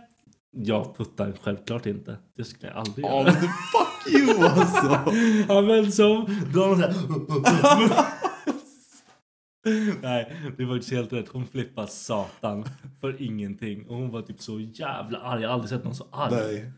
Jag 0.51 0.97
puttar 0.97 1.33
självklart 1.43 1.85
inte. 1.85 2.17
Det 2.37 2.43
skulle 2.43 2.67
jag 2.67 2.77
aldrig 2.77 3.05
Ja, 3.05 3.21
göra. 3.21 3.31
fuck 3.31 4.13
you 4.13 4.45
alltså. 4.45 5.13
Ja 5.53 5.61
men 5.61 5.91
som... 5.91 6.25
Då 6.53 6.59
har 6.61 6.67
hon 6.69 6.77
såhär... 6.77 8.05
Nej, 10.01 10.33
det 10.57 10.65
var 10.65 10.75
inte 10.75 10.95
helt 10.95 11.13
rätt. 11.13 11.29
Hon 11.29 11.47
flippade 11.47 11.87
satan 11.87 12.65
för 13.01 13.21
ingenting. 13.21 13.87
Och 13.87 13.95
hon 13.95 14.09
var 14.11 14.21
typ 14.21 14.41
så 14.41 14.59
jävla 14.59 15.19
arg. 15.19 15.41
Jag 15.41 15.49
har 15.49 15.53
aldrig 15.53 15.69
sett 15.69 15.83
någon 15.83 15.95
så 15.95 16.07
arg. 16.11 16.33
Nej. 16.35 16.71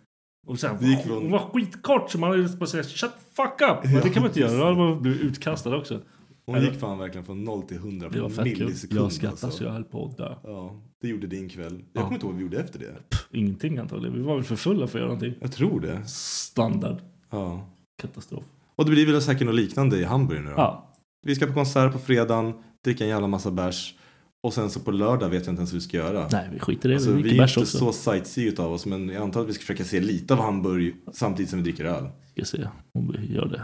Och 0.47 0.60
sen, 0.60 0.77
Det 0.80 0.88
gick 0.88 0.99
Hon 1.08 1.32
var 1.32 1.39
skitkort 1.54 2.12
så 2.12 2.19
man 2.19 2.30
hade 2.32 2.49
bara 2.58 2.65
säga 2.65 2.84
shut 2.84 3.12
fuck 3.36 3.62
up. 3.71 3.84
Men 3.84 4.01
det 4.01 4.10
kan 4.10 4.21
man 4.23 4.30
inte 4.30 4.39
göra. 4.39 4.58
Då 4.58 4.63
hade 4.63 4.77
man 4.77 5.01
blivit 5.01 5.21
utkastad 5.21 5.75
också. 5.77 6.01
Hon 6.45 6.62
gick 6.62 6.80
fan 6.80 6.97
verkligen 6.97 7.25
från 7.25 7.43
0 7.43 7.62
till 7.63 7.77
100 7.77 8.10
Det 8.10 8.21
var 8.21 8.30
på 8.30 8.36
kul. 8.36 8.43
millisekund. 8.43 9.01
Jag 9.01 9.12
skrattade 9.12 9.45
alltså. 9.45 9.58
så 9.58 9.63
jag 9.63 9.71
höll 9.71 9.84
på 9.84 10.06
att 10.06 10.17
dö. 10.17 10.36
Ja, 10.43 10.82
det 11.01 11.08
gjorde 11.08 11.27
din 11.27 11.49
kväll. 11.49 11.73
Jag 11.93 12.01
Ja. 12.01 12.06
kommer 12.06 12.13
inte 12.13 12.25
ihåg 12.25 12.34
vad 12.34 12.38
vi 12.38 12.43
gjorde 12.43 12.60
efter 12.60 12.80
det. 12.80 13.10
Pff, 13.10 13.27
ingenting 13.32 13.77
antagligen. 13.77 14.15
Vi 14.17 14.21
var 14.21 14.36
väl 14.36 14.43
för 14.43 14.56
fulla 14.56 14.88
för 14.88 14.99
att 14.99 15.01
göra 15.01 15.13
någonting. 15.13 15.34
Jag 15.41 15.51
tror 15.51 15.80
det. 15.82 16.06
Standard. 16.08 16.97
Ja. 17.30 17.67
Katastrof. 18.01 18.43
Och 18.75 18.86
det 18.86 18.91
blir 18.91 19.06
väl 19.12 19.21
säkert 19.21 19.45
något 19.45 19.56
liknande 19.56 19.97
i 19.97 20.04
Hamburg 20.04 20.41
nu 20.41 20.49
då? 20.49 20.56
Ja. 20.58 20.93
Vi 21.23 21.36
ska 21.36 21.45
på 21.47 21.54
konsert 21.54 21.91
på 21.93 21.99
fredagen, 21.99 22.54
dricka 22.84 23.04
en 23.04 23.10
jävla 23.10 23.27
massa 23.27 23.51
bärs. 23.51 23.95
Och 24.43 24.54
sen 24.54 24.69
så 24.69 24.80
på 24.80 24.91
lördag 24.91 25.30
vet 25.30 25.45
jag 25.45 25.51
inte 25.51 25.60
ens 25.60 25.71
hur 25.73 25.77
vi 25.77 25.82
ska 25.82 25.97
göra. 25.97 26.27
Nej, 26.32 26.49
vi 26.54 26.60
skiter 26.60 26.89
i 26.89 26.91
det. 26.91 26.95
Alltså, 26.95 27.12
vi 27.12 27.21
vi 27.21 27.30
är 27.30 27.43
inte 27.43 27.60
också. 27.60 27.65
så 27.77 27.93
sightsee 27.93 28.47
utav 28.47 28.73
oss 28.73 28.86
men 28.86 29.10
jag 29.10 29.23
antar 29.23 29.41
att 29.41 29.47
vi 29.49 29.54
ska 29.54 29.62
försöka 29.62 29.84
se 29.84 29.99
lite 29.99 30.34
av 30.34 30.39
Hamburg 30.39 30.95
samtidigt 31.13 31.49
som 31.49 31.60
vi 31.60 31.63
dricker 31.63 31.86
öl. 31.86 32.10
Ska 32.32 32.45
se 32.45 32.67
om 32.93 33.12
vi 33.17 33.34
gör 33.34 33.45
det. 33.45 33.62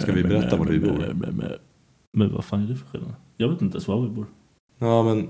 Ska 0.00 0.12
vi 0.12 0.22
berätta 0.22 0.56
var 0.56 0.66
vi 0.66 0.78
bor? 0.78 1.14
Men 2.12 2.32
vad 2.32 2.44
fan 2.44 2.62
är 2.62 2.66
det 2.66 2.76
för 2.76 2.86
skillnad? 2.86 3.14
Jag 3.36 3.48
vet 3.48 3.62
inte 3.62 3.74
ens 3.74 3.88
var 3.88 4.02
vi 4.02 4.08
bor. 4.08 4.26
Ja 4.78 5.02
men 5.02 5.28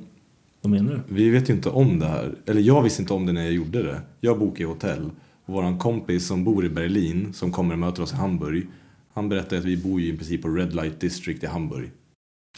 Vad 0.63 0.71
menar 0.71 0.93
du? 0.93 1.15
vi 1.15 1.31
vet 1.31 1.51
ju 1.51 1.55
inte 1.55 1.69
om 1.71 1.99
det 1.99 2.07
här. 2.07 2.35
Eller 2.47 2.61
jag 2.61 2.83
visste 2.83 3.03
inte 3.03 3.15
om 3.15 3.27
det 3.27 3.33
när 3.33 3.43
jag 3.45 3.53
gjorde 3.53 3.83
det. 3.83 4.01
Jag 4.21 4.39
bokade 4.39 4.69
hotell. 4.69 5.11
Och 5.47 5.55
våran 5.55 5.79
kompis 5.79 6.27
som 6.27 6.45
bor 6.45 6.65
i 6.65 6.69
Berlin 6.69 7.33
som 7.33 7.53
kommer 7.53 7.73
och 7.73 7.79
möter 7.79 8.03
oss 8.03 8.13
i 8.13 8.17
Hamburg. 8.17 8.67
Han 9.15 9.29
berättade 9.29 9.59
att 9.59 9.65
vi 9.65 9.77
bor 9.77 10.01
ju 10.01 10.07
i 10.15 10.17
princip 10.17 10.43
på 10.43 10.49
Red 10.49 10.75
Light 10.75 11.01
District 11.01 11.43
i 11.43 11.47
Hamburg. 11.47 11.91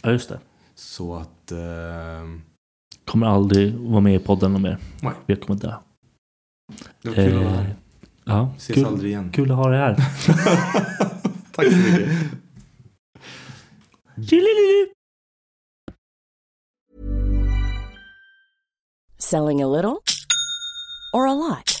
Ja, 0.03 0.11
just 0.11 0.29
det. 0.29 0.39
Så 0.75 1.15
att... 1.15 1.51
ehm, 1.51 2.41
Kommer 3.05 3.27
aldrig 3.27 3.73
vara 3.73 4.01
med 4.01 4.15
i 4.15 4.19
podden 4.19 4.51
mer. 4.61 4.77
Nej. 5.01 5.13
Jag 5.25 5.41
kommer 5.41 5.59
dö. 5.59 5.73
det 7.01 7.09
var 7.09 7.15
kul 7.15 7.37
att 7.37 7.43
vara 7.43 7.53
Eh, 7.53 7.57
här. 7.59 7.75
Ja, 8.23 8.53
Ses 8.57 8.75
kul, 8.75 8.85
aldrig 8.85 9.11
igen. 9.11 9.31
kul 9.31 9.51
att 9.51 9.57
ha 9.57 9.69
dig 9.69 9.79
här. 9.79 9.95
Tack 11.51 11.71
så 11.71 11.77
mycket. 11.77 12.09
Selling 19.17 19.61
a 19.61 19.67
little 19.67 20.01
or 21.13 21.27
a 21.27 21.33
lot? 21.33 21.80